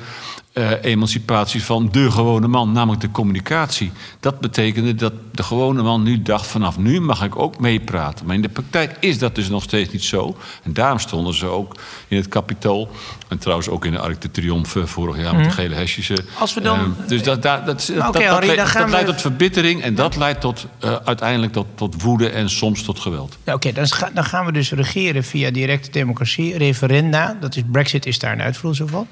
eh, 0.60 0.92
emancipatie 0.92 1.64
van 1.64 1.90
de 1.92 2.12
gewone 2.12 2.48
man, 2.48 2.72
namelijk 2.72 3.02
de 3.02 3.12
communicatie. 3.12 3.92
Dat 4.20 4.40
betekende 4.40 4.96
dat 4.96 5.14
de 5.32 5.44
gewone 5.44 5.82
man 5.82 6.04
nu 6.04 6.22
dacht: 6.22 6.48
vanaf 6.48 6.78
nu 6.78 7.02
mag 7.02 7.24
ik 7.24 7.36
ook 7.40 7.60
meepraten. 7.60 8.26
Maar 8.26 8.36
in 8.36 8.42
de 8.42 8.50
praktijk 8.50 8.96
is 9.00 9.18
dat 9.20 9.36
dus 9.36 9.50
nog 9.50 9.64
steeds 9.64 9.92
niet 9.92 10.04
zo. 10.04 10.38
En 10.64 10.74
daarom 10.74 11.00
stonden 11.00 11.34
ze 11.34 11.46
ook 11.46 11.76
in 12.08 12.18
het 12.18 12.28
kapitool. 12.28 12.90
En 13.28 13.38
trouwens 13.38 13.70
ook 13.70 13.86
in 13.86 13.92
de 13.92 14.00
Arc 14.00 14.22
de 14.22 14.32
Triomphe 14.32 14.88
vorig 14.88 15.18
jaar 15.22 15.36
met 15.36 15.44
de 15.44 15.52
gele 15.52 15.76
hesjes. 15.76 16.10
eh, 16.10 16.18
Mhm. 16.18 16.26
Als 16.42 16.54
we 16.54 16.62
dan- 16.62 16.80
eh, 16.80 17.08
dus 17.08 17.24
dat, 17.24 17.42
dat, 17.42 17.66
dat, 17.66 17.92
Maar 17.98 18.08
oké, 18.08 18.12
dat, 18.20 18.22
dat, 18.22 18.32
Harry, 18.32 18.46
leidt- 18.46 18.62
dan 18.62 18.68
gaan 18.72 18.82
dat 18.82 18.92
leidt 18.92 19.06
we- 19.08 19.12
tot 19.14 19.22
verbittering 19.22 19.82
en 19.82 19.96
dat 19.96 20.16
leidt 20.16 20.42
tot, 20.42 20.66
eh, 20.80 20.96
uiteindelijk 21.06 21.54
tot, 21.54 21.66
tot 21.76 22.02
woede 22.02 22.30
en 22.30 22.50
soms 22.50 22.84
tot 22.84 23.00
geweld. 23.00 23.38
Nou, 23.44 23.58
Oké, 23.58 23.72
dan 24.14 24.24
gaan 24.24 24.46
we 24.46 24.52
dus 24.52 24.72
regeren 24.72 25.24
via 25.24 25.52
directe 25.52 25.92
democratie, 25.92 26.58
referenda. 26.58 27.38
Dat 27.40 27.56
is, 27.56 27.62
Brexit 27.72 28.06
is 28.06 28.20
daar 28.20 28.32
een 28.34 28.42
uitvloeisel 28.42 28.88
van. 28.88 29.08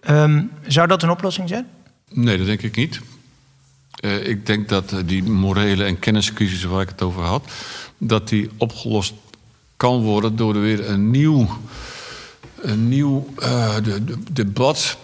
Ehm, 0.00 0.42
zou 0.66 0.86
dat 0.88 1.02
een 1.02 1.10
oplossing 1.10 1.48
zijn? 1.48 1.66
Nee, 2.10 2.36
dat 2.38 2.46
denk 2.46 2.62
ik 2.62 2.76
niet. 2.76 3.00
Eh, 3.94 4.28
ik 4.28 4.46
denk 4.46 4.68
dat 4.68 4.92
eh, 4.92 4.98
die 5.04 5.22
morele 5.22 5.84
en 5.84 5.98
kenniscrisis 5.98 6.64
waar 6.64 6.82
ik 6.82 6.88
het 6.88 7.02
over 7.02 7.22
had, 7.22 7.44
dat 7.98 8.28
die 8.28 8.50
opgelost 8.56 9.14
kan 9.76 10.00
worden 10.02 10.36
door 10.36 10.54
er 10.54 10.60
weer 10.60 10.88
een 10.90 11.10
nieuw, 11.10 11.48
een 12.62 12.88
nieuw 12.88 13.28
eh, 13.38 13.74
de, 13.82 14.04
de- 14.04 14.18
debat 14.32 14.96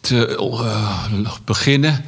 te 0.00 0.36
beginnen 1.44 2.04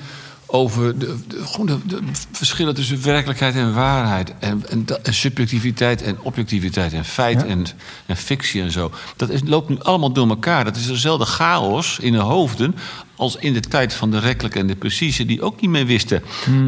over 0.50 0.98
de, 0.98 1.16
de- 1.26 1.46
gewoon 1.46 1.66
de, 1.66 1.78
de 1.86 2.00
verschillen 2.32 2.74
tussen 2.74 3.02
werkelijkheid 3.02 3.54
en 3.54 3.74
waarheid. 3.74 4.32
En, 4.38 4.62
en, 4.68 4.86
subjectiviteit 5.02 6.02
en 6.02 6.18
objectiviteit 6.22 6.92
en 6.92 7.04
feit 7.04 7.44
en, 7.46 7.66
en 8.06 8.16
fictie 8.16 8.62
en 8.62 8.70
zo. 8.70 8.90
Dat 9.16 9.30
is, 9.30 9.40
loopt 9.44 9.68
nu 9.68 9.76
allemaal 9.82 10.12
door 10.12 10.28
elkaar. 10.28 10.64
Dat 10.64 10.76
is 10.76 10.86
dezelfde 10.86 11.24
chaos 11.24 11.98
in 11.98 12.12
de 12.12 12.18
hoofden 12.18 12.74
als 13.16 13.36
in 13.36 13.52
de 13.52 13.60
tijd 13.60 13.94
van 13.94 14.10
de 14.10 14.18
rekkelijke 14.18 14.58
en 14.58 14.66
de 14.66 14.76
precieze... 14.76 15.24
die 15.24 15.42
ook 15.42 15.60
niet 15.60 15.70
meer 15.70 15.86
wisten 15.86 16.22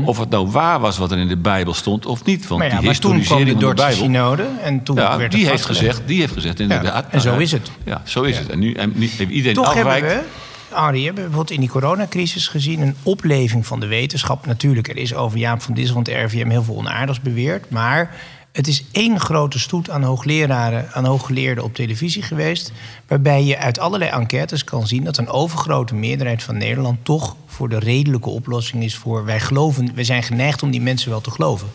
of 0.05 0.19
het 0.19 0.31
nou 0.31 0.51
waar 0.51 0.81
was 0.81 0.99
wat 0.99 1.13
er 1.13 1.19
in 1.19 1.29
de 1.29 1.37
Bijbel 1.37 1.75
stond 1.75 2.07
of 2.07 2.25
niet. 2.25 2.47
Want 2.47 2.61
maar 2.61 2.71
ja, 2.71 2.77
die 2.77 2.87
maar 2.87 2.99
toen 2.99 3.21
kwam 3.23 3.45
de 3.45 3.57
Dordtse 3.57 3.93
synode 3.93 4.47
en 4.63 4.83
toen 4.83 4.97
Ja, 4.97 5.17
werd 5.17 5.33
die 5.33 5.47
heeft, 5.49 5.65
gezegd, 5.65 6.01
die 6.07 6.21
heeft 6.21 6.33
gezegd, 6.33 6.61
inderdaad. 6.61 7.07
en 7.11 7.21
zo 7.21 7.37
is 7.37 7.53
het. 7.53 7.71
Ja, 7.85 8.03
zo 8.05 8.23
is 8.23 8.39
het. 8.39 8.49
En 8.49 8.59
nu, 8.59 8.73
en 8.73 8.93
nu 8.95 9.07
heeft 9.17 9.31
iedereen 9.31 9.55
Toch 9.55 9.75
hebben 9.75 9.93
afwijkt. 9.93 10.23
we, 10.23 10.29
Arie, 10.73 11.05
hebben 11.05 11.23
we 11.23 11.29
bijvoorbeeld 11.29 11.59
in 11.59 11.61
die 11.61 11.71
coronacrisis 11.71 12.49
gezien... 12.49 12.81
een 12.81 12.97
opleving 13.03 13.67
van 13.67 13.81
de 13.81 13.87
wetenschap. 13.87 14.47
Natuurlijk, 14.47 14.89
er 14.89 14.97
is 14.97 15.15
over 15.15 15.39
Jaap 15.39 15.63
van 15.63 15.75
Dissel 15.75 15.95
van 15.95 16.13
het 16.13 16.25
RVM 16.25 16.49
heel 16.49 16.63
veel 16.63 16.77
onaardigs 16.77 17.21
beweerd. 17.21 17.71
Maar 17.71 18.17
het 18.53 18.67
is 18.67 18.85
één 18.93 19.21
grote 19.21 19.59
stoet 19.59 19.91
aan 19.91 20.03
hoogleraren, 20.03 20.93
aan 20.93 21.05
hooggeleerden 21.05 21.65
op 21.65 21.75
televisie 21.75 22.23
geweest... 22.23 22.73
waarbij 23.07 23.45
je 23.45 23.59
uit 23.59 23.79
allerlei 23.79 24.11
enquêtes 24.11 24.65
kan 24.65 24.87
zien... 24.87 25.05
dat 25.05 25.17
een 25.17 25.29
overgrote 25.29 25.95
meerderheid 25.95 26.43
van 26.43 26.57
Nederland 26.57 27.05
toch 27.05 27.37
voor 27.47 27.69
de 27.69 27.79
redelijke 27.79 28.29
oplossing 28.29 28.83
is... 28.83 28.97
voor 28.97 29.25
wij 29.25 29.41
geloven, 29.41 29.95
wij 29.95 30.05
zijn 30.05 30.23
geneigd 30.23 30.63
om 30.63 30.71
die 30.71 30.81
mensen 30.81 31.11
wel 31.11 31.21
te 31.21 31.31
geloven. 31.31 31.69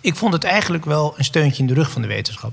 Ik 0.00 0.16
vond 0.16 0.32
het 0.32 0.44
eigenlijk 0.44 0.84
wel 0.84 1.14
een 1.16 1.24
steuntje 1.24 1.62
in 1.62 1.68
de 1.68 1.74
rug 1.74 1.90
van 1.90 2.02
de 2.02 2.08
wetenschap. 2.08 2.52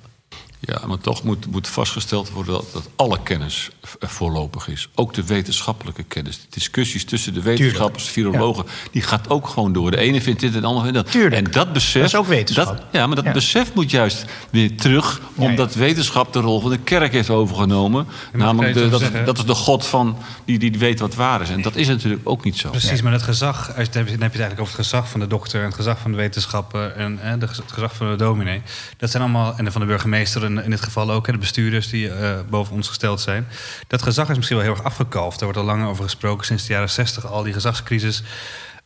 Ja, 0.61 0.81
maar 0.87 0.97
toch 0.97 1.23
moet, 1.23 1.51
moet 1.51 1.67
vastgesteld 1.67 2.29
worden 2.31 2.53
dat, 2.53 2.65
dat 2.73 2.89
alle 2.95 3.19
kennis 3.23 3.69
v- 3.83 3.93
voorlopig 3.99 4.67
is. 4.67 4.89
Ook 4.95 5.13
de 5.13 5.23
wetenschappelijke 5.25 6.03
kennis. 6.03 6.37
De 6.37 6.45
discussies 6.49 7.05
tussen 7.05 7.33
de 7.33 7.41
wetenschappers, 7.41 8.07
virologen, 8.09 8.65
die 8.91 9.01
gaat 9.01 9.29
ook 9.29 9.47
gewoon 9.47 9.73
door. 9.73 9.91
De 9.91 9.97
ene 9.97 10.21
vindt 10.21 10.39
dit 10.39 10.55
en 10.55 10.61
de 10.61 10.67
ander 10.67 10.83
vindt 10.83 10.97
dat. 10.97 11.11
Tuurlijk. 11.11 11.45
En 11.45 11.51
dat 11.51 11.73
besef. 11.73 12.01
Dat 12.01 12.11
is 12.11 12.15
ook 12.15 12.25
wetenschap. 12.27 12.65
dat- 12.77 12.85
ja, 12.91 13.07
maar 13.07 13.15
dat 13.15 13.25
Ja. 13.25 13.31
besef 13.31 13.73
moet 13.73 13.91
juist 13.91 14.25
weer 14.49 14.77
terug, 14.77 15.21
ja. 15.37 15.43
omdat 15.43 15.73
wetenschap 15.73 16.33
de 16.33 16.39
rol 16.39 16.59
van 16.61 16.69
de 16.69 16.77
kerk 16.77 17.11
heeft 17.11 17.29
overgenomen. 17.29 18.07
Namelijk, 18.33 18.73
de, 18.73 18.89
dat, 18.89 19.03
dat 19.25 19.37
is 19.37 19.45
de 19.45 19.55
God 19.55 19.85
van 19.85 20.17
die, 20.45 20.59
die 20.59 20.77
weet 20.79 20.99
wat 20.99 21.15
waar 21.15 21.41
is. 21.41 21.49
En 21.49 21.61
dat 21.61 21.75
is 21.75 21.87
natuurlijk 21.87 22.21
ook 22.29 22.43
niet 22.43 22.57
zo. 22.57 22.69
Precies, 22.69 23.01
maar 23.01 23.11
het 23.11 23.21
gezag, 23.23 23.67
dan 23.67 23.75
heb 23.75 23.93
je 23.93 23.99
het 23.99 24.21
eigenlijk 24.21 24.59
over 24.59 24.77
het 24.77 24.85
gezag 24.85 25.09
van 25.09 25.19
de 25.19 25.27
dokter 25.27 25.59
en 25.59 25.65
het 25.65 25.75
gezag 25.75 25.99
van 25.99 26.11
de 26.11 26.17
wetenschappen 26.17 26.95
en 26.95 27.39
de, 27.39 27.45
het 27.45 27.71
gezag 27.71 27.95
van 27.95 28.09
de 28.09 28.15
dominee. 28.15 28.61
Dat 28.97 29.09
zijn 29.11 29.23
allemaal, 29.23 29.53
en 29.57 29.71
van 29.71 29.81
de 29.81 29.87
burgemeester 29.87 30.43
in, 30.49 30.63
in 30.63 30.69
dit 30.69 30.81
geval 30.81 31.11
ook, 31.11 31.25
hè, 31.25 31.31
de 31.31 31.39
bestuurders 31.39 31.89
die 31.89 32.09
eh, 32.09 32.39
boven 32.49 32.75
ons 32.75 32.87
gesteld 32.87 33.21
zijn. 33.21 33.47
Dat 33.87 34.01
gezag 34.01 34.29
is 34.29 34.35
misschien 34.35 34.57
wel 34.57 34.65
heel 34.65 34.75
erg 34.75 34.85
afgekalfd. 34.85 35.39
Daar 35.39 35.49
wordt 35.53 35.57
al 35.57 35.73
langer 35.73 35.87
over 35.87 36.03
gesproken 36.03 36.45
sinds 36.45 36.65
de 36.65 36.73
jaren 36.73 36.89
60, 36.89 37.25
al 37.25 37.43
die 37.43 37.53
gezagscrisis. 37.53 38.23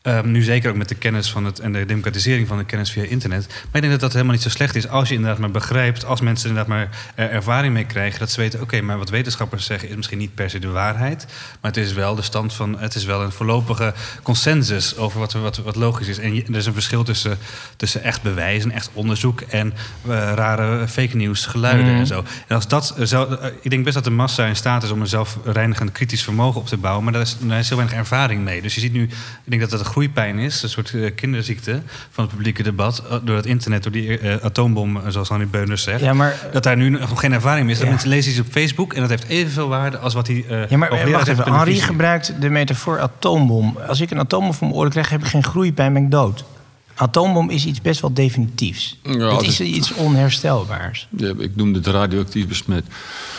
Ehm, 0.03 0.31
nu 0.31 0.41
zeker 0.41 0.69
ook 0.69 0.75
met 0.75 0.89
de 0.89 0.95
kennis 0.95 1.31
van 1.31 1.45
het 1.45 1.59
en 1.59 1.73
de 1.73 1.85
democratisering 1.85 2.47
van 2.47 2.57
de 2.57 2.63
kennis 2.65 2.91
via 2.91 3.03
internet. 3.03 3.47
Maar 3.47 3.57
ik 3.73 3.81
denk 3.81 3.89
dat 3.91 3.99
dat 3.99 4.11
helemaal 4.11 4.33
niet 4.33 4.41
zo 4.43 4.49
slecht 4.49 4.75
is 4.75 4.87
als 4.87 5.07
je 5.09 5.13
inderdaad 5.15 5.39
maar 5.39 5.51
begrijpt, 5.51 6.05
als 6.05 6.21
mensen 6.21 6.49
inderdaad 6.49 6.71
maar 6.73 6.89
er 7.15 7.29
ervaring 7.29 7.73
mee 7.73 7.85
krijgen, 7.85 8.19
dat 8.19 8.31
ze 8.31 8.41
weten, 8.41 8.61
oké, 8.61 8.81
maar 8.81 8.97
wat 8.97 9.09
wetenschappers 9.09 9.65
zeggen 9.65 9.89
is 9.89 9.95
misschien 9.95 10.17
niet 10.17 10.35
per 10.35 10.49
se 10.49 10.59
de 10.59 10.67
waarheid, 10.69 11.25
maar 11.61 11.71
het 11.71 11.77
is 11.85 11.93
wel 11.93 12.15
de 12.15 12.21
stand 12.21 12.53
van, 12.53 12.79
het 12.79 12.95
is 12.95 13.05
wel 13.05 13.21
een 13.21 13.31
voorlopige 13.31 13.93
consensus 14.23 14.97
over 14.97 15.19
wat, 15.19 15.33
wat, 15.33 15.57
wat 15.57 15.75
logisch 15.75 16.07
is. 16.07 16.17
En 16.17 16.35
je- 16.35 16.43
er 16.43 16.55
is 16.55 16.65
een 16.65 16.73
verschil 16.73 17.03
tussen, 17.03 17.37
tussen 17.77 18.03
echt 18.03 18.21
bewijs 18.21 18.63
en 18.63 18.71
echt 18.71 18.89
onderzoek 18.93 19.41
en 19.41 19.73
eh, 20.07 20.09
rare 20.35 20.87
fake 20.87 21.15
news 21.15 21.45
geluiden 21.45 21.85
Mhm. 21.91 21.99
en 21.99 22.07
zo. 22.07 22.23
En 22.47 22.55
als 22.55 22.67
dat 22.67 22.95
zo, 23.03 23.25
eh, 23.25 23.49
ik 23.61 23.69
denk 23.69 23.83
best 23.83 23.95
dat 23.95 24.03
de 24.03 24.09
massa 24.09 24.45
in 24.45 24.55
staat 24.55 24.83
is 24.83 24.91
om 24.91 25.01
een 25.01 25.07
zelfreinigend 25.07 25.91
kritisch 25.91 26.23
vermogen 26.23 26.61
op 26.61 26.67
te 26.67 26.77
bouwen, 26.77 27.03
maar 27.03 27.13
daar 27.13 27.21
is, 27.21 27.37
daar 27.39 27.59
is 27.59 27.67
heel 27.67 27.77
weinig 27.77 27.97
ervaring 27.99 28.43
mee. 28.43 28.61
Dus 28.61 28.75
je 28.75 28.81
ziet 28.81 28.93
nu, 28.93 29.03
ik 29.03 29.09
denk 29.45 29.61
dat 29.61 29.71
het 29.71 29.81
groeipijn 29.97 30.39
is, 30.39 30.63
een 30.63 30.69
soort 30.69 30.93
eh, 30.93 31.11
kinderziekte 31.15 31.81
van 32.11 32.23
het 32.23 32.33
publieke 32.33 32.63
debat, 32.63 33.03
eh, 33.09 33.17
door 33.23 33.35
het 33.35 33.45
internet, 33.45 33.83
door 33.83 33.91
die 33.91 34.17
eh, 34.19 34.35
atoombom, 34.45 35.01
zoals 35.07 35.29
Hanni 35.29 35.45
Beuners 35.45 35.83
zegt. 35.83 35.99
Ja, 36.01 36.13
maar, 36.13 36.35
Dat 36.53 36.63
daar 36.63 36.77
nu 36.77 36.89
nog 36.89 37.19
geen 37.19 37.33
ervaring 37.33 37.65
meer 37.65 37.73
is. 37.73 37.79
Dat 37.81 37.89
mensen 37.89 38.09
lezen 38.09 38.31
iets 38.31 38.39
op 38.39 38.47
Facebook 38.51 38.93
en 38.93 39.01
dat 39.01 39.09
heeft 39.09 39.27
evenveel 39.27 39.67
waarde 39.67 39.97
als 39.97 40.13
wat 40.13 40.27
hij. 40.27 40.45
eh 40.49 40.69
ja, 40.69 40.77
maar 40.77 41.11
wacht 41.11 41.27
even. 41.27 41.53
Henri 41.53 41.81
gebruikt 41.81 42.33
de 42.41 42.49
metafoor 42.49 42.99
atoombom. 42.99 43.77
Als 43.87 44.01
ik 44.01 44.11
een 44.11 44.19
atoombom 44.19 44.53
voor 44.53 44.67
mijn 44.67 44.79
oren 44.79 44.91
krijg, 44.91 45.09
heb 45.09 45.21
ik 45.21 45.27
geen 45.27 45.43
groeipijn, 45.43 45.93
ben 45.93 46.03
ik 46.03 46.11
dood. 46.11 46.43
Atoombom 46.95 47.49
is 47.49 47.65
iets 47.65 47.81
best 47.81 48.01
wel 48.01 48.13
definitiefs. 48.13 48.99
Ja, 49.03 49.11
het 49.11 49.19
dat- 49.19 49.43
is 49.43 49.59
iets 49.61 49.93
onherstelbaars. 49.93 51.07
Ja, 51.17 51.33
ik 51.37 51.55
noemde 51.55 51.77
het 51.79 51.87
radioactief 51.87 52.47
besmet. 52.47 52.85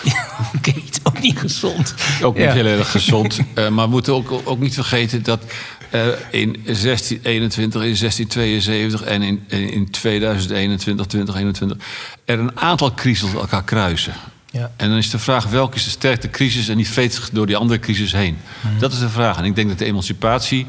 Oké, 0.56 0.70
het 0.70 0.90
is 0.90 0.98
ook 1.02 1.20
niet 1.20 1.38
gezond. 1.38 1.94
Ook 2.22 2.34
niet 2.36 2.44
Ja. 2.44 2.52
heel 2.52 2.66
erg 2.66 2.90
gezond. 2.90 3.40
Eh, 3.54 3.68
maar 3.68 3.84
we 3.84 3.90
moeten 3.90 4.14
ook, 4.14 4.40
ook 4.44 4.58
niet 4.58 4.74
vergeten 4.74 5.22
dat 5.22 5.44
eh, 5.94 6.06
in 6.30 6.52
1621, 6.64 7.82
in 7.82 7.96
1672 7.96 9.02
en 9.02 9.22
in, 9.22 9.44
in 9.48 9.90
2021, 9.90 11.06
2021 11.06 11.86
er 12.24 12.38
een 12.38 12.60
aantal 12.60 12.94
crises 12.94 13.32
elkaar 13.32 13.64
kruisen. 13.64 14.14
Ja. 14.50 14.70
En 14.76 14.88
dan 14.88 14.98
is 14.98 15.10
de 15.10 15.18
vraag 15.18 15.46
welke 15.46 15.76
is 15.76 15.84
de 15.84 15.90
sterkste 15.90 16.30
crisis 16.30 16.68
en 16.68 16.76
die 16.76 16.88
vreet 16.88 17.14
zich 17.14 17.30
door 17.30 17.46
die 17.46 17.56
andere 17.56 17.80
crisis 17.80 18.12
heen. 18.12 18.36
Mhm. 18.60 18.78
Dat 18.78 18.92
is 18.92 18.98
de 18.98 19.08
vraag. 19.08 19.38
En 19.38 19.44
ik 19.44 19.54
denk 19.54 19.68
dat 19.68 19.78
de 19.78 19.84
emancipatie 19.84 20.66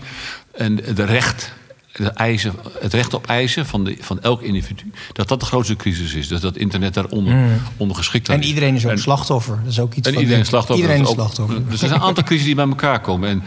en 0.52 0.76
de 0.76 1.06
recht, 1.06 1.52
de 1.98 2.10
eisen, 2.10 2.54
het 2.80 2.94
recht 2.94 3.14
op 3.14 3.26
eisen 3.28 3.66
van, 3.66 3.84
de, 3.84 3.96
van 4.00 4.22
elk 4.22 4.42
individu, 4.42 4.92
dat 5.14 5.28
dat 5.28 5.40
de 5.40 5.46
grootste 5.46 5.76
crisis 5.76 6.14
is. 6.14 6.28
Dus 6.28 6.40
dat 6.40 6.56
internet 6.58 6.94
daaronder 6.94 7.36
onder 7.78 7.96
geschikt 7.98 8.30
aan 8.30 8.36
Mhm. 8.36 8.44
En 8.44 8.50
iedereen 8.50 8.76
is 8.76 8.86
ook 8.86 8.92
En- 8.92 8.98
slachtoffer. 9.00 9.60
Dat 9.64 9.72
is 9.72 9.80
ook 9.80 9.94
iets 9.94 10.08
en 10.08 10.14
van 10.14 10.22
iedereen 10.22 10.38
de- 10.40 10.44
is 10.44 10.50
slachtoffer. 10.50 10.86
Iedereen 10.86 11.02
is 11.02 11.16
Dat 11.16 11.20
ook- 11.20 11.34
slachtoffer. 11.34 11.70
Dus 11.70 11.82
er 11.82 11.88
zijn 11.88 12.00
een 12.00 12.06
aantal 12.08 12.24
crises 12.24 12.46
die 12.46 12.56
bij 12.56 12.68
elkaar 12.68 13.02
komen. 13.02 13.30
En 13.30 13.44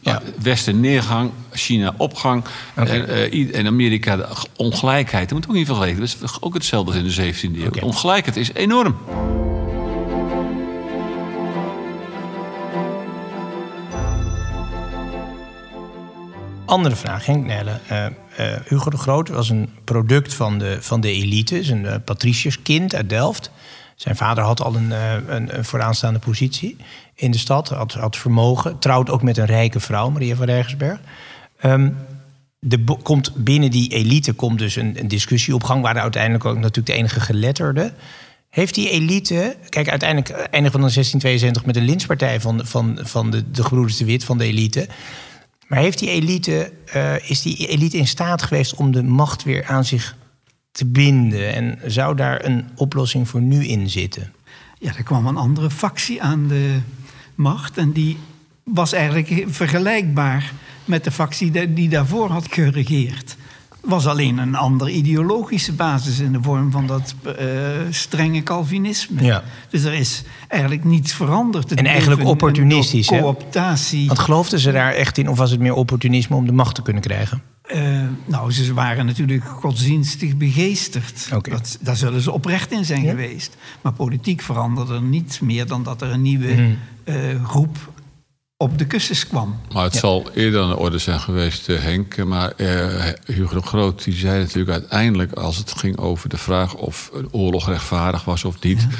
Ja. 0.00 0.22
Westen 0.42 0.80
neergang, 0.80 1.30
China 1.52 1.94
opgang. 1.96 2.44
En, 2.74 3.08
eh, 3.08 3.58
en 3.58 3.66
Amerika 3.66 4.16
de 4.16 4.26
ongelijkheid. 4.56 5.28
Dat 5.28 5.38
moet 5.38 5.48
ook 5.48 5.54
niet 5.54 5.66
vergeten. 5.66 5.96
Dat 6.00 6.08
is 6.08 6.16
ook 6.40 6.54
hetzelfde 6.54 6.90
als 6.90 7.00
in 7.00 7.06
de 7.06 7.10
17e 7.10 7.62
eeuw. 7.64 7.70
De 7.70 7.84
ongelijkheid 7.84 8.36
is 8.36 8.52
enorm. 8.52 8.96
Andere 16.70 16.96
vraag, 16.96 17.26
Henk 17.26 17.46
Nelle. 17.46 17.78
Eh, 17.86 18.06
eh, 18.06 18.12
Hugo 18.68 18.90
de 18.90 18.96
Groot 18.96 19.28
was 19.28 19.50
een 19.50 19.68
product 19.84 20.34
van 20.34 20.58
de, 20.58 20.76
van 20.80 21.00
de 21.00 21.12
elite. 21.12 21.58
Is 21.58 21.68
een 21.68 21.84
uh, 21.84 21.94
patriciërskind 22.04 22.94
uit 22.94 23.08
Delft. 23.08 23.50
Zijn 23.94 24.16
vader 24.16 24.44
had 24.44 24.62
al 24.62 24.74
een, 24.76 24.90
een, 24.90 25.56
een, 25.56 25.64
vooraanstaande 25.64 26.18
positie 26.18 26.76
in 27.14 27.30
de 27.30 27.38
stad. 27.38 27.68
Had, 27.68 27.92
had 27.92 28.16
vermogen. 28.16 28.78
Trouwt 28.78 29.10
ook 29.10 29.22
met 29.22 29.38
een 29.38 29.46
rijke 29.46 29.80
vrouw, 29.80 30.10
Maria 30.10 30.34
van 30.34 30.46
Rijgersberg. 30.46 30.98
Um, 31.64 31.96
de, 32.58 32.84
komt 33.02 33.34
binnen 33.34 33.70
die 33.70 33.92
elite 33.92 34.32
komt 34.32 34.58
dus 34.58 34.76
een, 34.76 35.00
een, 35.00 35.08
discussie 35.08 35.54
op 35.54 35.64
gang... 35.64 35.82
waar 35.82 35.98
uiteindelijk 35.98 36.44
ook 36.44 36.56
natuurlijk 36.56 36.86
de 36.86 36.92
enige 36.92 37.20
geletterde... 37.20 37.92
Heeft 38.50 38.74
die 38.74 38.90
elite... 38.90 39.56
Kijk, 39.68 39.88
uiteindelijk 39.88 40.30
eindigt 40.30 40.72
van 40.72 40.80
1672 40.80 41.64
met 41.64 41.76
een 41.76 41.84
lynchpartij 41.84 42.40
van, 42.40 42.60
van, 42.66 42.98
van 43.02 43.30
de, 43.30 43.50
de 43.50 43.62
gebroeders 43.62 43.96
de 43.96 44.04
Wit, 44.04 44.24
van 44.24 44.38
de 44.38 44.44
elite... 44.44 44.88
Maar 45.70 45.78
heeft 45.78 45.98
die 45.98 46.08
elite, 46.08 46.72
uh, 46.96 47.30
is 47.30 47.42
die 47.42 47.66
elite 47.66 47.96
in 47.96 48.06
staat 48.06 48.42
geweest 48.42 48.74
om 48.74 48.92
de 48.92 49.02
macht 49.02 49.42
weer 49.42 49.66
aan 49.66 49.84
zich 49.84 50.16
te 50.72 50.86
binden? 50.86 51.54
En 51.54 51.78
zou 51.84 52.16
daar 52.16 52.44
een 52.44 52.68
oplossing 52.76 53.28
voor 53.28 53.40
nu 53.40 53.66
in 53.66 53.90
zitten? 53.90 54.32
Ja, 54.78 54.96
er 54.96 55.02
kwam 55.02 55.26
een 55.26 55.36
andere 55.36 55.70
factie 55.70 56.22
aan 56.22 56.48
de 56.48 56.78
macht. 57.34 57.76
En 57.76 57.92
die 57.92 58.18
was 58.64 58.92
eigenlijk 58.92 59.44
vergelijkbaar 59.48 60.52
met 60.84 61.04
de 61.04 61.10
factie 61.10 61.72
die 61.74 61.88
daarvoor 61.88 62.30
had 62.30 62.52
geregeerd. 62.52 63.36
Was 63.80 64.06
alleen 64.06 64.38
een 64.38 64.54
andere 64.54 64.90
ideologische 64.90 65.72
basis 65.72 66.18
in 66.18 66.32
de 66.32 66.42
vorm 66.42 66.70
van 66.70 66.86
dat 66.86 67.14
uh, 67.26 67.34
strenge 67.90 68.42
Calvinisme. 68.42 69.22
Ja. 69.22 69.42
Dus 69.70 69.84
er 69.84 69.92
is 69.92 70.22
eigenlijk 70.48 70.84
niets 70.84 71.12
veranderd. 71.12 71.70
Het 71.70 71.78
en 71.78 71.86
eigenlijk 71.86 72.24
opportunistisch. 72.24 73.06
Cooptatie. 73.06 74.06
Want 74.06 74.18
geloofden 74.18 74.58
ze 74.58 74.72
daar 74.72 74.92
echt 74.92 75.18
in, 75.18 75.28
of 75.28 75.38
was 75.38 75.50
het 75.50 75.60
meer 75.60 75.74
opportunisme 75.74 76.36
om 76.36 76.46
de 76.46 76.52
macht 76.52 76.74
te 76.74 76.82
kunnen 76.82 77.02
krijgen? 77.02 77.42
Uh, 77.74 78.02
nou, 78.24 78.52
ze 78.52 78.74
waren 78.74 79.06
natuurlijk 79.06 79.44
godsdienstig 79.44 80.36
begeesterd. 80.36 81.28
Okay. 81.34 81.54
Dat, 81.54 81.78
daar 81.80 81.96
zullen 81.96 82.20
ze 82.20 82.32
oprecht 82.32 82.72
in 82.72 82.84
zijn 82.84 83.02
ja. 83.02 83.10
geweest. 83.10 83.56
Maar 83.80 83.92
politiek 83.92 84.40
veranderde 84.40 84.94
er 84.94 85.02
niets 85.02 85.40
meer 85.40 85.66
dan 85.66 85.82
dat 85.82 86.02
er 86.02 86.10
een 86.10 86.22
nieuwe 86.22 86.54
mm. 86.54 86.76
uh, 87.04 87.44
groep 87.44 87.76
op 88.62 88.78
de 88.78 88.86
kussens 88.86 89.26
kwam. 89.26 89.60
Maar 89.72 89.84
het 89.84 89.92
ja. 89.92 89.98
zal 89.98 90.30
eerder 90.34 90.62
aan 90.62 90.68
de 90.68 90.76
orde 90.76 90.98
zijn 90.98 91.20
geweest, 91.20 91.68
uh, 91.68 91.78
Henk. 91.78 92.24
Maar 92.24 92.52
uh, 92.56 92.68
Hugo 93.24 93.54
de 93.54 93.66
Groot 93.66 94.04
die 94.04 94.14
zei 94.14 94.40
natuurlijk 94.40 94.70
uiteindelijk... 94.70 95.32
als 95.32 95.56
het 95.56 95.72
ging 95.76 95.98
over 95.98 96.28
de 96.28 96.36
vraag 96.36 96.74
of 96.74 97.10
een 97.14 97.28
oorlog 97.30 97.68
rechtvaardig 97.68 98.24
was 98.24 98.44
of 98.44 98.62
niet... 98.62 98.80
Ja. 98.80 98.96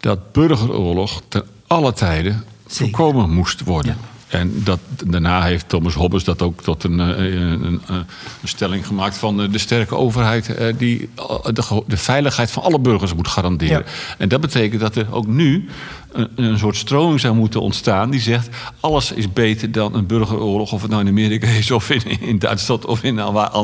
dat 0.00 0.32
burgeroorlog 0.32 1.22
ten 1.28 1.44
alle 1.66 1.92
tijden 1.92 2.44
voorkomen 2.66 3.30
moest 3.30 3.60
worden. 3.60 3.96
Ja. 4.28 4.38
En 4.38 4.62
dat, 4.64 4.78
daarna 5.04 5.42
heeft 5.42 5.68
Thomas 5.68 5.94
Hobbes 5.94 6.24
dat 6.24 6.42
ook 6.42 6.62
tot 6.62 6.84
een, 6.84 6.98
een, 6.98 7.64
een, 7.64 7.80
een 7.86 8.06
stelling 8.44 8.86
gemaakt 8.86 9.16
van 9.16 9.50
de 9.50 9.58
sterke 9.58 9.96
overheid 9.96 10.54
die 10.78 11.08
de, 11.52 11.82
de, 11.86 11.96
veiligheid 11.96 12.50
van 12.50 12.62
alle 12.62 12.78
burgers 12.78 13.14
moet 13.14 13.28
garanderen. 13.28 13.78
Ja. 13.78 13.92
En 14.18 14.28
dat 14.28 14.40
betekent 14.40 14.80
dat 14.80 14.96
er 14.96 15.12
ook 15.14 15.26
nu 15.26 15.68
een, 16.16 16.30
een, 16.34 16.58
soort 16.58 16.76
stroming 16.76 17.20
zou 17.20 17.34
moeten 17.34 17.60
ontstaan 17.60 18.10
die 18.10 18.20
zegt 18.20 18.48
alles 18.80 19.12
is 19.12 19.32
beter 19.32 19.72
dan 19.72 19.94
een 19.94 20.06
burgeroorlog, 20.06 20.72
of 20.72 20.82
het 20.82 20.90
nou 20.90 21.02
in 21.02 21.08
Amerika 21.08 21.46
is 21.46 21.70
of 21.70 21.90
in, 21.90 22.20
in 22.20 22.38
Duitsland 22.38 22.84
of 22.84 23.02
in 23.02 23.16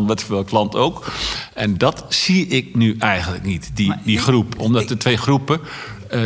wat 0.07 0.27
welk 0.27 0.51
land 0.51 0.77
ook. 0.77 1.13
En 1.55 1.79
dat 1.79 2.05
zie 2.09 2.47
ik 2.47 2.75
nu 2.75 2.97
eigenlijk 2.99 3.45
niet, 3.45 3.71
die, 3.75 3.95
die 4.05 4.19
groep. 4.19 4.55
Omdat 4.59 4.89
de 4.89 4.97
twee 4.97 5.17
groepen 5.17 5.61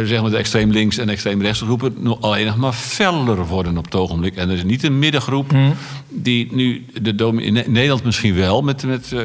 zeg 0.05 0.20
maar 0.20 0.31
de 0.31 0.37
extreem 0.37 0.70
links 0.70 0.99
en 0.99 1.09
extreem 1.09 1.42
rechts 1.42 1.61
groepen 1.61 1.94
nog 1.99 2.20
alleen 2.20 2.46
nog 2.46 2.57
maar 2.57 2.72
feller 2.72 3.46
worden 3.46 3.79
op 3.79 3.85
het 3.85 3.94
ogenblik. 3.94 4.37
En 4.37 4.49
er 4.49 4.57
is 4.57 4.64
niet 4.64 4.83
een 4.83 4.99
middengroep 4.99 5.51
Hmm. 5.51 5.75
die 6.09 6.49
nu 6.51 6.87
de 7.03 7.14
in 7.37 7.53
Nederland 7.53 8.05
misschien 8.05 8.35
wel 8.35 8.62
met, 8.62 8.85
met, 8.85 9.11
uh, 9.12 9.20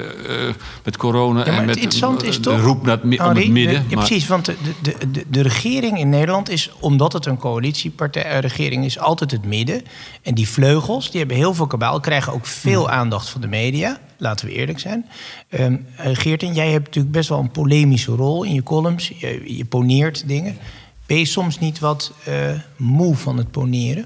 met 0.84 0.98
corona 0.98 1.46
ja, 1.46 1.58
en 1.58 1.66
met 1.66 1.76
interessant 1.76 2.24
is 2.24 2.36
de 2.36 2.42
toch, 2.42 2.62
roep 2.62 2.86
naar 2.86 3.00
het, 3.02 3.04
om 3.04 3.12
Henri, 3.12 3.42
het 3.42 3.52
midden. 3.52 3.74
Ja, 3.74 3.96
maar, 3.96 4.06
precies, 4.06 4.28
want 4.28 4.46
de, 4.46 4.56
de, 4.82 4.96
de, 5.12 5.26
de, 5.30 5.42
regering 5.42 6.00
in 6.00 6.10
Nederland 6.10 6.50
is, 6.50 6.72
omdat 6.80 7.14
het 7.14 7.26
een 7.26 7.38
coalitiepartij, 7.38 8.40
regering 8.40 8.86
is, 8.86 9.00
altijd 9.00 9.32
het 9.32 9.46
midden. 9.46 9.82
En 10.22 10.36
die 10.36 10.48
vleugels, 10.48 11.10
die 11.10 11.20
hebben 11.20 11.38
heel 11.38 11.54
veel 11.54 11.68
kabaal, 11.68 12.00
krijgen 12.00 12.34
ook 12.34 12.46
veel 12.46 12.84
Hmm. 12.88 13.00
aandacht 13.00 13.30
van 13.30 13.42
de 13.42 13.48
media. 13.48 14.00
Laten 14.22 14.46
we 14.46 14.54
eerlijk 14.54 14.80
zijn. 14.80 15.06
Um, 15.50 15.86
Geerten, 15.98 16.54
jij 16.54 16.72
hebt 16.72 16.86
natuurlijk 16.86 17.14
best 17.14 17.30
wel 17.30 17.40
een 17.40 17.52
polemische 17.52 18.12
rol 18.12 18.44
in 18.44 18.54
je 18.54 18.64
columns. 18.64 19.12
Je, 19.18 19.58
je 19.58 19.66
poneert 19.66 20.28
dingen. 20.28 20.58
Ben 21.06 21.18
je 21.18 21.26
soms 21.26 21.60
niet 21.60 21.80
wat 21.80 22.14
uh, 22.28 22.52
moe 22.76 23.16
van 23.16 23.38
het 23.38 23.52
poneren? 23.52 24.06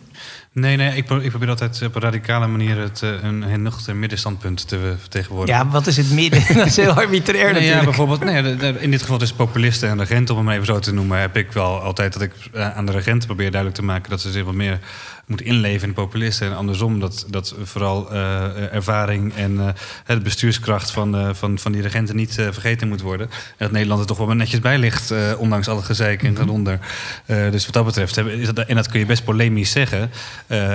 Nee, 0.51 0.75
nee 0.75 0.95
ik, 0.95 1.05
pro 1.05 1.17
ik, 1.17 1.29
probeer 1.29 1.49
altijd 1.49 1.81
op 1.85 1.95
een 1.95 2.01
radicale 2.01 2.47
manier 2.47 2.77
het, 2.77 3.01
uh, 3.03 3.23
een, 3.23 3.41
een 3.41 3.61
nuchter 3.61 3.95
middenstandpunt 3.95 4.67
te 4.67 4.95
vertegenwoordigen. 4.99 5.61
Ja, 5.61 5.69
wat 5.69 5.87
is 5.87 5.97
het 5.97 6.11
midden? 6.11 6.43
dat 6.55 6.65
is 6.65 6.75
heel 6.75 6.91
arbitrair 6.91 7.43
nee, 7.43 7.53
natuurlijk. 7.53 7.79
Ja, 7.79 7.83
bijvoorbeeld, 7.83 8.23
nee, 8.23 8.77
in 8.79 8.91
dit 8.91 9.01
geval 9.01 9.17
dus 9.17 9.33
populisten 9.33 9.89
en 9.89 9.97
regenten, 9.97 10.35
om 10.35 10.47
hem 10.47 10.53
even 10.55 10.65
zo 10.65 10.79
te 10.79 10.93
noemen... 10.93 11.19
heb 11.19 11.37
ik 11.37 11.51
wel 11.51 11.81
altijd 11.81 12.13
dat 12.13 12.21
ik 12.21 12.33
uh, 12.53 12.77
aan 12.77 12.85
de 12.85 12.91
regenten 12.91 13.27
probeer 13.27 13.51
duidelijk 13.51 13.79
te 13.79 13.85
maken... 13.85 14.09
dat 14.09 14.21
ze 14.21 14.31
zich 14.31 14.43
wat 14.43 14.53
meer 14.53 14.79
moeten 15.25 15.45
inleven 15.45 15.81
in 15.81 15.93
de 15.93 16.01
populisten. 16.01 16.47
En 16.47 16.55
andersom, 16.55 16.99
dat, 16.99 17.25
dat 17.29 17.55
vooral 17.63 18.13
uh, 18.13 18.73
ervaring 18.73 19.33
en 19.33 19.53
uh, 19.53 19.67
de 20.05 20.19
bestuurskracht 20.19 20.91
van, 20.91 21.15
uh, 21.15 21.29
van, 21.33 21.59
van 21.59 21.71
die 21.71 21.81
regenten 21.81 22.15
niet 22.15 22.33
vergeten 22.33 22.87
moet 22.87 23.01
worden. 23.01 23.29
En 23.29 23.55
dat 23.57 23.71
Nederland 23.71 24.01
er 24.01 24.07
toch 24.07 24.17
wel 24.17 24.35
netjes 24.35 24.59
bij 24.59 24.77
ligt, 24.77 25.13
ondanks 25.37 25.67
alle 25.67 25.81
gezeik 25.81 26.23
en 26.23 26.35
gedonder. 26.35 26.79
dus 27.25 27.65
wat 27.65 27.73
dat 27.73 27.85
betreft, 27.85 28.17
is 28.17 28.53
dat, 28.53 28.67
en 28.67 28.75
dat 28.75 28.89
kun 28.89 28.99
je 28.99 29.05
best 29.05 29.23
polemisch 29.23 29.71
zeggen. 29.71 30.11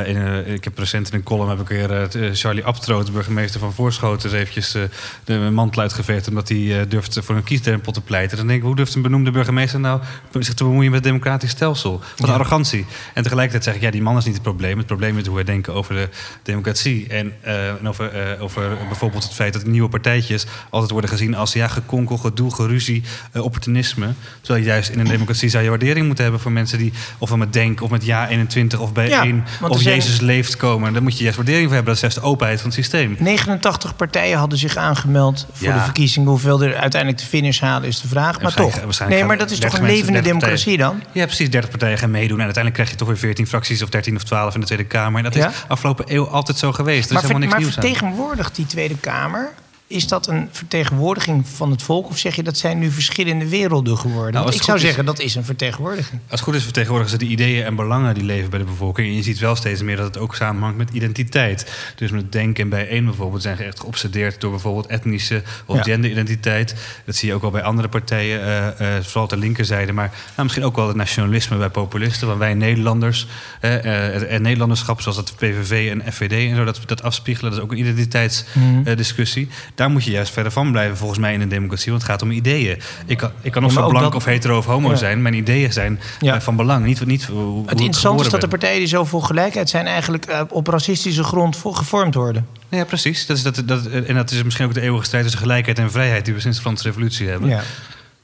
In, 0.07 0.47
ik 0.47 0.65
heb 0.65 0.79
recent 0.79 1.09
in 1.09 1.15
een 1.15 1.23
column 1.23 1.49
heb 1.49 1.61
ik 1.61 1.69
weer 1.69 2.09
Charlie 2.35 2.65
Abtroot, 2.65 3.13
burgemeester 3.13 3.61
van 3.61 3.73
Voorschoten, 3.73 4.35
eventjes 4.35 4.77
de 5.25 5.39
mantel 5.53 5.83
uitgeveegd 5.83 6.29
omdat 6.29 6.49
hij 6.49 6.89
durft 6.89 7.19
voor 7.23 7.37
een 7.37 7.45
kiesdrempel 7.45 7.93
te 7.93 8.01
pleiten. 8.01 8.37
Dan 8.37 8.47
denk 8.47 8.59
ik, 8.59 8.65
hoe 8.67 8.77
durft 8.77 8.95
een 8.95 9.03
benoemde 9.03 9.31
burgemeester 9.31 9.81
nou 9.81 10.01
zich 10.39 10.55
te 10.55 10.65
bemoeien 10.65 10.91
met 10.91 11.05
het 11.05 11.09
democratisch 11.09 11.51
stelsel? 11.51 12.01
Wat 12.17 12.29
ja. 12.29 12.35
arrogantie. 12.35 12.87
En 13.15 13.23
tegelijkertijd 13.23 13.65
zeg 13.65 13.75
ik, 13.75 13.81
ja, 13.81 13.91
die 13.91 14.03
man 14.03 14.17
is 14.17 14.25
niet 14.25 14.40
het 14.41 14.57
probleem. 14.57 14.77
Het 14.79 14.87
probleem 14.87 15.19
is 15.19 15.27
hoe 15.27 15.35
wij 15.35 15.45
denken 15.45 15.75
over 15.75 15.95
de 15.95 16.09
democratie. 16.43 17.09
En, 17.09 17.33
uh, 17.45 17.69
en 17.69 17.89
over, 17.89 18.35
uh, 18.35 18.43
over 18.43 18.77
bijvoorbeeld 18.89 19.23
het 19.23 19.35
feit 19.35 19.53
dat 19.53 19.67
nieuwe 19.67 19.89
partijtjes 19.89 20.47
altijd 20.71 20.91
worden 20.91 21.11
gezien 21.11 21.35
als 21.35 21.53
ja, 21.53 21.69
gekonkel, 21.69 22.17
gedoe, 22.17 22.55
geruzie, 22.55 23.03
uh, 23.33 23.43
opportunisme. 23.43 24.13
Terwijl 24.41 24.65
juist 24.65 24.91
in 24.91 24.99
een 24.99 25.07
democratie 25.07 25.49
zou 25.49 25.65
je 25.65 25.69
waardering 25.69 26.07
moeten 26.07 26.25
hebben 26.25 26.43
voor 26.43 26.53
mensen 26.53 26.79
die 26.79 26.93
ofwel 27.19 27.39
met 27.39 27.53
Denk 27.53 27.83
of 27.83 27.91
met 27.91 28.05
Ja 28.05 28.29
21 28.29 28.81
of 28.81 28.93
bijeen 28.93 29.45
ja, 29.61 29.69
of 29.69 29.83
Jezus 29.83 30.21
leeft 30.21 30.57
komen. 30.57 30.93
Daar 30.93 31.03
moet 31.03 31.17
je 31.17 31.23
juist 31.23 31.37
waardering 31.37 31.67
voor 31.67 31.75
hebben. 31.75 31.95
Dat 31.95 32.05
is 32.05 32.09
juist 32.11 32.27
de 32.27 32.33
openheid 32.33 32.61
van 32.61 32.71
het 32.71 32.79
systeem. 32.79 33.17
89 33.19 33.97
partijen 33.97 34.39
hadden 34.39 34.59
zich 34.59 34.77
aangemeld 34.77 35.47
voor 35.53 35.69
ja. 35.69 35.75
de 35.75 35.85
verkiezingen. 35.85 36.29
Hoeveel 36.29 36.63
er 36.63 36.77
uiteindelijk 36.77 37.23
de 37.23 37.29
finish 37.29 37.61
halen 37.61 37.89
is 37.89 38.01
de 38.01 38.09
vraag. 38.09 38.41
Maar 38.41 38.55
toch. 38.55 39.09
Nee, 39.09 39.25
maar 39.25 39.39
dat 39.39 39.51
is 39.51 39.59
toch 39.59 39.79
een 39.79 39.87
levende 39.87 40.21
democratie 40.21 40.77
partijen. 40.77 41.01
dan? 41.01 41.13
Ja, 41.13 41.25
precies. 41.25 41.51
30 41.51 41.71
partijen 41.71 41.99
gaan 41.99 42.11
meedoen. 42.11 42.39
En 42.39 42.45
uiteindelijk 42.45 42.75
krijg 42.75 42.91
je 42.91 42.97
toch 42.97 43.09
weer 43.09 43.17
14 43.17 43.47
fracties 43.47 43.83
of 43.83 43.89
13 43.89 44.17
of 44.17 44.23
2012 44.31 44.55
in 44.55 44.61
de 44.61 44.67
Tweede 44.67 44.85
Kamer. 44.85 45.19
En 45.19 45.25
dat 45.25 45.35
is 45.35 45.43
Ja? 45.43 45.53
afgelopen 45.69 46.05
eeuw 46.09 46.27
altijd 46.29 46.59
zo 46.59 46.73
geweest. 46.73 47.07
Er 47.09 47.15
maar 47.15 47.23
is 47.23 47.29
helemaal 47.29 47.49
niks 47.49 47.53
maar 47.53 47.61
nieuws 47.63 47.77
aan. 47.77 47.83
vertegenwoordigt 47.83 48.57
die 48.57 48.67
Tweede 48.67 48.97
Kamer... 48.97 49.53
is 49.91 50.07
dat 50.09 50.27
een 50.27 50.49
vertegenwoordiging 50.51 51.49
van 51.49 51.71
het 51.71 51.83
volk? 51.83 52.09
Of 52.09 52.19
zeg 52.19 52.37
je 52.37 52.43
dat 52.43 52.57
zijn 52.59 52.79
nu 52.79 52.91
verschillende 52.91 53.49
werelden 53.49 53.99
geworden? 53.99 54.33
Nou, 54.33 54.53
ik 54.55 54.63
zou 54.63 54.77
is- 54.77 54.83
zeggen, 54.83 55.05
dat 55.05 55.21
is 55.21 55.35
een 55.35 55.45
vertegenwoordiging. 55.45 56.21
Als 56.21 56.41
het 56.41 56.41
goed 56.41 56.55
is 56.55 56.63
vertegenwoordigen 56.63 57.19
ze 57.19 57.25
de 57.25 57.31
ideeën 57.31 57.65
en 57.65 57.77
belangen 57.77 58.15
die 58.15 58.25
leven 58.25 58.51
bij 58.51 58.59
de 58.59 58.65
bevolking. 58.65 59.09
En 59.09 59.15
je 59.15 59.23
ziet 59.23 59.39
wel 59.39 59.57
steeds 59.57 59.83
meer 59.83 59.97
dat 59.97 60.07
het 60.07 60.19
ook 60.19 60.35
samenhangt 60.35 60.77
met 60.79 60.91
identiteit. 60.93 61.73
Dus 61.97 62.11
met 62.11 62.33
denken 62.33 62.63
en 62.65 62.69
bijeen 62.71 63.05
bijvoorbeeld 63.05 63.43
zijn 63.43 63.59
echt 63.59 63.81
geobsedeerd 63.81 64.41
door 64.41 64.51
bijvoorbeeld 64.51 64.87
etnische 64.87 65.43
of 65.67 65.77
Ja. 65.77 65.83
genderidentiteit. 65.83 66.75
Dat 67.05 67.17
zie 67.17 67.29
je 67.29 67.35
ook 67.35 67.41
wel 67.43 67.51
bij 67.51 67.63
andere 67.63 67.89
partijen, 67.89 68.41
eh, 68.43 68.97
eh, 68.97 69.05
vooral 69.05 69.27
ter 69.27 69.39
linkerzijde. 69.39 69.93
Maar 69.93 70.09
nou, 70.09 70.43
misschien 70.43 70.65
ook 70.65 70.77
wel 70.77 70.87
het 70.87 70.97
nationalisme 70.97 71.57
bij 71.57 71.69
populisten. 71.71 72.27
Want 72.27 72.39
wij 72.39 72.55
Nederlanders 72.55 73.27
eh, 73.61 74.33
en 74.33 74.43
Nederlanderschap, 74.43 75.01
zoals 75.01 75.17
het 75.17 75.33
PVV 75.37 75.91
en 75.91 76.13
FVD 76.13 76.51
en 76.51 76.57
zo, 76.57 76.65
dat, 76.65 76.81
dat 76.87 77.03
afspiegelen, 77.03 77.51
dat 77.51 77.59
is 77.61 77.65
ook 77.67 77.73
een 77.73 77.79
identiteitsdiscussie. 77.79 79.49
Daar 79.81 79.91
moet 79.91 80.05
je 80.05 80.11
juist 80.11 80.33
verder 80.33 80.53
van 80.53 80.71
blijven, 80.73 80.97
volgens 80.97 81.19
mij, 81.19 81.33
in 81.33 81.41
een 81.41 81.49
democratie. 81.49 81.91
Want 81.91 82.03
het 82.03 82.11
gaat 82.11 82.23
om 82.23 82.31
ideeën. 82.31 82.79
Ik 83.07 83.17
kan, 83.17 83.31
ik 83.41 83.53
kan 83.53 83.65
of 83.65 83.75
Ja, 83.75 83.81
zo 83.81 83.89
blank 83.89 84.05
dat- 84.05 84.15
of 84.15 84.25
hetero 84.25 84.59
of 84.59 84.65
homo 84.67 84.91
Ja. 84.91 84.97
zijn. 84.97 85.23
Mijn 85.23 85.35
ideeën 85.35 85.73
zijn 85.73 86.01
Ja. 86.19 86.35
eh, 86.35 86.41
van 86.41 86.57
belang. 86.57 86.85
Niet, 86.85 87.07
niet 87.07 87.25
hoe, 87.25 87.61
Het 87.67 87.81
interessante 87.81 88.25
is 88.25 88.31
dat 88.31 88.41
de 88.41 88.49
partijen 88.49 88.79
die 88.79 88.87
zo 88.89 89.05
voor 89.05 89.23
gelijkheid 89.23 89.69
zijn... 89.71 89.87
eigenlijk 89.87 90.25
eh, 90.27 90.41
op 90.49 90.67
racistische 90.67 91.25
grond 91.25 91.57
voor 91.57 91.75
gevormd 91.75 92.15
worden. 92.15 92.47
Ja, 92.69 92.85
precies. 92.85 93.27
Dat 93.27 93.37
is 93.37 93.43
dat, 93.43 93.63
dat, 93.65 93.87
en 93.87 94.15
dat 94.15 94.31
is 94.31 94.43
misschien 94.43 94.67
ook 94.67 94.75
de 94.75 94.81
eeuwige 94.81 95.05
strijd 95.05 95.23
tussen 95.25 95.43
gelijkheid 95.43 95.79
en 95.79 95.91
vrijheid... 95.91 96.25
die 96.25 96.35
we 96.35 96.41
sinds 96.41 96.57
de 96.57 96.63
Franse 96.63 96.83
revolutie 96.85 97.29
hebben. 97.29 97.61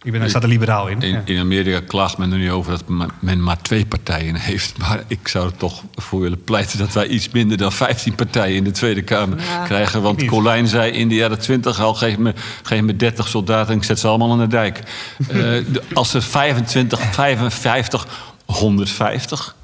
Ik 0.07 0.13
ben, 0.13 0.21
daar 0.21 0.31
staat 0.31 0.43
er 0.43 0.49
liberaal 0.49 0.89
in. 0.89 1.01
In, 1.01 1.11
Ja. 1.11 1.23
in 1.25 1.39
Amerika 1.39 1.81
klaagt 1.81 2.19
men 2.19 2.33
er 2.33 2.39
nu 2.39 2.53
over 2.53 2.71
dat 2.71 3.11
men 3.21 3.43
maar 3.43 3.63
twee 3.63 3.87
partijen 3.87 4.35
heeft. 4.35 4.79
Maar 4.89 5.03
ik 5.07 5.29
zou 5.29 5.47
er 5.47 5.57
toch 5.57 5.83
voor 5.95 6.21
willen 6.21 6.45
pleiten 6.45 6.79
dat 6.79 6.93
wij 6.93 7.07
iets 7.07 7.31
minder 7.31 7.57
dan 7.57 7.73
15 7.73 8.15
partijen 8.15 8.57
in 8.57 8.65
de 8.65 8.71
Tweede 8.71 9.03
Kamer 9.03 9.39
krijgen. 9.65 10.03
Want. 10.03 10.25
Colijn 10.25 10.69
zei 10.69 10.93
in 10.93 11.09
de 11.09 11.15
jaren 11.15 11.39
20 11.39 11.81
al: 11.81 11.95
geef 11.95 12.19
me, 12.19 12.35
geef 12.63 12.81
me 12.81 12.97
30 12.97 13.29
soldaten 13.29 13.73
en 13.73 13.79
ik 13.79 13.85
zet 13.85 13.99
ze 13.99 14.09
allemaal 14.09 14.31
aan 14.31 14.39
de 14.39 14.47
dijk. 14.47 14.81
Eh, 15.29 15.61
als 15.93 16.15
er 16.15 16.23
25, 16.23 17.01
55, 17.01 18.07
150 18.45 19.57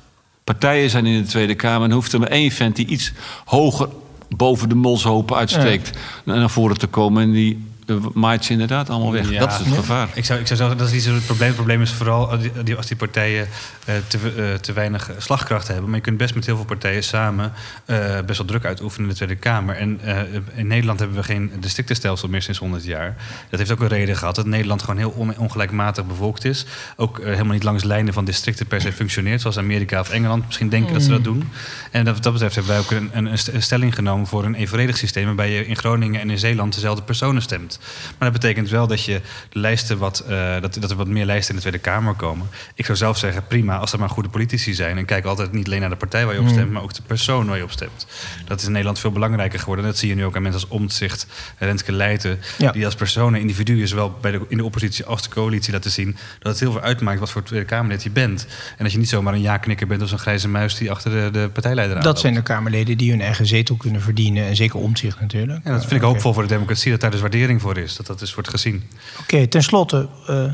partijen 0.45 0.90
zijn 0.90 1.07
in 1.07 1.22
de 1.22 1.28
Tweede 1.28 1.55
Kamer, 1.55 1.88
dan 1.88 1.97
hoeft 1.97 2.12
er 2.12 2.18
maar 2.18 2.28
één 2.28 2.51
vent 2.51 2.76
die 2.76 2.86
iets 2.86 3.12
hoger 3.45 3.88
boven 4.28 4.68
de 4.68 4.74
molshopen 4.74 5.36
uitsteekt 5.36 5.99
naar 6.24 6.51
voren 6.51 6.78
te 6.78 6.86
komen. 6.86 7.22
En 7.22 7.32
die 7.32 7.71
eh, 7.97 8.07
maait 8.14 8.45
ze 8.45 8.53
inderdaad 8.53 8.90
allemaal 8.90 9.12
weg. 9.12 9.30
Ja. 9.30 9.38
Dat 9.40 9.51
is 9.51 9.57
het 9.66 9.74
gevaar. 9.74 10.09
Ik 10.14 10.24
zou, 10.24 10.40
ik 10.40 10.47
zou 10.47 10.59
zeggen, 10.59 10.76
dat 10.78 10.86
is 10.86 10.93
niet 10.93 11.03
zo 11.03 11.14
het 11.14 11.26
probleem. 11.26 11.47
Het 11.47 11.57
probleem 11.57 11.82
is 11.82 11.90
vooral 11.93 12.30
als 12.30 12.40
die- 12.43 12.62
die- 12.62 12.76
als 12.76 12.86
die 12.86 12.97
partijen 12.97 13.49
eh, 13.84 13.95
te, 14.07 14.18
eh, 14.36 14.55
te 14.55 14.72
weinig 14.72 15.11
slagkracht 15.18 15.66
hebben. 15.68 15.86
Maar 15.86 15.95
je 15.97 16.01
kunt 16.03 16.16
best 16.16 16.34
met 16.34 16.47
heel 16.47 16.57
veel 16.57 16.64
partijen 16.64 17.05
samen 17.05 17.53
eh, 17.84 17.97
best 18.26 18.38
wel 18.38 18.47
druk 18.47 18.64
uitoefenen 18.64 19.03
in 19.05 19.11
de 19.11 19.16
Tweede 19.16 19.36
Kamer. 19.36 19.76
En 19.76 20.01
eh, 20.05 20.18
in 20.55 20.66
Nederland 20.66 20.99
hebben 20.99 21.16
we 21.16 21.22
geen 21.22 21.53
districtenstelsel 21.61 22.28
meer 22.28 22.43
sinds 22.43 22.59
100 22.59 22.84
jaar. 22.84 23.16
Dat 23.51 23.59
heeft 23.59 23.72
ook 23.72 23.80
een 23.80 23.88
reden 23.88 24.16
gehad 24.16 24.34
dat 24.34 24.47
Nederland 24.47 24.80
gewoon 24.82 24.97
heel 24.97 25.11
on- 25.11 25.38
ongelijkmatig 25.38 26.07
bevolkt 26.07 26.45
is. 26.45 26.64
Ook 26.97 27.18
eh, 27.18 27.24
helemaal 27.30 27.53
niet 27.53 27.62
langs 27.62 27.82
lijnen 27.84 28.12
van 28.12 28.24
districten 28.24 28.66
per 28.66 28.80
se 28.80 28.93
functioneert, 28.93 29.40
zoals 29.40 29.59
Amerika 29.59 30.01
of 30.01 30.11
Engeland. 30.11 30.47
Misschien 30.47 30.68
denken 30.68 30.93
dat 30.93 31.03
ze 31.03 31.09
dat 31.09 31.24
doen. 31.24 31.49
En 31.90 32.05
dat, 32.05 32.14
wat 32.14 32.22
dat 32.22 32.32
betreft 32.32 32.55
hebben 32.55 32.72
wij 32.72 32.80
ook 32.80 32.90
een, 33.12 33.26
een 33.55 33.62
stelling 33.62 33.95
genomen 33.95 34.26
voor 34.26 34.45
een 34.45 34.55
evenredig 34.55 34.97
systeem. 34.97 35.24
waarbij 35.26 35.51
je 35.53 35.66
in 35.66 35.76
Groningen 35.76 36.20
en 36.20 36.30
in 36.30 36.38
Zeeland 36.38 36.74
dezelfde 36.74 37.03
personen 37.03 37.43
stemt. 37.43 37.78
Maar 38.18 38.30
dat 38.30 38.41
betekent 38.41 38.68
wel 38.68 38.87
dat, 38.87 39.05
je 39.05 39.20
lijsten 39.53 39.99
wat, 39.99 40.20
eh, 40.20 40.61
dat, 40.61 40.76
dat 40.80 40.91
er 40.91 40.97
wat 40.97 41.07
meer 41.07 41.24
lijsten 41.24 41.49
in 41.55 41.61
de 41.61 41.68
Tweede 41.68 41.91
Kamer 41.91 42.14
komen. 42.14 42.47
Ik 42.74 42.85
zou 42.85 42.99
zelf 42.99 43.18
zeggen, 43.18 43.47
prima, 43.47 43.76
als 43.76 43.93
er 43.93 43.99
maar 43.99 44.09
goede 44.09 44.28
politici 44.28 44.74
zijn. 44.74 44.99
En 44.99 45.05
kijk 45.05 45.24
altijd 45.24 45.53
niet 45.53 45.66
alleen 45.66 45.80
naar 45.80 45.91
de 45.91 45.97
partij 45.97 46.24
waar 46.24 46.35
je 46.35 46.41
op 46.41 46.49
stemt, 46.49 46.70
maar 46.70 46.83
ook 46.83 46.95
de 46.95 47.03
persoon 47.07 47.47
waar 47.47 47.57
je 47.57 47.62
op 47.62 47.70
stemt. 47.70 48.07
Dat 48.47 48.59
is 48.59 48.64
in 48.64 48.70
Nederland 48.70 48.99
veel 48.99 49.12
belangrijker 49.12 49.59
geworden. 49.59 49.85
Dat 49.85 49.99
zie 49.99 50.09
je 50.09 50.14
nu 50.14 50.24
ook 50.24 50.37
aan 50.37 50.43
mensen 50.43 50.61
als 50.61 50.70
Omtzigt, 50.70 51.26
Renske 51.59 51.93
Leijten. 51.93 52.41
Ja. 52.59 52.72
Die 52.72 52.85
als 52.85 52.95
personen, 52.95 53.41
individuen, 53.41 53.89
zowel 53.89 54.18
bij 54.20 54.30
de, 54.30 54.41
in 54.49 54.57
de 54.57 54.64
oppositie 54.64 55.05
als 55.05 55.22
de 55.22 55.28
coalitie 55.28 55.72
laten 55.72 55.91
zien. 55.91 56.16
dat 56.39 56.53
het 56.53 56.61
heel 56.61 56.72
veel 56.72 56.80
uitmaakt 56.80 57.20
wat 57.20 57.30
voor 57.30 57.43
Tweede 57.43 57.66
Kamerlid 57.66 58.03
je 58.03 58.11
bent. 58.11 58.47
En 58.76 58.85
dat 58.85 58.93
je 58.93 58.99
niet 58.99 59.09
zomaar 59.09 59.35
een 59.35 59.41
ja-knikker 59.41 59.87
bent 59.87 60.03
of 60.03 60.09
zo'n 60.09 60.18
grijze 60.18 60.49
muis 60.49 60.74
die 60.74 60.91
achter 60.91 61.11
de, 61.11 61.28
de 61.41 61.51
partijleider 61.53 61.97
aan 61.97 62.03
Dat 62.03 62.20
zijn 62.20 62.35
de 62.35 62.43
Kamerleden 62.43 62.97
die 62.97 63.11
hun 63.11 63.20
eigen 63.20 63.47
zetel 63.47 63.76
kunnen 63.76 64.01
verdienen. 64.01 64.47
En 64.47 64.57
zeker 64.57 64.78
omzicht 64.78 65.20
natuurlijk. 65.20 65.61
Ja, 65.64 65.70
dat 65.70 65.80
vind 65.80 65.93
ik 65.93 65.97
Oké. 65.97 66.07
hoopvol 66.07 66.33
voor 66.33 66.43
de 66.43 66.49
democratie, 66.49 66.91
dat 66.91 67.01
daar 67.01 67.11
dus 67.11 67.20
waardering 67.20 67.61
voor 67.62 67.78
is. 67.78 67.96
Dat 67.96 68.06
dat 68.06 68.18
dus 68.18 68.34
wordt 68.34 68.48
gezien. 68.50 68.82
Oké, 69.20 69.46
tenslotte. 69.46 70.08
eh, 70.26 70.44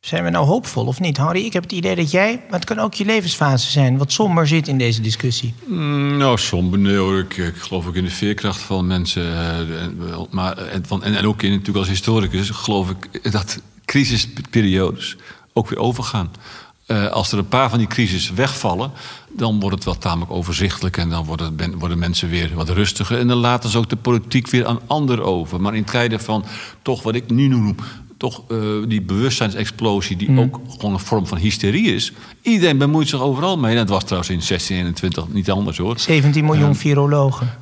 zijn 0.00 0.24
we 0.24 0.30
nou 0.30 0.46
hoopvol 0.46 0.86
of 0.86 1.00
niet? 1.00 1.16
Harry, 1.16 1.44
ik 1.44 1.52
heb 1.52 1.62
het 1.62 1.72
idee 1.72 1.96
dat 1.96 2.10
jij... 2.10 2.34
maar 2.50 2.58
het 2.58 2.64
kan 2.68 2.78
ook 2.78 2.94
je 2.94 3.04
levensfase 3.04 3.70
zijn... 3.70 3.98
wat 3.98 4.12
somber 4.12 4.46
zit 4.46 4.68
in 4.68 4.78
deze 4.78 5.00
discussie. 5.00 5.54
Mm, 5.66 6.16
Nou, 6.16 6.38
somber. 6.38 6.78
Nee, 6.78 6.96
hoor. 6.96 7.18
Ik, 7.18 7.36
ik 7.36 7.56
geloof 7.56 7.86
ook 7.86 7.94
in 7.94 8.04
de 8.04 8.10
veerkracht 8.10 8.60
van 8.60 8.86
mensen. 8.86 9.22
eh, 9.22 9.58
en, 9.82 10.00
maar, 10.30 10.56
en, 10.58 10.86
van, 10.86 11.02
en, 11.04 11.14
en 11.14 11.26
ook 11.26 11.42
in, 11.42 11.50
natuurlijk 11.50 11.78
als 11.78 11.88
historicus 11.88 12.50
geloof 12.50 12.90
ik 12.90 13.32
dat 13.32 13.60
crisisperiodes 13.84 15.16
ook 15.52 15.68
weer 15.68 15.78
overgaan. 15.78 16.30
Eh, 16.86 17.06
als 17.06 17.32
er 17.32 17.38
een 17.38 17.48
paar 17.48 17.70
van 17.70 17.78
die 17.78 17.86
crisis 17.88 18.30
wegvallen, 18.32 18.90
dan 19.36 19.60
wordt 19.60 19.74
het 19.76 19.84
wel 19.84 19.98
tamelijk 19.98 20.30
overzichtelijk. 20.32 20.96
En 20.96 21.08
dan 21.08 21.24
worden, 21.24 21.56
ben- 21.56 21.78
worden 21.78 21.98
mensen 21.98 22.28
weer 22.28 22.50
wat 22.54 22.68
rustiger. 22.68 23.18
En 23.18 23.28
dan 23.28 23.36
laten 23.38 23.70
ze 23.70 23.78
ook 23.78 23.88
de 23.88 23.96
politiek 23.96 24.48
weer 24.50 24.66
aan 24.66 24.80
anderen 24.86 25.24
over. 25.24 25.60
Maar 25.60 25.74
in 25.74 25.84
tijden 25.84 26.20
van 26.20 26.44
toch 26.82 27.02
wat 27.02 27.14
ik 27.14 27.30
nu 27.30 27.48
noem. 27.48 27.74
Toch 28.16 28.42
eh, 28.48 28.56
die 28.88 29.02
bewustzijnsexplosie, 29.02 30.16
die 30.16 30.38
ook 30.38 30.60
gewoon 30.68 30.92
een 30.92 30.98
vorm 30.98 31.26
van 31.26 31.38
hysterie 31.38 31.94
is. 31.94 32.12
Iedereen 32.42 32.78
bemoeit 32.78 33.08
zich 33.08 33.20
overal 33.20 33.58
mee. 33.58 33.70
En 33.70 33.76
dat 33.76 33.88
was 33.88 34.02
trouwens 34.04 34.30
in 34.30 34.40
1621 34.48 35.28
niet 35.34 35.50
anders 35.50 35.78
hoor. 35.78 35.98
17 35.98 36.44
miljoen 36.44 36.74
virologen. 36.76 37.58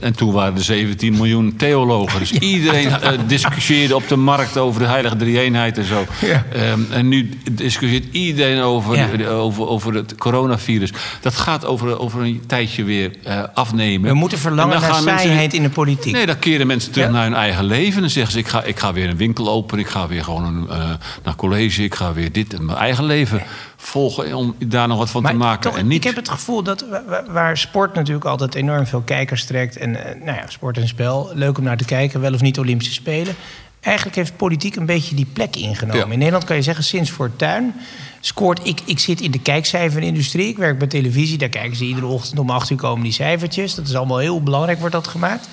En 0.00 0.14
toen 0.16 0.32
waren 0.32 0.54
er 0.56 0.62
17 0.62 1.12
miljoen 1.12 1.56
theologen. 1.56 2.18
Dus 2.18 2.32
iedereen 2.54 2.90
eh, 2.90 3.12
discussieerde 3.26 3.94
op 3.94 4.08
de 4.08 4.16
markt 4.16 4.56
over 4.58 4.80
de 4.80 4.86
heilige 4.86 5.16
drie-eenheid 5.16 5.78
en 5.78 5.84
zo. 5.84 6.06
Ja. 6.20 6.44
Ehm, 6.52 6.80
en 6.90 7.08
nu 7.08 7.30
discussieert 7.50 8.04
iedereen 8.10 8.60
over, 8.60 8.96
Ja. 8.96 9.28
over, 9.28 9.66
over 9.68 9.94
het 9.94 10.14
coronavirus. 10.14 10.90
Dat 11.20 11.34
gaat 11.36 11.64
over, 11.64 11.98
over 11.98 12.20
een 12.20 12.42
tijdje 12.46 12.84
weer 12.84 13.10
eh, 13.24 13.42
afnemen. 13.54 14.10
We 14.10 14.16
moeten 14.16 14.38
verlangen 14.38 14.80
naar 14.80 14.90
mensen- 14.90 15.18
saaiheid 15.18 15.54
in 15.54 15.62
de 15.62 15.70
politiek. 15.70 16.12
Nee, 16.12 16.26
dan 16.26 16.38
keren 16.38 16.66
mensen 16.66 16.92
terug 16.92 17.06
Ja. 17.06 17.12
naar 17.12 17.24
hun 17.24 17.34
eigen 17.34 17.64
leven. 17.64 17.94
En 17.94 18.00
dan 18.00 18.10
zeggen 18.10 18.32
ze, 18.32 18.38
ik 18.38 18.48
ga, 18.48 18.62
ik 18.62 18.78
ga 18.78 18.92
weer 18.92 19.08
een 19.08 19.16
winkel 19.16 19.50
openen. 19.50 19.84
Ik 19.84 19.90
ga 19.90 20.06
weer 20.08 20.24
gewoon 20.24 20.44
een, 20.44 20.68
eh, 20.70 20.90
naar 21.24 21.36
college. 21.36 21.82
Ik 21.84 21.94
ga 21.94 22.12
weer 22.12 22.32
dit 22.32 22.60
mijn 22.60 22.78
eigen 22.78 23.04
leven 23.04 23.42
volgen... 23.86 24.34
om 24.34 24.54
daar 24.58 24.88
nog 24.88 24.98
wat 24.98 25.10
van 25.10 25.24
te 25.24 25.32
maken. 25.32 25.70
toch, 25.70 25.78
en 25.78 25.86
niet... 25.86 25.96
ik 25.96 26.04
heb 26.04 26.16
het 26.16 26.28
gevoel 26.28 26.62
dat 26.62 26.86
wa- 26.90 27.04
wa- 27.06 27.24
waar 27.28 27.58
sport 27.58 27.94
natuurlijk 27.94 28.24
altijd 28.24 28.54
enorm 28.54 28.86
veel 28.86 29.00
kijkers 29.00 29.44
trekt... 29.44 29.76
en 29.76 30.04
eh, 30.04 30.24
nou 30.24 30.36
ja, 30.36 30.44
sport 30.48 30.78
en 30.78 30.88
spel, 30.88 31.30
leuk 31.34 31.58
om 31.58 31.64
naar 31.64 31.76
te 31.76 31.84
kijken, 31.84 32.20
wel 32.20 32.34
of 32.34 32.40
niet 32.40 32.58
Olympische 32.58 32.92
Spelen... 32.92 33.34
eigenlijk 33.80 34.16
heeft 34.16 34.36
politiek 34.36 34.76
een 34.76 34.86
beetje 34.86 35.14
die 35.14 35.26
plek 35.32 35.56
ingenomen. 35.56 36.06
Ja. 36.06 36.12
In 36.12 36.18
Nederland 36.18 36.44
kan 36.44 36.56
je 36.56 36.62
zeggen, 36.62 36.84
sinds 36.84 37.10
Fortuyn 37.10 37.74
scoort... 38.20 38.60
Ik, 38.62 38.80
ik 38.84 38.98
zit 38.98 39.20
in 39.20 39.30
de 39.30 39.40
kijkcijferindustrie, 39.40 40.48
ik 40.48 40.56
werk 40.56 40.78
bij 40.78 40.88
televisie... 40.88 41.38
daar 41.38 41.48
kijken 41.48 41.76
ze 41.76 41.84
iedere 41.84 42.06
ochtend 42.06 42.38
om 42.38 42.50
acht 42.50 42.70
uur 42.70 42.76
komen 42.76 43.02
die 43.02 43.12
cijfertjes. 43.12 43.74
Dat 43.74 43.88
is 43.88 43.94
allemaal 43.94 44.18
heel 44.18 44.42
belangrijk, 44.42 44.78
wordt 44.78 44.94
dat 44.94 45.06
gemaakt. 45.06 45.48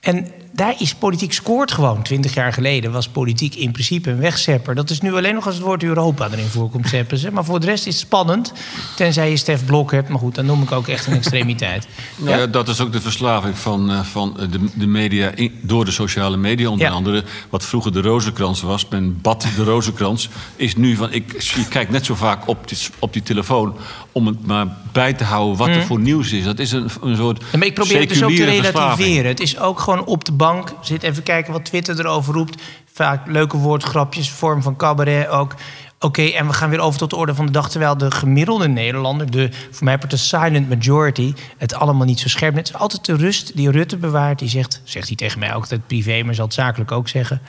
En 0.00 0.26
daar 0.52 0.74
is 0.78 0.94
politiek 0.94 1.32
scoort 1.32 1.72
gewoon. 1.72 2.02
Twintig 2.02 2.34
jaar 2.34 2.52
geleden 2.52 2.92
was 2.92 3.08
politiek 3.08 3.54
in 3.54 3.72
principe 3.72 4.10
een 4.10 4.18
wegzepper. 4.20 4.74
Dat 4.74 4.90
is 4.90 5.00
nu 5.00 5.14
alleen 5.14 5.34
nog 5.34 5.46
als 5.46 5.54
het 5.54 5.64
woord 5.64 5.82
Europa 5.82 6.28
erin 6.32 6.46
voorkomt, 6.46 6.88
zeppen 6.88 7.18
ze. 7.18 7.32
Maar 7.32 7.44
voor 7.44 7.60
de 7.60 7.66
rest 7.66 7.86
is 7.86 7.94
het 7.94 8.04
spannend. 8.04 8.52
Tenzij 8.96 9.30
je 9.30 9.36
Stef 9.36 9.64
Blok 9.64 9.90
hebt. 9.92 10.08
Maar 10.08 10.18
goed, 10.18 10.34
dan 10.34 10.46
noem 10.46 10.62
ik 10.62 10.72
ook 10.72 10.88
echt 10.88 11.06
een 11.06 11.12
extremiteit. 11.12 11.86
Nou 12.16 12.38
ja, 12.40 12.46
dat 12.46 12.68
is 12.68 12.80
ook 12.80 12.92
de 12.92 13.00
verslaving 13.00 13.58
van, 13.58 13.90
eh, 13.90 14.00
van 14.00 14.36
de, 14.50 14.58
de 14.74 14.86
media 14.86 15.30
in- 15.34 15.58
door 15.62 15.84
de 15.84 15.90
sociale 15.90 16.36
media 16.36 16.68
onder 16.68 16.86
Ja. 16.86 16.92
andere. 16.92 17.24
Wat 17.50 17.64
vroeger 17.64 17.92
de 17.92 18.00
rozenkrans 18.00 18.60
was, 18.62 18.88
men 18.88 19.20
bad 19.20 19.46
de 19.56 19.64
rozenkrans, 19.64 20.28
is 20.56 20.76
nu 20.76 20.96
van 20.96 21.12
ik 21.12 21.40
je 21.42 21.68
kijkt 21.68 21.90
net 21.90 22.04
zo 22.06 22.14
vaak 22.14 22.48
op 22.48 22.68
die, 22.68 22.78
op 22.98 23.12
die 23.12 23.22
telefoon 23.22 23.76
om 24.12 24.26
het 24.26 24.46
maar 24.46 24.66
bij 24.92 25.12
te 25.12 25.24
houden 25.24 25.56
wat 25.56 25.68
er 25.68 25.82
voor 25.82 26.00
nieuws 26.00 26.32
is. 26.32 26.44
Dat 26.44 26.58
is 26.58 26.72
een, 26.72 26.88
een 27.02 27.16
soort 27.16 27.42
Ja, 27.52 27.58
maar 27.58 27.66
ik 27.66 27.74
probeer 27.74 28.00
het 28.00 28.08
dus 28.08 28.22
ook 28.22 28.30
te 28.30 28.36
verslaving. 28.36 28.74
relativeren. 28.74 29.26
Het 29.26 29.40
is 29.40 29.58
ook 29.58 29.80
gewoon 29.80 30.04
op 30.04 30.24
de 30.24 30.32
bank. 30.38 30.72
Zit 30.80 31.02
even 31.02 31.22
kijken 31.22 31.52
wat 31.52 31.64
Twitter 31.64 31.98
erover 31.98 32.34
roept. 32.34 32.62
Vaak 32.92 33.26
leuke 33.26 33.56
woordgrapjes, 33.56 34.30
vorm 34.30 34.62
van 34.62 34.76
cabaret 34.76 35.28
ook. 35.28 35.54
Oké, 36.00 36.22
en 36.22 36.46
we 36.46 36.52
gaan 36.52 36.70
weer 36.70 36.80
over 36.80 36.98
tot 36.98 37.10
de 37.10 37.16
orde 37.16 37.34
van 37.34 37.46
de 37.46 37.52
dag. 37.52 37.70
Terwijl 37.70 37.96
de 37.96 38.10
gemiddelde 38.10 38.68
Nederlander, 38.68 39.30
de 39.30 39.50
voor 39.70 39.84
mij 39.84 39.98
de 40.08 40.16
silent 40.16 40.68
majority, 40.68 41.34
het 41.56 41.74
allemaal 41.74 42.06
niet 42.06 42.20
zo 42.20 42.28
scherp. 42.28 42.54
Het 42.54 42.68
is 42.68 42.74
altijd 42.74 43.04
de 43.04 43.16
rust 43.16 43.56
die 43.56 43.70
Rutte 43.70 43.96
bewaart. 43.96 44.38
Die 44.38 44.48
zegt, 44.48 44.80
zegt 44.84 45.06
hij 45.06 45.16
tegen 45.16 45.38
mij 45.38 45.54
ook 45.54 45.62
altijd 45.62 45.86
privé, 45.86 46.22
maar 46.22 46.34
zal 46.34 46.44
het 46.44 46.54
zakelijk 46.54 46.92
ook 46.92 47.08
zeggen. 47.08 47.40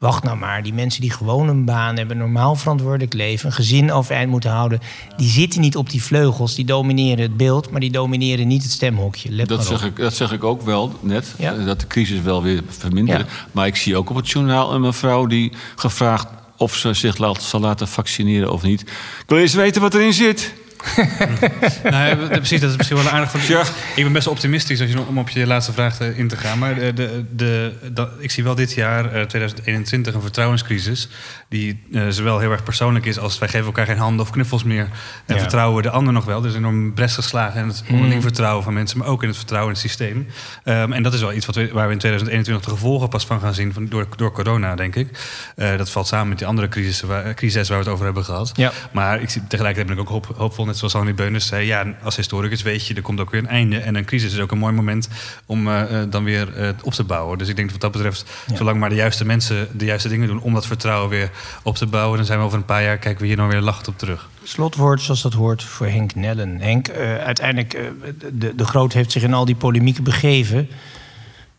Wacht 0.00 0.22
nou 0.22 0.36
maar, 0.38 0.62
die 0.62 0.72
mensen 0.72 1.00
die 1.00 1.10
gewoon 1.10 1.48
een 1.48 1.64
baan 1.64 1.96
hebben, 1.96 2.16
normaal 2.16 2.56
verantwoordelijk 2.56 3.12
leven, 3.12 3.46
een 3.46 3.52
gezin 3.52 3.92
overeind 3.92 4.30
moeten 4.30 4.50
houden, 4.50 4.80
die 5.16 5.28
zitten 5.28 5.60
niet 5.60 5.76
op 5.76 5.90
die 5.90 6.02
vleugels, 6.02 6.54
die 6.54 6.64
domineren 6.64 7.22
het 7.22 7.36
beeld, 7.36 7.70
maar 7.70 7.80
die 7.80 7.90
domineren 7.90 8.48
niet 8.48 8.62
het 8.62 8.72
stemhokje. 8.72 9.30
Let 9.30 9.48
Dat 9.48 9.66
zeg, 9.66 9.84
ik, 9.84 9.96
dat 9.96 10.14
zeg 10.14 10.32
ik 10.32 10.44
ook 10.44 10.62
wel 10.62 10.92
net, 11.00 11.34
Ja. 11.38 11.54
eh, 11.54 11.66
dat 11.66 11.80
de 11.80 11.86
crisis 11.86 12.20
wel 12.20 12.42
weer 12.42 12.62
verminderen. 12.68 13.20
Ja. 13.26 13.32
Maar 13.52 13.66
ik 13.66 13.76
zie 13.76 13.96
ook 13.96 14.10
op 14.10 14.16
het 14.16 14.30
journaal 14.30 14.74
een 14.74 14.80
mevrouw 14.80 15.26
die 15.26 15.52
gevraagd 15.76 16.26
of 16.56 16.76
ze 16.76 16.94
zich 16.94 17.16
laat, 17.16 17.42
zal 17.42 17.60
laten 17.60 17.88
vaccineren 17.88 18.52
of 18.52 18.62
niet. 18.62 18.80
Ik 18.80 19.24
wil 19.26 19.38
eens 19.38 19.54
weten 19.54 19.80
wat 19.80 19.94
erin 19.94 20.12
zit. 20.12 20.52
nou, 21.90 22.28
precies, 22.28 22.60
dat 22.60 22.70
is 22.70 22.76
misschien 22.76 22.96
wel 23.02 23.08
aardig. 23.08 23.30
Van, 23.30 23.40
Ja. 23.48 23.62
Ik 23.96 24.02
ben 24.02 24.12
best 24.12 24.24
wel 24.24 24.34
optimistisch 24.34 24.80
als 24.80 24.90
je, 24.90 25.00
om 25.06 25.18
op 25.18 25.28
je 25.28 25.46
laatste 25.46 25.72
vraag 25.72 25.96
te- 25.96 26.16
in 26.16 26.28
te 26.28 26.36
gaan. 26.36 26.58
Maar 26.58 26.74
de, 26.74 26.92
de, 26.92 27.24
de, 27.36 27.72
dat- 27.92 28.10
ik 28.18 28.30
zie 28.30 28.44
wel 28.44 28.54
dit 28.54 28.72
jaar, 28.74 29.12
eh, 29.12 29.22
2021, 29.22 30.14
een 30.14 30.20
vertrouwenscrisis. 30.20 31.08
Die 31.48 31.82
eh, 31.92 32.02
zowel 32.08 32.38
heel 32.38 32.50
erg 32.50 32.62
persoonlijk 32.62 33.04
is 33.06 33.18
als 33.18 33.38
wij 33.38 33.48
geven 33.48 33.66
elkaar 33.66 33.86
geen 33.86 33.98
handen 33.98 34.20
of 34.26 34.30
knuffels 34.32 34.64
meer. 34.64 34.88
En 35.26 35.34
Ja. 35.34 35.40
vertrouwen 35.40 35.76
we 35.76 35.82
de 35.82 35.90
ander 35.90 36.12
nog 36.12 36.24
wel. 36.24 36.40
Er 36.42 36.46
is 36.48 36.52
een 36.52 36.58
enorm 36.58 36.94
bres 36.94 37.14
geslagen 37.14 37.60
in 37.60 37.68
het 37.68 37.82
onderling 37.90 38.22
vertrouwen 38.22 38.64
van 38.64 38.72
mensen. 38.74 38.98
Maar 38.98 39.06
ook 39.08 39.22
in 39.22 39.28
het 39.28 39.36
vertrouwen 39.36 39.74
in 39.74 39.80
het 39.80 39.88
systeem. 39.90 40.26
Ehm, 40.64 40.92
en 40.92 41.02
dat 41.02 41.14
is 41.14 41.20
wel 41.20 41.32
iets 41.32 41.46
wat 41.46 41.54
we, 41.54 41.70
waar 41.72 41.86
we 41.86 41.92
in 41.92 41.98
2021 41.98 42.64
de 42.64 42.70
gevolgen 42.70 43.08
pas 43.08 43.26
van 43.26 43.40
gaan 43.40 43.54
zien 43.54 43.72
van, 43.72 43.86
door, 43.88 44.06
door 44.16 44.32
corona, 44.32 44.74
denk 44.74 44.94
ik. 44.96 45.08
Eh, 45.56 45.76
dat 45.76 45.90
valt 45.90 46.06
samen 46.06 46.28
met 46.28 46.38
die 46.38 46.46
andere 46.46 46.68
crisissen 46.68 47.08
waar, 47.08 47.34
crisis 47.34 47.68
waar 47.68 47.78
we 47.78 47.84
het 47.84 47.92
over 47.92 48.04
hebben 48.04 48.24
gehad. 48.24 48.52
Ja. 48.54 48.72
Maar 48.92 49.20
ik, 49.22 49.30
zie- 49.30 49.42
tegelijkertijd 49.48 49.86
ben 49.96 50.04
ik 50.04 50.10
ook 50.12 50.24
hoop- 50.24 50.36
hoopvol, 50.36 50.64
net 50.70 50.78
zoals 50.78 50.94
Annie 50.94 51.14
Beunus 51.14 51.46
zei. 51.46 51.66
Ja, 51.66 51.94
als 52.02 52.16
historicus 52.16 52.62
weet 52.62 52.86
je, 52.86 52.94
er 52.94 53.02
komt 53.02 53.20
ook 53.20 53.30
weer 53.30 53.40
een 53.40 53.48
einde. 53.48 53.78
En 53.78 53.94
een 53.94 54.04
crisis 54.04 54.32
is 54.32 54.38
ook 54.38 54.50
een 54.50 54.58
mooi 54.58 54.74
moment 54.74 55.08
om 55.46 55.68
eh, 55.68 56.02
eh, 56.02 56.10
dan 56.10 56.24
weer 56.24 56.56
eh, 56.56 56.68
op 56.82 56.92
te 56.92 57.04
bouwen. 57.04 57.38
Dus 57.38 57.48
ik 57.48 57.56
denk 57.56 57.70
dat 57.70 57.82
wat 57.82 57.92
dat 57.92 58.02
betreft, 58.02 58.30
zolang 58.54 58.78
maar 58.78 58.88
de 58.88 58.94
juiste 58.94 59.24
mensen 59.24 59.68
de 59.72 59.84
juiste 59.84 60.08
dingen 60.08 60.28
doen 60.28 60.40
om 60.40 60.54
dat 60.54 60.66
vertrouwen 60.66 61.10
weer 61.10 61.30
op 61.62 61.76
te 61.76 61.86
bouwen, 61.86 62.16
dan 62.16 62.26
zijn 62.26 62.38
we 62.38 62.44
over 62.44 62.58
een 62.58 62.64
paar 62.64 62.82
jaar, 62.82 62.98
kijken 62.98 63.20
we 63.20 63.26
hier 63.26 63.36
dan 63.36 63.48
weer 63.48 63.60
lachend 63.60 63.88
op 63.88 63.98
terug. 63.98 64.28
Slotwoord, 64.42 65.00
zoals 65.00 65.22
dat 65.22 65.32
hoort, 65.32 65.62
voor 65.62 65.86
Henk 65.86 66.14
Nellen. 66.14 66.60
Henk, 66.60 66.90
uiteindelijk, 67.24 67.78
de, 68.32 68.54
de 68.54 68.64
Groot 68.64 68.92
heeft 68.92 69.12
zich 69.12 69.22
in 69.22 69.34
al 69.34 69.44
die 69.44 69.54
polemieken 69.54 70.04
begeven. 70.04 70.68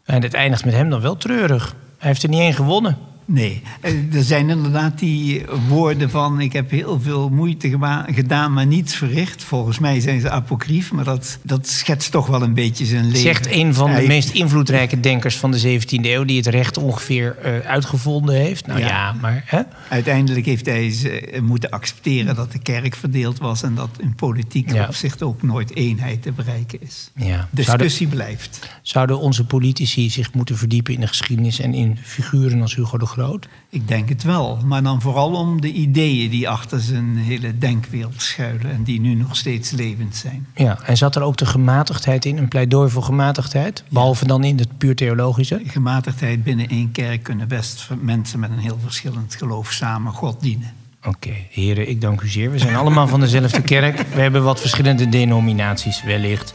En 0.04 0.22
het 0.22 0.34
eindigt 0.34 0.66
met 0.66 0.74
hem 0.74 0.90
dan 0.90 1.02
wel 1.02 1.18
treurig. 1.18 1.76
Hij 1.98 2.10
heeft 2.10 2.24
er 2.24 2.30
niet 2.30 2.40
één 2.40 2.54
gewonnen. 2.54 2.98
Nee, 3.26 3.62
Eh, 3.82 4.16
er 4.16 4.24
zijn 4.24 4.50
inderdaad 4.50 5.00
die 5.00 5.46
woorden 5.68 6.10
van... 6.10 6.40
ik 6.42 6.54
heb 6.54 6.70
heel 6.70 7.00
veel 7.02 7.30
moeite 7.30 7.78
gedaan, 8.08 8.54
maar 8.54 8.66
niets 8.66 8.96
verricht. 8.96 9.44
Volgens 9.44 9.80
mij 9.80 10.00
zijn 10.00 10.20
ze 10.22 10.30
apocrief, 10.30 10.92
maar 10.92 11.04
dat, 11.04 11.38
dat 11.42 11.68
schetst 11.68 12.12
toch 12.12 12.28
wel 12.28 12.42
een 12.42 12.54
beetje 12.54 12.86
zijn 12.86 13.06
leven. 13.06 13.20
Zegt 13.20 13.52
een 13.52 13.74
van 13.74 13.88
de 13.90 13.96
Hij- 13.96 14.08
meest 14.08 14.30
invloedrijke 14.30 15.00
denkers 15.00 15.38
van 15.38 15.52
de 15.52 15.80
17e 15.82 16.06
eeuw... 16.06 16.24
die 16.24 16.38
het 16.38 16.48
recht 16.48 16.78
ongeveer 16.78 17.38
eh, 17.38 17.60
uitgevonden 17.60 18.36
heeft. 18.36 18.68
Nou 18.68 18.80
ja, 18.80 18.88
Ja. 18.88 19.14
maar... 19.22 19.44
Hè? 19.46 19.62
Uiteindelijk 19.90 20.46
heeft 20.46 20.66
hij 20.66 20.92
ze 20.92 21.40
moeten 21.44 21.70
accepteren 21.70 22.36
dat 22.36 22.52
de 22.52 22.60
kerk 22.60 22.96
verdeeld 22.96 23.40
was... 23.40 23.64
en 23.64 23.76
dat 23.76 23.90
in 24.00 24.16
politiek 24.16 24.72
Ja. 24.74 24.86
opzicht 24.88 25.24
ook 25.24 25.42
nooit 25.42 25.76
eenheid 25.76 26.22
te 26.22 26.32
bereiken 26.32 26.82
is. 26.82 27.12
Ja. 27.16 27.26
Zouden, 27.26 27.48
Discussie 27.52 28.08
blijft. 28.08 28.70
zouden 28.82 29.20
onze 29.20 29.46
politici 29.46 30.10
zich 30.10 30.34
moeten 30.34 30.58
verdiepen 30.58 30.94
in 30.94 31.00
de 31.00 31.08
geschiedenis... 31.08 31.60
en 31.60 31.74
in 31.74 31.98
figuren 32.04 32.62
als 32.62 32.76
Hugo 32.76 32.98
de 32.98 33.06
Groot? 33.12 33.48
Ik 33.70 33.88
denk 33.88 34.10
het 34.10 34.24
wel, 34.24 34.60
maar 34.66 34.84
dan 34.84 35.02
vooral 35.02 35.32
om 35.32 35.62
de 35.62 35.72
ideeën 35.72 36.30
die 36.30 36.50
achter 36.50 36.80
zijn 36.80 37.18
hele 37.18 37.58
denkwereld 37.58 38.22
schuilen... 38.22 38.72
en 38.72 38.84
die 38.84 39.00
nu 39.00 39.14
nog 39.14 39.36
steeds 39.36 39.72
levend 39.72 40.16
zijn. 40.16 40.48
Ja, 40.56 40.80
en 40.86 40.98
zat 40.98 41.16
er 41.16 41.22
ook 41.22 41.38
de 41.38 41.46
gematigdheid 41.46 42.26
in, 42.26 42.38
een 42.38 42.48
pleidooi 42.48 42.90
voor 42.90 43.04
gematigdheid? 43.04 43.84
Behalve 43.90 44.28
dan 44.28 44.44
in 44.44 44.58
het 44.58 44.78
puur 44.78 44.96
theologische? 44.96 45.62
Gematigdheid 45.66 46.44
binnen 46.44 46.68
één 46.68 46.92
kerk 46.92 47.24
kunnen 47.24 47.48
best 47.48 47.90
mensen 48.02 48.40
met 48.40 48.50
een 48.50 48.58
heel 48.58 48.80
verschillend 48.84 49.36
geloof 49.36 49.72
samen 49.72 50.12
God 50.12 50.42
dienen. 50.42 50.74
Oké, 51.06 51.34
heren, 51.50 51.90
ik 51.90 52.02
dank 52.02 52.22
u 52.22 52.28
zeer. 52.28 52.52
We 52.52 52.60
zijn 52.60 52.76
allemaal 52.76 53.08
van 53.08 53.20
dezelfde 53.20 53.62
kerk. 53.62 54.08
We 54.14 54.22
hebben 54.22 54.44
wat 54.44 54.60
verschillende 54.60 55.10
denominaties, 55.10 56.04
wellicht. 56.04 56.54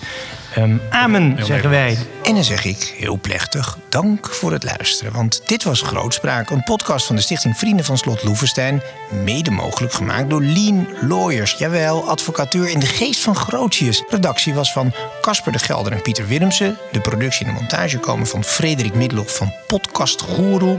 Ehm, 0.56 0.76
amen, 0.90 1.36
zeggen 1.44 1.70
wij. 1.70 1.98
En 2.22 2.34
dan 2.34 2.44
zeg 2.44 2.64
ik 2.64 2.94
heel 2.98 3.18
plechtig 3.20 3.78
dank 3.88 4.28
voor 4.28 4.52
het 4.52 4.64
luisteren. 4.64 5.12
Want 5.12 5.42
dit 5.46 5.64
was 5.64 5.82
Grootspraak, 5.82 6.50
een 6.50 6.62
podcast 6.62 7.06
van 7.06 7.16
de 7.16 7.22
Stichting 7.22 7.56
Vrienden 7.56 7.84
van 7.84 7.98
Slot 7.98 8.22
Loevestein. 8.22 8.82
Mede 9.24 9.50
mogelijk 9.50 9.92
gemaakt 9.92 10.30
door 10.30 10.42
Lean 10.42 10.88
Lawyers. 11.00 11.52
Jawel, 11.52 12.08
advocatuur 12.08 12.68
in 12.68 12.78
de 12.78 12.86
geest 12.86 13.20
van 13.20 13.36
Grootjes. 13.36 14.02
Redactie 14.08 14.54
was 14.54 14.72
van 14.72 14.92
Casper 15.20 15.52
de 15.52 15.58
Gelder 15.58 15.92
en 15.92 16.02
Pieter 16.02 16.26
Willemsen. 16.26 16.78
De 16.92 17.00
productie 17.00 17.46
en 17.46 17.54
de 17.54 17.60
montage 17.60 17.98
komen 17.98 18.26
van 18.26 18.44
Frederik 18.44 18.94
Middelhoff 18.94 19.36
van 19.36 19.52
Podcast 19.66 20.22
Guru. 20.22 20.78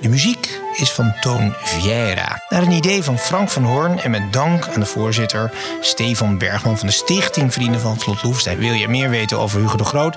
De 0.00 0.08
muziek 0.08 0.60
is 0.76 0.90
van 0.90 1.14
Toon 1.20 1.54
Vieira. 1.62 2.42
Naar 2.48 2.62
een 2.62 2.70
idee 2.70 3.02
van 3.02 3.18
Frank 3.18 3.48
van 3.48 3.64
Hoorn 3.64 4.00
en 4.00 4.10
met 4.10 4.32
dank 4.32 4.68
aan 4.68 4.80
de 4.80 4.86
voorzitter 4.86 5.50
Stefan 5.80 6.38
Bergman 6.38 6.78
van 6.78 6.86
de 6.86 6.92
Stichting 6.92 7.52
Vrienden 7.52 7.80
van 7.80 7.98
Slot 7.98 8.22
Loevestein. 8.22 8.58
Wil 8.58 8.72
je 8.72 8.88
meer 8.88 9.10
weten 9.18 9.38
over 9.38 9.60
Hugo 9.60 9.76
de 9.76 9.84
Groot? 9.84 10.16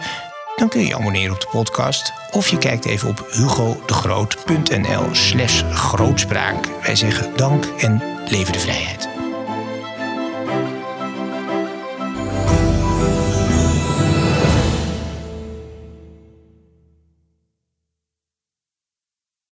Dan 0.56 0.70
kun 0.70 0.82
je 0.82 0.88
je 0.88 0.96
abonneren 0.96 1.34
op 1.34 1.42
de 1.42 1.48
podcast 1.52 2.14
of 2.32 2.48
je 2.48 2.58
kijkt 2.58 2.86
even 2.86 3.10
op 3.10 3.28
hugodegroot.nl 3.32 5.04
slash 5.12 5.64
grootspraak. 5.72 6.68
Wij 6.84 6.96
zeggen 6.96 7.36
dank 7.36 7.66
en 7.66 8.02
leven 8.26 8.54
de 8.54 8.60
vrijheid. 8.60 9.21